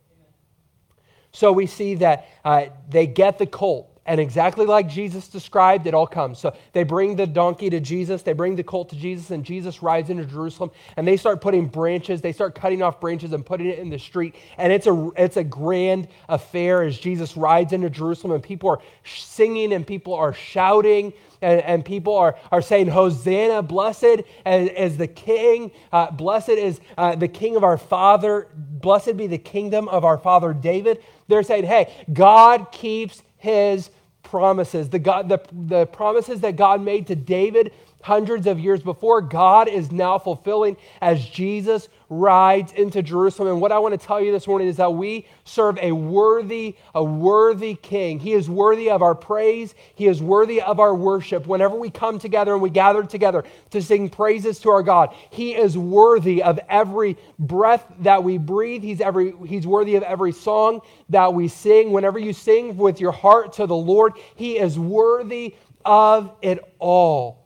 So 1.31 1.51
we 1.51 1.67
see 1.67 1.95
that 1.95 2.27
uh, 2.43 2.65
they 2.89 3.07
get 3.07 3.37
the 3.37 3.45
colt. 3.45 3.89
And 4.09 4.19
exactly 4.19 4.65
like 4.65 4.89
Jesus 4.89 5.27
described, 5.27 5.85
it 5.85 5.93
all 5.93 6.07
comes. 6.07 6.39
So 6.39 6.55
they 6.73 6.81
bring 6.83 7.15
the 7.15 7.27
donkey 7.27 7.69
to 7.69 7.79
Jesus, 7.79 8.23
they 8.23 8.33
bring 8.33 8.55
the 8.55 8.63
colt 8.63 8.89
to 8.89 8.95
Jesus, 8.95 9.29
and 9.29 9.45
Jesus 9.45 9.83
rides 9.83 10.09
into 10.09 10.25
Jerusalem. 10.25 10.71
And 10.97 11.07
they 11.07 11.15
start 11.15 11.41
putting 11.41 11.67
branches, 11.67 12.19
they 12.19 12.33
start 12.33 12.55
cutting 12.55 12.81
off 12.81 12.99
branches 12.99 13.33
and 13.33 13.45
putting 13.45 13.67
it 13.67 13.77
in 13.77 13.91
the 13.91 13.99
street. 13.99 14.33
And 14.57 14.73
it's 14.73 14.87
a, 14.87 15.11
it's 15.15 15.37
a 15.37 15.43
grand 15.43 16.07
affair 16.27 16.81
as 16.81 16.97
Jesus 16.97 17.37
rides 17.37 17.71
into 17.71 17.91
Jerusalem, 17.91 18.33
and 18.33 18.41
people 18.41 18.71
are 18.71 18.79
singing 19.05 19.73
and 19.73 19.85
people 19.85 20.15
are 20.15 20.33
shouting. 20.33 21.13
And, 21.41 21.61
and 21.61 21.85
people 21.85 22.17
are, 22.17 22.35
are 22.51 22.61
saying, 22.61 22.87
Hosanna, 22.87 23.61
blessed 23.61 24.23
is 24.45 24.97
the 24.97 25.07
king, 25.07 25.71
uh, 25.93 26.11
blessed 26.11 26.49
is 26.49 26.81
uh, 26.97 27.15
the 27.15 27.29
king 27.29 27.55
of 27.55 27.63
our 27.63 27.77
father, 27.77 28.47
blessed 28.55 29.15
be 29.15 29.27
the 29.27 29.37
kingdom 29.37 29.87
of 29.87 30.03
our 30.03 30.17
father 30.17 30.51
David. 30.51 31.01
They're 31.29 31.43
saying, 31.43 31.63
hey, 31.63 32.05
God 32.11 32.71
keeps 32.71 33.23
his 33.37 33.89
promises. 34.23 34.89
The, 34.89 34.99
God, 34.99 35.29
the, 35.29 35.39
the 35.51 35.85
promises 35.85 36.41
that 36.41 36.57
God 36.57 36.81
made 36.81 37.07
to 37.07 37.15
David 37.15 37.71
hundreds 38.01 38.47
of 38.47 38.59
years 38.59 38.81
before, 38.81 39.21
God 39.21 39.67
is 39.67 39.91
now 39.91 40.19
fulfilling 40.19 40.75
as 41.01 41.25
Jesus 41.25 41.87
rides 42.09 42.71
into 42.73 43.03
Jerusalem. 43.03 43.49
And 43.49 43.61
what 43.61 43.71
I 43.71 43.79
want 43.79 43.99
to 43.99 44.05
tell 44.05 44.19
you 44.19 44.31
this 44.31 44.47
morning 44.47 44.67
is 44.67 44.77
that 44.77 44.93
we 44.93 45.27
serve 45.43 45.77
a 45.79 45.91
worthy, 45.91 46.75
a 46.95 47.03
worthy 47.03 47.75
king. 47.75 48.19
He 48.19 48.33
is 48.33 48.49
worthy 48.49 48.89
of 48.89 49.01
our 49.01 49.15
praise. 49.15 49.75
He 49.95 50.07
is 50.07 50.21
worthy 50.21 50.61
of 50.61 50.79
our 50.79 50.95
worship. 50.95 51.45
Whenever 51.45 51.75
we 51.75 51.89
come 51.89 52.19
together 52.19 52.53
and 52.53 52.61
we 52.61 52.71
gather 52.71 53.03
together 53.03 53.43
to 53.69 53.81
sing 53.81 54.09
praises 54.09 54.59
to 54.59 54.69
our 54.71 54.83
God, 54.83 55.15
He 55.29 55.55
is 55.55 55.77
worthy 55.77 56.41
of 56.41 56.59
every 56.67 57.17
breath 57.37 57.85
that 57.99 58.23
we 58.23 58.37
breathe. 58.37 58.83
He's, 58.83 59.01
every, 59.01 59.33
he's 59.45 59.67
worthy 59.67 59.95
of 59.95 60.03
every 60.03 60.31
song 60.31 60.81
that 61.09 61.33
we 61.33 61.47
sing. 61.47 61.91
Whenever 61.91 62.17
you 62.17 62.33
sing 62.33 62.75
with 62.75 62.99
your 62.99 63.11
heart 63.11 63.53
to 63.53 63.67
the 63.67 63.75
Lord, 63.75 64.13
He 64.35 64.57
is 64.57 64.79
worthy 64.79 65.55
of 65.85 66.31
it 66.41 66.59
all. 66.79 67.38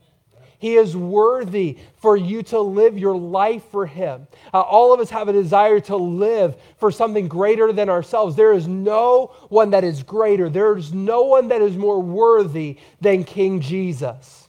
He 0.63 0.75
is 0.75 0.95
worthy 0.95 1.77
for 1.97 2.15
you 2.15 2.41
to 2.43 2.61
live 2.61 2.97
your 2.97 3.17
life 3.17 3.63
for 3.69 3.85
Him. 3.85 4.27
Uh, 4.53 4.61
all 4.61 4.93
of 4.93 5.01
us 5.01 5.09
have 5.09 5.27
a 5.27 5.33
desire 5.33 5.81
to 5.81 5.97
live 5.97 6.55
for 6.77 6.89
something 6.89 7.27
greater 7.27 7.73
than 7.73 7.89
ourselves. 7.89 8.37
There 8.37 8.53
is 8.53 8.65
no 8.65 9.35
one 9.49 9.71
that 9.71 9.83
is 9.83 10.03
greater, 10.03 10.49
there 10.49 10.77
is 10.77 10.93
no 10.93 11.23
one 11.23 11.49
that 11.49 11.61
is 11.61 11.75
more 11.75 12.01
worthy 12.01 12.77
than 13.01 13.25
King 13.25 13.59
Jesus. 13.59 14.47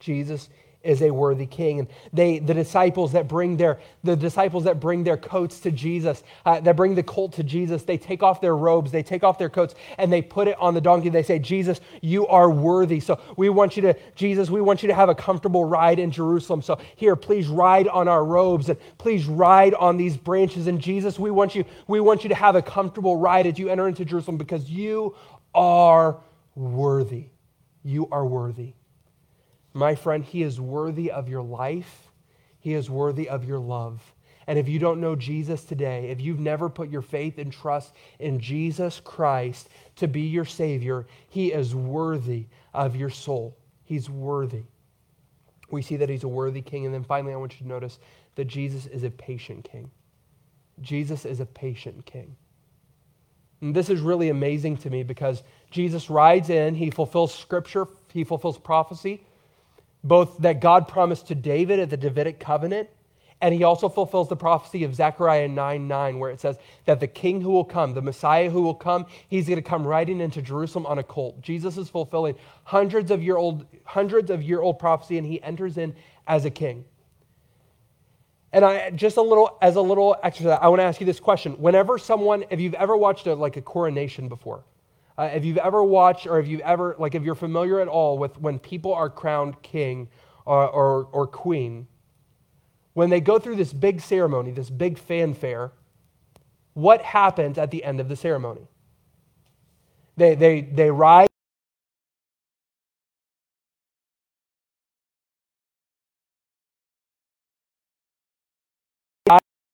Jesus 0.00 0.48
is 0.86 1.02
a 1.02 1.10
worthy 1.10 1.46
king. 1.46 1.80
And 1.80 1.88
they, 2.12 2.38
the 2.38 2.54
disciples 2.54 3.12
that 3.12 3.28
bring 3.28 3.56
their, 3.56 3.80
the 4.04 4.16
disciples 4.16 4.64
that 4.64 4.80
bring 4.80 5.04
their 5.04 5.16
coats 5.16 5.60
to 5.60 5.70
Jesus, 5.70 6.22
uh, 6.44 6.60
that 6.60 6.76
bring 6.76 6.94
the 6.94 7.02
colt 7.02 7.34
to 7.34 7.42
Jesus, 7.42 7.82
they 7.82 7.98
take 7.98 8.22
off 8.22 8.40
their 8.40 8.56
robes, 8.56 8.92
they 8.92 9.02
take 9.02 9.24
off 9.24 9.38
their 9.38 9.48
coats, 9.48 9.74
and 9.98 10.12
they 10.12 10.22
put 10.22 10.48
it 10.48 10.56
on 10.58 10.74
the 10.74 10.80
donkey. 10.80 11.08
They 11.08 11.22
say, 11.22 11.38
Jesus, 11.38 11.80
you 12.00 12.26
are 12.28 12.50
worthy. 12.50 13.00
So 13.00 13.20
we 13.36 13.48
want 13.48 13.76
you 13.76 13.82
to, 13.82 13.96
Jesus, 14.14 14.48
we 14.48 14.60
want 14.60 14.82
you 14.82 14.88
to 14.88 14.94
have 14.94 15.08
a 15.08 15.14
comfortable 15.14 15.64
ride 15.64 15.98
in 15.98 16.10
Jerusalem. 16.10 16.62
So 16.62 16.78
here, 16.94 17.16
please 17.16 17.48
ride 17.48 17.88
on 17.88 18.08
our 18.08 18.24
robes 18.24 18.68
and 18.68 18.78
please 18.98 19.26
ride 19.26 19.74
on 19.74 19.96
these 19.96 20.16
branches. 20.16 20.66
And 20.66 20.80
Jesus, 20.80 21.18
we 21.18 21.30
want 21.30 21.54
you, 21.54 21.64
we 21.86 22.00
want 22.00 22.22
you 22.22 22.28
to 22.28 22.34
have 22.34 22.56
a 22.56 22.62
comfortable 22.62 23.16
ride 23.16 23.46
as 23.46 23.58
you 23.58 23.68
enter 23.68 23.88
into 23.88 24.04
Jerusalem 24.04 24.36
because 24.36 24.70
you 24.70 25.16
are 25.54 26.18
worthy. 26.54 27.26
You 27.82 28.08
are 28.10 28.26
worthy. 28.26 28.74
My 29.76 29.94
friend, 29.94 30.24
He 30.24 30.42
is 30.42 30.58
worthy 30.58 31.10
of 31.10 31.28
your 31.28 31.42
life, 31.42 32.08
He 32.58 32.72
is 32.72 32.88
worthy 32.88 33.28
of 33.28 33.44
your 33.44 33.58
love. 33.58 34.14
And 34.46 34.58
if 34.58 34.68
you 34.68 34.78
don't 34.78 35.02
know 35.02 35.14
Jesus 35.14 35.64
today, 35.64 36.08
if 36.08 36.18
you've 36.18 36.40
never 36.40 36.70
put 36.70 36.88
your 36.88 37.02
faith 37.02 37.36
and 37.36 37.52
trust 37.52 37.92
in 38.18 38.40
Jesus 38.40 39.02
Christ 39.04 39.68
to 39.96 40.08
be 40.08 40.22
your 40.22 40.46
Savior, 40.46 41.06
He 41.28 41.52
is 41.52 41.74
worthy 41.74 42.46
of 42.72 42.96
your 42.96 43.10
soul. 43.10 43.54
He's 43.84 44.08
worthy. 44.08 44.62
We 45.70 45.82
see 45.82 45.96
that 45.96 46.08
He's 46.08 46.24
a 46.24 46.28
worthy 46.28 46.62
King. 46.62 46.86
And 46.86 46.94
then 46.94 47.04
finally, 47.04 47.34
I 47.34 47.36
want 47.36 47.52
you 47.52 47.58
to 47.58 47.68
notice 47.68 47.98
that 48.36 48.46
Jesus 48.46 48.86
is 48.86 49.02
a 49.02 49.10
patient 49.10 49.68
King. 49.70 49.90
Jesus 50.80 51.26
is 51.26 51.40
a 51.40 51.46
patient 51.46 52.06
King. 52.06 52.34
And 53.60 53.74
this 53.74 53.90
is 53.90 54.00
really 54.00 54.30
amazing 54.30 54.78
to 54.78 54.90
me 54.90 55.02
because 55.02 55.42
Jesus 55.70 56.08
rides 56.08 56.48
in, 56.48 56.74
He 56.74 56.88
fulfills 56.88 57.34
Scripture, 57.34 57.86
He 58.10 58.24
fulfills 58.24 58.56
prophecy 58.56 59.22
both 60.06 60.38
that 60.38 60.60
God 60.60 60.88
promised 60.88 61.28
to 61.28 61.34
David 61.34 61.80
at 61.80 61.90
the 61.90 61.96
Davidic 61.96 62.38
covenant, 62.38 62.88
and 63.40 63.52
he 63.52 63.64
also 63.64 63.88
fulfills 63.88 64.28
the 64.28 64.36
prophecy 64.36 64.84
of 64.84 64.94
Zechariah 64.94 65.48
9 65.48 65.88
9, 65.88 66.18
where 66.18 66.30
it 66.30 66.40
says 66.40 66.56
that 66.86 67.00
the 67.00 67.06
king 67.06 67.40
who 67.40 67.50
will 67.50 67.64
come, 67.64 67.92
the 67.92 68.02
Messiah 68.02 68.48
who 68.48 68.62
will 68.62 68.74
come, 68.74 69.06
he's 69.28 69.46
going 69.46 69.56
to 69.56 69.68
come 69.68 69.86
riding 69.86 70.20
into 70.20 70.40
Jerusalem 70.40 70.86
on 70.86 70.98
a 70.98 71.02
colt. 71.02 71.40
Jesus 71.42 71.76
is 71.76 71.90
fulfilling 71.90 72.36
hundreds 72.64 73.10
of 73.10 73.22
year 73.22 73.36
old, 73.36 73.66
hundreds 73.84 74.30
of 74.30 74.42
year 74.42 74.60
old 74.60 74.78
prophecy, 74.78 75.18
and 75.18 75.26
he 75.26 75.42
enters 75.42 75.76
in 75.76 75.94
as 76.26 76.44
a 76.44 76.50
king. 76.50 76.84
And 78.52 78.64
I 78.64 78.90
just 78.90 79.18
a 79.18 79.22
little 79.22 79.58
as 79.60 79.76
a 79.76 79.82
little 79.82 80.16
exercise, 80.22 80.58
I 80.62 80.68
want 80.68 80.80
to 80.80 80.84
ask 80.84 81.00
you 81.00 81.06
this 81.06 81.20
question. 81.20 81.52
Whenever 81.54 81.98
someone, 81.98 82.44
if 82.48 82.58
you've 82.58 82.74
ever 82.74 82.96
watched 82.96 83.26
a, 83.26 83.34
like 83.34 83.56
a 83.56 83.62
coronation 83.62 84.28
before, 84.28 84.64
uh, 85.18 85.30
if 85.34 85.44
you've 85.44 85.58
ever 85.58 85.82
watched, 85.82 86.26
or 86.26 86.38
if 86.38 86.46
you've 86.46 86.60
ever, 86.60 86.94
like, 86.98 87.14
if 87.14 87.22
you're 87.22 87.34
familiar 87.34 87.80
at 87.80 87.88
all 87.88 88.18
with 88.18 88.38
when 88.38 88.58
people 88.58 88.92
are 88.94 89.08
crowned 89.08 89.62
king 89.62 90.08
or, 90.44 90.68
or, 90.68 91.08
or 91.12 91.26
queen, 91.26 91.86
when 92.92 93.10
they 93.10 93.20
go 93.20 93.38
through 93.38 93.56
this 93.56 93.72
big 93.72 94.00
ceremony, 94.00 94.50
this 94.50 94.70
big 94.70 94.98
fanfare, 94.98 95.72
what 96.74 97.02
happens 97.02 97.58
at 97.58 97.70
the 97.70 97.84
end 97.84 98.00
of 98.00 98.08
the 98.08 98.16
ceremony? 98.16 98.68
They, 100.16 100.34
they, 100.34 100.60
they 100.62 100.90
rise. 100.90 101.28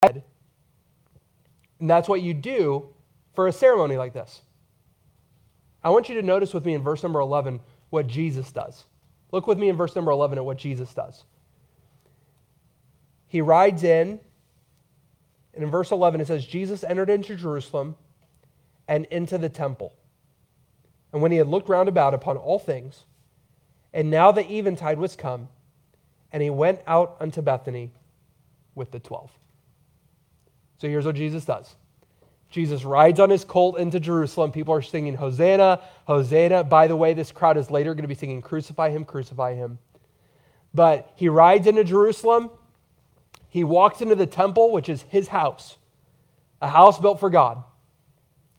And 0.03 1.91
that's 1.91 2.09
what 2.09 2.23
you 2.23 2.33
do 2.33 2.89
for 3.35 3.49
a 3.49 3.53
ceremony 3.53 3.97
like 3.97 4.13
this. 4.13 4.43
I 5.85 5.91
want 5.91 6.09
you 6.09 6.15
to 6.17 6.23
notice 6.23 6.55
with 6.55 6.65
me 6.65 6.75
in 6.75 6.83
verse 6.83 7.03
number 7.03 7.21
11 7.21 7.61
what 7.91 8.07
Jesus 8.07 8.51
does. 8.53 8.85
Look 9.33 9.47
with 9.47 9.59
me 9.59 9.69
in 9.69 9.77
verse 9.77 9.97
number 9.97 10.11
11 10.11 10.39
at 10.39 10.45
what 10.45 10.59
Jesus 10.59 10.93
does. 10.95 11.25
He 13.29 13.41
rides 13.41 13.83
in, 13.83 14.21
and 15.55 15.65
in 15.65 15.71
verse 15.71 15.91
11 15.91 16.21
it 16.21 16.27
says, 16.27 16.47
Jesus 16.47 16.85
entered 16.85 17.11
into 17.11 17.35
Jerusalem 17.35 17.97
and 18.87 19.07
into 19.07 19.39
the 19.39 19.49
temple. 19.49 19.95
And 21.13 21.23
when 21.23 21.33
he 21.33 21.39
had 21.39 21.49
looked 21.49 21.69
round 21.69 21.89
about 21.89 22.15
upon 22.15 22.37
all 22.37 22.59
things, 22.59 23.05
and 23.93 24.11
now 24.11 24.33
the 24.33 24.51
eventide 24.51 24.99
was 24.99 25.17
come, 25.17 25.49
and 26.31 26.43
he 26.43 26.51
went 26.51 26.81
out 26.87 27.17
unto 27.21 27.43
Bethany 27.43 27.91
with 28.75 28.91
the 28.91 29.01
twelve. 29.01 29.31
So 30.79 30.89
here's 30.89 31.07
what 31.07 31.17
Jesus 31.17 31.45
does 31.45 31.77
Jesus 32.53 32.85
rides 32.85 33.19
on 33.19 33.31
his 33.31 33.45
colt 33.45 33.79
into 33.79 33.99
Jerusalem. 33.99 34.53
People 34.53 34.75
are 34.75 34.83
singing, 34.83 35.15
Hosanna, 35.15 35.81
Hosanna. 36.05 36.63
By 36.63 36.87
the 36.87 36.95
way, 36.95 37.15
this 37.15 37.33
crowd 37.33 37.57
is 37.57 37.71
later 37.71 37.95
going 37.95 38.03
to 38.03 38.09
be 38.09 38.15
singing, 38.15 38.43
Crucify 38.43 38.91
him, 38.91 39.07
crucify 39.07 39.55
him. 39.55 39.79
But 40.75 41.11
he 41.17 41.31
rides 41.31 41.67
into 41.67 41.83
Jerusalem. 41.83 42.51
He 43.49 43.65
walks 43.65 44.03
into 44.03 44.15
the 44.15 44.27
temple, 44.27 44.71
which 44.71 44.91
is 44.91 45.03
his 45.09 45.29
house, 45.29 45.77
a 46.61 46.69
house 46.69 46.99
built 46.99 47.21
for 47.21 47.31
God. 47.31 47.65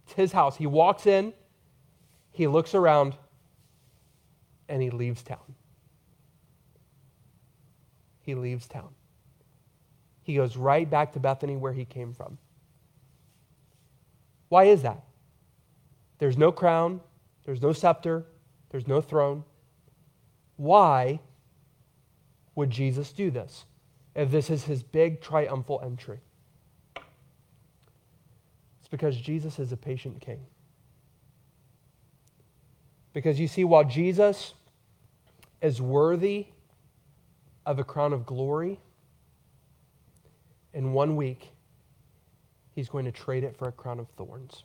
It's 0.06 0.14
his 0.14 0.32
house. 0.32 0.58
He 0.58 0.68
walks 0.68 1.06
in, 1.06 1.34
he 2.32 2.48
looks 2.48 2.74
around, 2.74 3.16
and 4.68 4.82
he 4.82 4.90
leaves 4.90 5.22
town. 5.22 5.56
He 8.22 8.34
leaves 8.34 8.68
town. 8.68 8.90
He 10.24 10.36
goes 10.36 10.58
right 10.58 10.90
back 10.90 11.14
to 11.14 11.20
Bethany 11.20 11.58
where 11.58 11.74
he 11.74 11.86
came 11.86 12.14
from. 12.14 12.38
Why 14.54 14.66
is 14.66 14.84
that? 14.84 15.02
There's 16.20 16.38
no 16.38 16.52
crown, 16.52 17.02
there's 17.44 17.60
no 17.60 17.74
scepter, 17.74 18.28
there's 18.70 18.88
no 18.88 19.02
throne. 19.02 19.46
Why 20.58 21.20
would 22.54 22.70
Jesus 22.70 23.12
do 23.12 23.32
this 23.32 23.66
if 24.14 24.30
this 24.30 24.52
is 24.52 24.66
his 24.66 24.84
big 24.84 25.22
triumphal 25.22 25.82
entry? 25.84 26.20
It's 26.96 28.90
because 28.92 29.18
Jesus 29.18 29.58
is 29.58 29.72
a 29.72 29.76
patient 29.76 30.22
king. 30.22 30.46
Because 33.12 33.40
you 33.40 33.48
see, 33.48 33.64
while 33.64 33.86
Jesus 33.86 34.54
is 35.64 35.82
worthy 35.82 36.46
of 37.66 37.80
a 37.80 37.84
crown 37.84 38.14
of 38.14 38.24
glory, 38.24 38.80
in 40.76 40.94
one 40.94 41.16
week, 41.16 41.50
he's 42.74 42.90
going 42.90 43.06
to 43.06 43.12
trade 43.12 43.44
it 43.44 43.56
for 43.56 43.68
a 43.68 43.72
crown 43.72 44.00
of 44.00 44.08
thorns. 44.10 44.64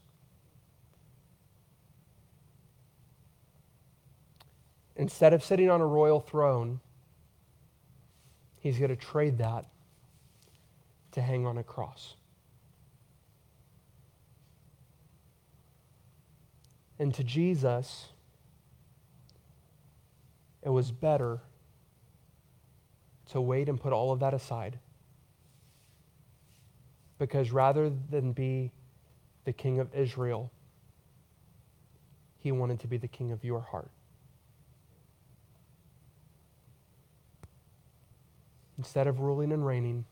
Instead 4.97 5.33
of 5.33 5.45
sitting 5.45 5.71
on 5.71 5.81
a 5.81 5.87
royal 5.87 6.21
throne, 6.21 6.81
he's 8.61 8.79
going 8.79 8.91
to 8.91 8.97
trade 8.97 9.39
that 9.39 9.67
to 11.13 11.23
hang 11.23 11.47
on 11.47 11.57
a 11.59 11.63
cross. 11.63 12.17
And 16.99 17.15
to 17.15 17.23
Jesus, 17.23 18.09
it 20.63 20.71
was 20.71 20.91
better 20.91 21.41
to 23.31 23.41
wait 23.41 23.69
and 23.69 23.81
put 23.81 23.93
all 23.93 24.11
of 24.11 24.19
that 24.21 24.35
aside 24.35 24.81
because 27.19 27.51
rather 27.51 27.91
than 28.11 28.33
be 28.33 28.73
the 29.45 29.53
king 29.53 29.81
of 29.81 29.93
Israel, 29.95 30.51
he 32.39 32.53
wanted 32.53 32.81
to 32.81 32.87
be 32.87 32.97
the 32.97 33.09
king 33.09 33.33
of 33.33 33.45
your 33.45 33.61
heart. 33.61 33.91
Instead 38.79 39.09
of 39.09 39.21
ruling 39.21 39.53
and 39.53 39.67
reigning, 39.67 40.05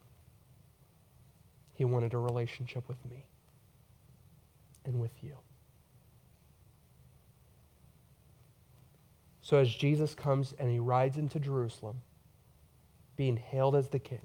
he 1.75 1.85
wanted 1.85 2.15
a 2.15 2.19
relationship 2.19 2.89
with 2.89 2.99
me 3.09 3.25
and 4.85 4.99
with 4.99 5.13
you. 5.23 5.37
So 9.43 9.59
as 9.59 9.73
Jesus 9.73 10.15
comes 10.15 10.55
and 10.59 10.69
he 10.69 10.81
rides 10.81 11.17
into 11.17 11.39
Jerusalem, 11.39 12.01
being 13.15 13.37
hailed 13.37 13.77
as 13.77 13.89
the 13.89 14.01
king, 14.01 14.23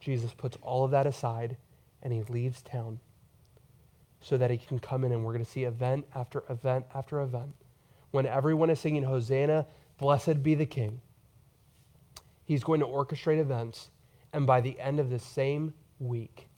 Jesus 0.00 0.32
puts 0.34 0.56
all 0.62 0.84
of 0.84 0.90
that 0.92 1.06
aside 1.06 1.56
and 2.02 2.12
he 2.12 2.22
leaves 2.22 2.62
town 2.62 3.00
so 4.20 4.36
that 4.36 4.50
he 4.50 4.58
can 4.58 4.78
come 4.78 5.04
in 5.04 5.12
and 5.12 5.24
we're 5.24 5.32
going 5.32 5.44
to 5.44 5.50
see 5.50 5.64
event 5.64 6.06
after 6.14 6.44
event 6.48 6.84
after 6.94 7.20
event. 7.20 7.54
When 8.10 8.26
everyone 8.26 8.70
is 8.70 8.80
singing 8.80 9.02
Hosanna, 9.02 9.66
blessed 9.98 10.42
be 10.42 10.54
the 10.54 10.66
King, 10.66 11.00
he's 12.44 12.64
going 12.64 12.80
to 12.80 12.86
orchestrate 12.86 13.38
events. 13.38 13.90
And 14.32 14.46
by 14.46 14.60
the 14.60 14.78
end 14.80 15.00
of 15.00 15.10
the 15.10 15.18
same 15.18 15.72
week, 15.98 16.48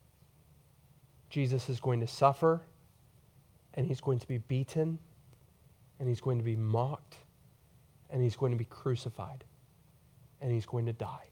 Jesus 1.29 1.69
is 1.69 1.81
going 1.81 2.01
to 2.01 2.07
suffer 2.07 2.63
and 3.75 3.87
he's 3.87 4.01
going 4.01 4.19
to 4.19 4.27
be 4.27 4.39
beaten 4.39 4.99
and 5.99 6.09
he's 6.09 6.21
going 6.21 6.39
to 6.39 6.45
be 6.45 6.57
mocked 6.57 7.17
and 8.11 8.23
he's 8.23 8.37
going 8.37 8.53
to 8.53 8.59
be 8.59 8.65
crucified 8.65 9.45
and 10.41 10.51
he's 10.51 10.67
going 10.67 10.87
to 10.87 10.93
die. 10.93 11.29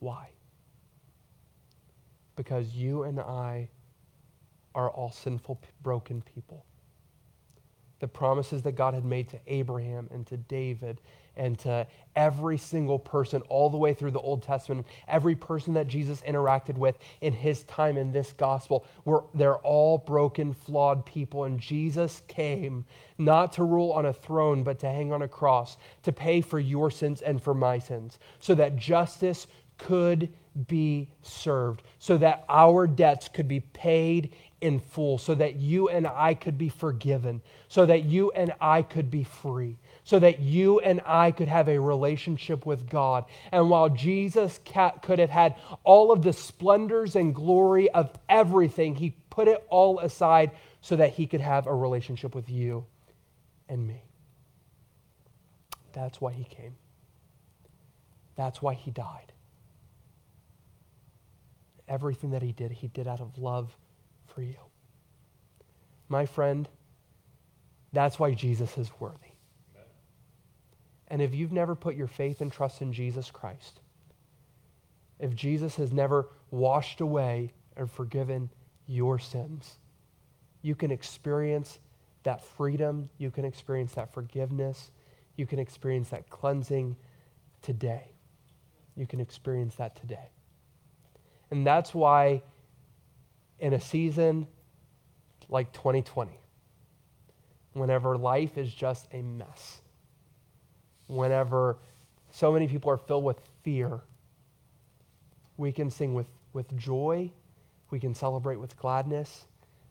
Why? 0.00 0.28
Because 2.36 2.68
you 2.74 3.02
and 3.02 3.18
I 3.18 3.68
are 4.74 4.90
all 4.90 5.10
sinful, 5.10 5.60
broken 5.82 6.22
people. 6.34 6.64
The 7.98 8.08
promises 8.08 8.62
that 8.62 8.72
God 8.72 8.92
had 8.92 9.06
made 9.06 9.30
to 9.30 9.40
Abraham 9.46 10.08
and 10.12 10.26
to 10.26 10.36
David 10.36 11.00
and 11.34 11.58
to 11.60 11.86
every 12.14 12.58
single 12.58 12.98
person 12.98 13.40
all 13.48 13.70
the 13.70 13.76
way 13.76 13.94
through 13.94 14.10
the 14.10 14.20
Old 14.20 14.42
Testament, 14.42 14.86
every 15.08 15.34
person 15.34 15.74
that 15.74 15.86
Jesus 15.86 16.20
interacted 16.22 16.76
with 16.76 16.98
in 17.22 17.32
his 17.32 17.62
time 17.64 17.96
in 17.96 18.12
this 18.12 18.34
gospel, 18.34 18.86
were 19.06 19.24
they're 19.34 19.56
all 19.58 19.98
broken, 19.98 20.52
flawed 20.52 21.06
people. 21.06 21.44
And 21.44 21.58
Jesus 21.58 22.22
came 22.28 22.84
not 23.16 23.52
to 23.54 23.64
rule 23.64 23.92
on 23.92 24.06
a 24.06 24.12
throne, 24.12 24.62
but 24.62 24.78
to 24.80 24.86
hang 24.86 25.12
on 25.12 25.22
a 25.22 25.28
cross, 25.28 25.78
to 26.02 26.12
pay 26.12 26.42
for 26.42 26.58
your 26.58 26.90
sins 26.90 27.22
and 27.22 27.42
for 27.42 27.54
my 27.54 27.78
sins, 27.78 28.18
so 28.40 28.54
that 28.54 28.76
justice 28.76 29.46
could 29.78 30.32
be 30.66 31.08
served, 31.22 31.82
so 31.98 32.16
that 32.18 32.44
our 32.48 32.86
debts 32.86 33.28
could 33.28 33.48
be 33.48 33.60
paid 33.60 34.32
in 34.60 34.80
full, 34.80 35.18
so 35.18 35.34
that 35.34 35.56
you 35.56 35.88
and 35.88 36.06
I 36.06 36.34
could 36.34 36.56
be 36.56 36.68
forgiven, 36.68 37.42
so 37.68 37.84
that 37.86 38.04
you 38.04 38.30
and 38.32 38.52
I 38.60 38.82
could 38.82 39.10
be 39.10 39.24
free 39.24 39.76
so 40.06 40.20
that 40.20 40.38
you 40.38 40.78
and 40.78 41.00
I 41.04 41.32
could 41.32 41.48
have 41.48 41.68
a 41.68 41.80
relationship 41.80 42.64
with 42.64 42.88
God. 42.88 43.24
And 43.50 43.68
while 43.68 43.88
Jesus 43.88 44.60
could 45.02 45.18
have 45.18 45.30
had 45.30 45.56
all 45.82 46.12
of 46.12 46.22
the 46.22 46.32
splendors 46.32 47.16
and 47.16 47.34
glory 47.34 47.90
of 47.90 48.16
everything, 48.28 48.94
he 48.94 49.16
put 49.30 49.48
it 49.48 49.66
all 49.68 49.98
aside 49.98 50.52
so 50.80 50.94
that 50.94 51.14
he 51.14 51.26
could 51.26 51.40
have 51.40 51.66
a 51.66 51.74
relationship 51.74 52.36
with 52.36 52.48
you 52.48 52.86
and 53.68 53.84
me. 53.84 54.04
That's 55.92 56.20
why 56.20 56.32
he 56.32 56.44
came. 56.44 56.76
That's 58.36 58.62
why 58.62 58.74
he 58.74 58.92
died. 58.92 59.32
Everything 61.88 62.30
that 62.30 62.42
he 62.42 62.52
did, 62.52 62.72
he 62.72 62.88
did 62.88 63.06
out 63.06 63.20
of 63.20 63.38
love 63.38 63.76
for 64.26 64.42
you. 64.42 64.56
My 66.08 66.26
friend, 66.26 66.68
that's 67.92 68.18
why 68.18 68.34
Jesus 68.34 68.76
is 68.76 68.90
worthy. 68.98 69.32
And 71.08 71.22
if 71.22 71.34
you've 71.34 71.52
never 71.52 71.74
put 71.74 71.94
your 71.94 72.08
faith 72.08 72.40
and 72.40 72.50
trust 72.50 72.82
in 72.82 72.92
Jesus 72.92 73.30
Christ, 73.30 73.80
if 75.18 75.34
Jesus 75.34 75.76
has 75.76 75.92
never 75.92 76.28
washed 76.50 77.00
away 77.00 77.52
and 77.76 77.90
forgiven 77.90 78.50
your 78.86 79.18
sins, 79.18 79.78
you 80.62 80.74
can 80.74 80.90
experience 80.90 81.78
that 82.24 82.44
freedom, 82.44 83.08
you 83.18 83.30
can 83.30 83.44
experience 83.44 83.94
that 83.94 84.12
forgiveness, 84.12 84.90
you 85.36 85.46
can 85.46 85.58
experience 85.58 86.08
that 86.08 86.28
cleansing 86.28 86.96
today. 87.62 88.08
You 88.96 89.06
can 89.06 89.20
experience 89.20 89.76
that 89.76 89.94
today. 89.94 90.30
And 91.50 91.66
that's 91.66 91.94
why 91.94 92.42
in 93.58 93.72
a 93.72 93.80
season 93.80 94.46
like 95.48 95.72
2020, 95.72 96.32
whenever 97.72 98.16
life 98.16 98.58
is 98.58 98.72
just 98.72 99.06
a 99.12 99.22
mess, 99.22 99.80
whenever 101.06 101.78
so 102.30 102.52
many 102.52 102.66
people 102.66 102.90
are 102.90 102.98
filled 102.98 103.24
with 103.24 103.40
fear, 103.62 104.00
we 105.56 105.72
can 105.72 105.90
sing 105.90 106.14
with, 106.14 106.26
with 106.52 106.76
joy, 106.76 107.30
we 107.90 108.00
can 108.00 108.14
celebrate 108.14 108.56
with 108.56 108.76
gladness, 108.76 109.46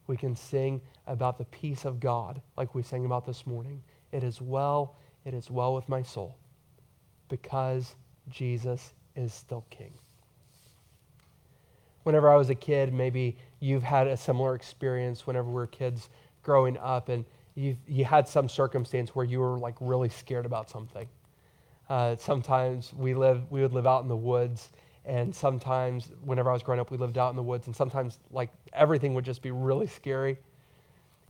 we 0.07 0.17
can 0.17 0.35
sing 0.35 0.81
about 1.07 1.37
the 1.37 1.45
peace 1.45 1.85
of 1.85 1.99
God, 1.99 2.41
like 2.57 2.75
we 2.75 2.83
sang 2.83 3.05
about 3.05 3.25
this 3.25 3.47
morning. 3.47 3.81
It 4.11 4.23
is 4.23 4.41
well, 4.41 4.95
it 5.23 5.33
is 5.33 5.49
well 5.49 5.73
with 5.73 5.87
my 5.89 6.03
soul, 6.03 6.37
because 7.29 7.95
Jesus 8.29 8.93
is 9.15 9.33
still 9.33 9.65
King. 9.69 9.93
Whenever 12.05 12.31
I 12.31 12.35
was 12.35 12.51
a 12.51 12.55
kid, 12.55 12.93
maybe 12.93 13.35
you've 13.59 13.81
had 13.81 14.05
a 14.05 14.15
similar 14.15 14.53
experience 14.53 15.25
whenever 15.25 15.47
we 15.47 15.55
were 15.55 15.65
kids 15.65 16.09
growing 16.43 16.77
up, 16.77 17.09
and 17.09 17.25
you 17.55 17.75
you 17.87 18.05
had 18.05 18.27
some 18.27 18.47
circumstance 18.47 19.15
where 19.15 19.25
you 19.25 19.39
were 19.39 19.57
like 19.57 19.73
really 19.79 20.09
scared 20.09 20.45
about 20.45 20.69
something. 20.69 21.07
Uh, 21.89 22.15
sometimes 22.19 22.93
we 22.93 23.15
live 23.15 23.49
we 23.49 23.59
would 23.63 23.73
live 23.73 23.87
out 23.87 24.03
in 24.03 24.07
the 24.07 24.15
woods, 24.15 24.69
and 25.03 25.35
sometimes 25.35 26.11
whenever 26.23 26.51
I 26.51 26.53
was 26.53 26.61
growing 26.61 26.79
up, 26.79 26.91
we 26.91 26.97
lived 26.97 27.17
out 27.17 27.31
in 27.31 27.35
the 27.35 27.41
woods, 27.41 27.65
and 27.65 27.75
sometimes 27.75 28.19
like 28.29 28.51
everything 28.71 29.15
would 29.15 29.25
just 29.25 29.41
be 29.41 29.49
really 29.49 29.87
scary. 29.87 30.37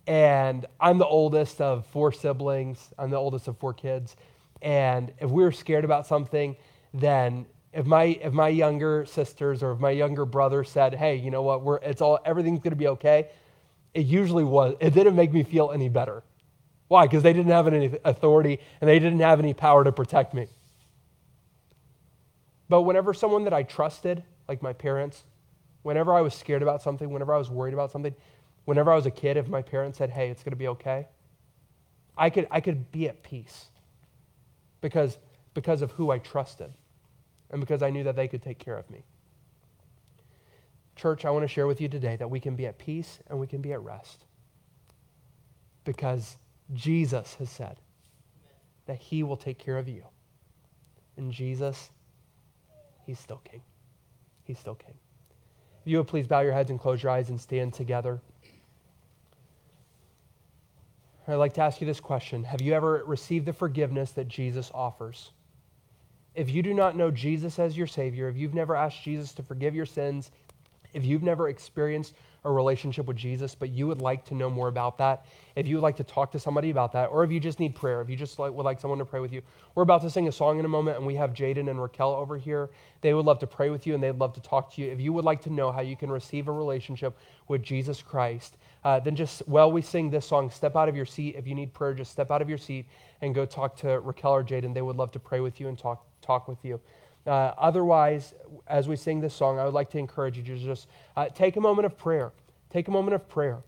And 0.07 0.65
I'm 0.81 0.97
the 0.97 1.07
oldest 1.07 1.61
of 1.61 1.85
four 1.85 2.11
siblings. 2.11 2.89
I'm 2.99 3.09
the 3.11 3.17
oldest 3.17 3.47
of 3.47 3.57
four 3.57 3.73
kids, 3.73 4.17
and 4.61 5.13
if 5.19 5.29
we 5.31 5.41
were 5.41 5.53
scared 5.53 5.85
about 5.85 6.05
something, 6.05 6.57
then 6.93 7.45
if 7.75 7.85
my 7.85 8.03
if 8.03 8.31
my 8.31 8.47
younger 8.47 9.05
sisters 9.05 9.61
or 9.61 9.73
if 9.73 9.79
my 9.79 9.91
younger 9.91 10.25
brother 10.25 10.63
said, 10.63 10.95
"Hey, 10.95 11.17
you 11.17 11.29
know 11.29 11.41
what? 11.41 11.61
We're 11.61 11.77
it's 11.77 12.01
all 12.01 12.19
everything's 12.25 12.59
going 12.59 12.71
to 12.71 12.77
be 12.77 12.87
okay," 12.87 13.27
it 13.93 14.05
usually 14.05 14.45
was, 14.45 14.75
it 14.79 14.93
didn't 14.93 15.15
make 15.15 15.33
me 15.33 15.43
feel 15.43 15.71
any 15.71 15.89
better. 15.89 16.23
Why? 16.87 17.05
Because 17.05 17.21
they 17.21 17.33
didn't 17.33 17.51
have 17.51 17.67
any 17.67 17.97
authority 18.05 18.59
and 18.79 18.89
they 18.89 18.99
didn't 18.99 19.19
have 19.19 19.39
any 19.39 19.53
power 19.53 19.83
to 19.83 19.91
protect 19.91 20.33
me. 20.33 20.47
But 22.69 22.83
whenever 22.83 23.13
someone 23.13 23.43
that 23.43 23.53
I 23.53 23.63
trusted, 23.63 24.23
like 24.47 24.61
my 24.61 24.73
parents, 24.73 25.23
whenever 25.83 26.13
I 26.13 26.21
was 26.21 26.33
scared 26.33 26.61
about 26.61 26.81
something, 26.81 27.09
whenever 27.09 27.33
I 27.33 27.37
was 27.37 27.49
worried 27.49 27.73
about 27.73 27.91
something, 27.91 28.15
whenever 28.65 28.91
I 28.91 28.95
was 28.95 29.05
a 29.05 29.11
kid, 29.11 29.37
if 29.37 29.47
my 29.47 29.61
parents 29.61 29.97
said, 29.97 30.09
hey, 30.09 30.29
it's 30.29 30.43
going 30.43 30.51
to 30.51 30.57
be 30.57 30.67
okay, 30.69 31.07
I 32.17 32.29
could, 32.29 32.47
I 32.51 32.61
could 32.61 32.91
be 32.91 33.07
at 33.07 33.23
peace 33.23 33.65
because, 34.81 35.17
because 35.53 35.81
of 35.81 35.91
who 35.91 36.11
I 36.11 36.19
trusted 36.19 36.71
and 37.51 37.59
because 37.59 37.81
I 37.81 37.89
knew 37.89 38.03
that 38.03 38.15
they 38.15 38.27
could 38.27 38.41
take 38.41 38.59
care 38.59 38.77
of 38.77 38.89
me. 38.89 39.03
Church, 40.95 41.25
I 41.25 41.31
want 41.31 41.43
to 41.43 41.47
share 41.47 41.67
with 41.67 41.81
you 41.81 41.89
today 41.89 42.15
that 42.15 42.29
we 42.29 42.39
can 42.39 42.55
be 42.55 42.65
at 42.67 42.77
peace 42.77 43.19
and 43.27 43.39
we 43.39 43.47
can 43.47 43.61
be 43.61 43.73
at 43.73 43.81
rest. 43.81 44.25
Because 45.83 46.37
Jesus 46.73 47.35
has 47.35 47.49
said 47.49 47.77
that 48.85 48.97
he 48.97 49.23
will 49.23 49.37
take 49.37 49.59
care 49.59 49.77
of 49.77 49.87
you. 49.87 50.03
And 51.17 51.31
Jesus, 51.31 51.89
he's 53.05 53.19
still 53.19 53.41
king. 53.49 53.61
He's 54.43 54.59
still 54.59 54.75
king. 54.75 54.95
If 55.81 55.91
you 55.91 55.97
would 55.97 56.07
please 56.07 56.27
bow 56.27 56.41
your 56.41 56.53
heads 56.53 56.69
and 56.69 56.79
close 56.79 57.03
your 57.03 57.11
eyes 57.11 57.29
and 57.29 57.39
stand 57.39 57.73
together. 57.73 58.19
I'd 61.27 61.35
like 61.35 61.53
to 61.55 61.61
ask 61.61 61.81
you 61.81 61.87
this 61.87 61.99
question 61.99 62.43
Have 62.43 62.61
you 62.61 62.73
ever 62.73 63.03
received 63.05 63.45
the 63.45 63.53
forgiveness 63.53 64.11
that 64.11 64.27
Jesus 64.27 64.71
offers? 64.73 65.31
If 66.35 66.49
you 66.49 66.61
do 66.61 66.73
not 66.73 66.97
know 66.97 67.11
Jesus 67.11 67.59
as 67.59 67.77
your 67.77 67.87
Savior, 67.87 68.27
if 68.27 68.35
you've 68.35 68.53
never 68.53 68.75
asked 68.75 69.01
Jesus 69.03 69.31
to 69.33 69.43
forgive 69.43 69.73
your 69.73 69.85
sins, 69.85 70.31
if 70.93 71.05
you've 71.05 71.23
never 71.23 71.49
experienced 71.49 72.13
a 72.43 72.51
relationship 72.51 73.05
with 73.05 73.17
Jesus, 73.17 73.55
but 73.55 73.69
you 73.69 73.87
would 73.87 74.01
like 74.01 74.23
to 74.25 74.35
know 74.35 74.49
more 74.49 74.67
about 74.67 74.97
that, 74.99 75.25
if 75.55 75.65
you 75.65 75.75
would 75.75 75.81
like 75.81 75.97
to 75.97 76.03
talk 76.03 76.31
to 76.31 76.39
somebody 76.39 76.69
about 76.69 76.91
that, 76.91 77.07
or 77.07 77.23
if 77.23 77.31
you 77.31 77.39
just 77.39 77.59
need 77.59 77.73
prayer, 77.73 78.01
if 78.01 78.09
you 78.09 78.15
just 78.15 78.37
like, 78.37 78.51
would 78.53 78.63
like 78.63 78.79
someone 78.79 78.99
to 78.99 79.05
pray 79.05 79.19
with 79.19 79.33
you, 79.33 79.41
we're 79.73 79.83
about 79.83 80.01
to 80.01 80.09
sing 80.09 80.27
a 80.27 80.31
song 80.31 80.59
in 80.59 80.65
a 80.65 80.69
moment, 80.69 80.97
and 80.97 81.05
we 81.05 81.15
have 81.15 81.33
Jaden 81.33 81.69
and 81.69 81.81
Raquel 81.81 82.11
over 82.11 82.37
here. 82.37 82.69
They 83.01 83.13
would 83.13 83.25
love 83.25 83.39
to 83.39 83.47
pray 83.47 83.69
with 83.69 83.87
you, 83.87 83.93
and 83.93 84.03
they'd 84.03 84.11
love 84.11 84.33
to 84.33 84.41
talk 84.41 84.73
to 84.75 84.81
you. 84.81 84.91
If 84.91 85.01
you 85.01 85.11
would 85.13 85.25
like 85.25 85.41
to 85.43 85.49
know 85.51 85.71
how 85.71 85.81
you 85.81 85.95
can 85.95 86.11
receive 86.11 86.47
a 86.47 86.51
relationship 86.51 87.17
with 87.47 87.63
Jesus 87.63 88.01
Christ, 88.01 88.57
uh, 88.83 88.99
then 88.99 89.15
just 89.15 89.39
while 89.47 89.71
we 89.71 89.81
sing 89.81 90.11
this 90.11 90.27
song, 90.27 90.51
step 90.51 90.75
out 90.75 90.87
of 90.87 90.95
your 90.95 91.07
seat. 91.07 91.35
If 91.35 91.47
you 91.47 91.55
need 91.55 91.73
prayer, 91.73 91.95
just 91.95 92.11
step 92.11 92.29
out 92.29 92.43
of 92.43 92.49
your 92.49 92.59
seat 92.59 92.85
and 93.21 93.33
go 93.33 93.43
talk 93.45 93.75
to 93.77 93.99
Raquel 93.99 94.33
or 94.33 94.43
Jaden. 94.43 94.75
They 94.75 94.83
would 94.83 94.97
love 94.97 95.11
to 95.13 95.19
pray 95.19 95.39
with 95.39 95.59
you 95.59 95.67
and 95.67 95.77
talk 95.77 96.05
talk 96.25 96.47
with 96.47 96.63
you. 96.63 96.79
Uh, 97.25 97.53
otherwise, 97.57 98.33
as 98.67 98.87
we 98.87 98.95
sing 98.95 99.19
this 99.19 99.33
song, 99.33 99.57
I 99.57 99.65
would 99.65 99.73
like 99.73 99.89
to 99.91 99.97
encourage 99.97 100.37
you 100.37 100.43
to 100.43 100.57
just 100.57 100.87
uh, 101.15 101.27
take 101.29 101.55
a 101.55 101.61
moment 101.61 101.85
of 101.85 101.97
prayer. 101.97 102.31
Take 102.71 102.87
a 102.87 102.91
moment 102.91 103.15
of 103.15 103.27
prayer 103.27 103.63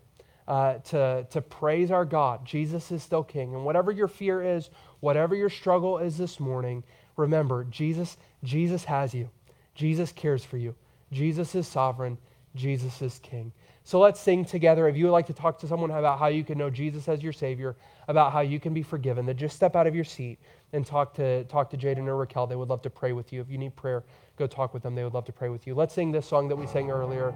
uh, 0.46 0.74
to, 0.78 1.26
to 1.30 1.40
praise 1.40 1.90
our 1.90 2.04
God. 2.04 2.44
Jesus 2.44 2.92
is 2.92 3.02
still 3.02 3.24
King. 3.24 3.54
And 3.54 3.64
whatever 3.64 3.90
your 3.90 4.08
fear 4.08 4.42
is, 4.42 4.70
whatever 5.00 5.34
your 5.34 5.50
struggle 5.50 5.98
is 5.98 6.16
this 6.16 6.38
morning, 6.38 6.84
remember, 7.16 7.64
Jesus, 7.64 8.16
Jesus 8.44 8.84
has 8.84 9.12
you. 9.12 9.28
Jesus 9.74 10.12
cares 10.12 10.44
for 10.44 10.56
you. 10.56 10.74
Jesus 11.12 11.54
is 11.54 11.66
sovereign. 11.66 12.18
Jesus 12.54 13.02
is 13.02 13.18
King. 13.22 13.52
So 13.84 14.00
let's 14.00 14.20
sing 14.20 14.44
together. 14.44 14.86
If 14.88 14.96
you 14.96 15.06
would 15.06 15.12
like 15.12 15.26
to 15.28 15.32
talk 15.32 15.58
to 15.60 15.66
someone 15.66 15.90
about 15.90 16.18
how 16.18 16.26
you 16.26 16.44
can 16.44 16.58
know 16.58 16.68
Jesus 16.68 17.08
as 17.08 17.22
your 17.22 17.32
Savior, 17.32 17.76
about 18.06 18.32
how 18.32 18.40
you 18.40 18.60
can 18.60 18.74
be 18.74 18.82
forgiven, 18.82 19.26
then 19.26 19.36
just 19.36 19.56
step 19.56 19.76
out 19.76 19.86
of 19.86 19.94
your 19.94 20.04
seat 20.04 20.38
and 20.72 20.84
talk 20.84 21.14
to, 21.14 21.44
talk 21.44 21.70
to 21.70 21.76
Jaden 21.76 22.06
or 22.06 22.16
Raquel. 22.16 22.46
They 22.46 22.56
would 22.56 22.68
love 22.68 22.82
to 22.82 22.90
pray 22.90 23.12
with 23.12 23.32
you. 23.32 23.40
If 23.40 23.50
you 23.50 23.58
need 23.58 23.74
prayer, 23.76 24.04
go 24.36 24.46
talk 24.46 24.74
with 24.74 24.82
them. 24.82 24.94
They 24.94 25.04
would 25.04 25.14
love 25.14 25.24
to 25.26 25.32
pray 25.32 25.48
with 25.48 25.66
you. 25.66 25.74
Let's 25.74 25.94
sing 25.94 26.12
this 26.12 26.26
song 26.26 26.48
that 26.48 26.56
we 26.56 26.66
sang 26.66 26.90
earlier. 26.90 27.34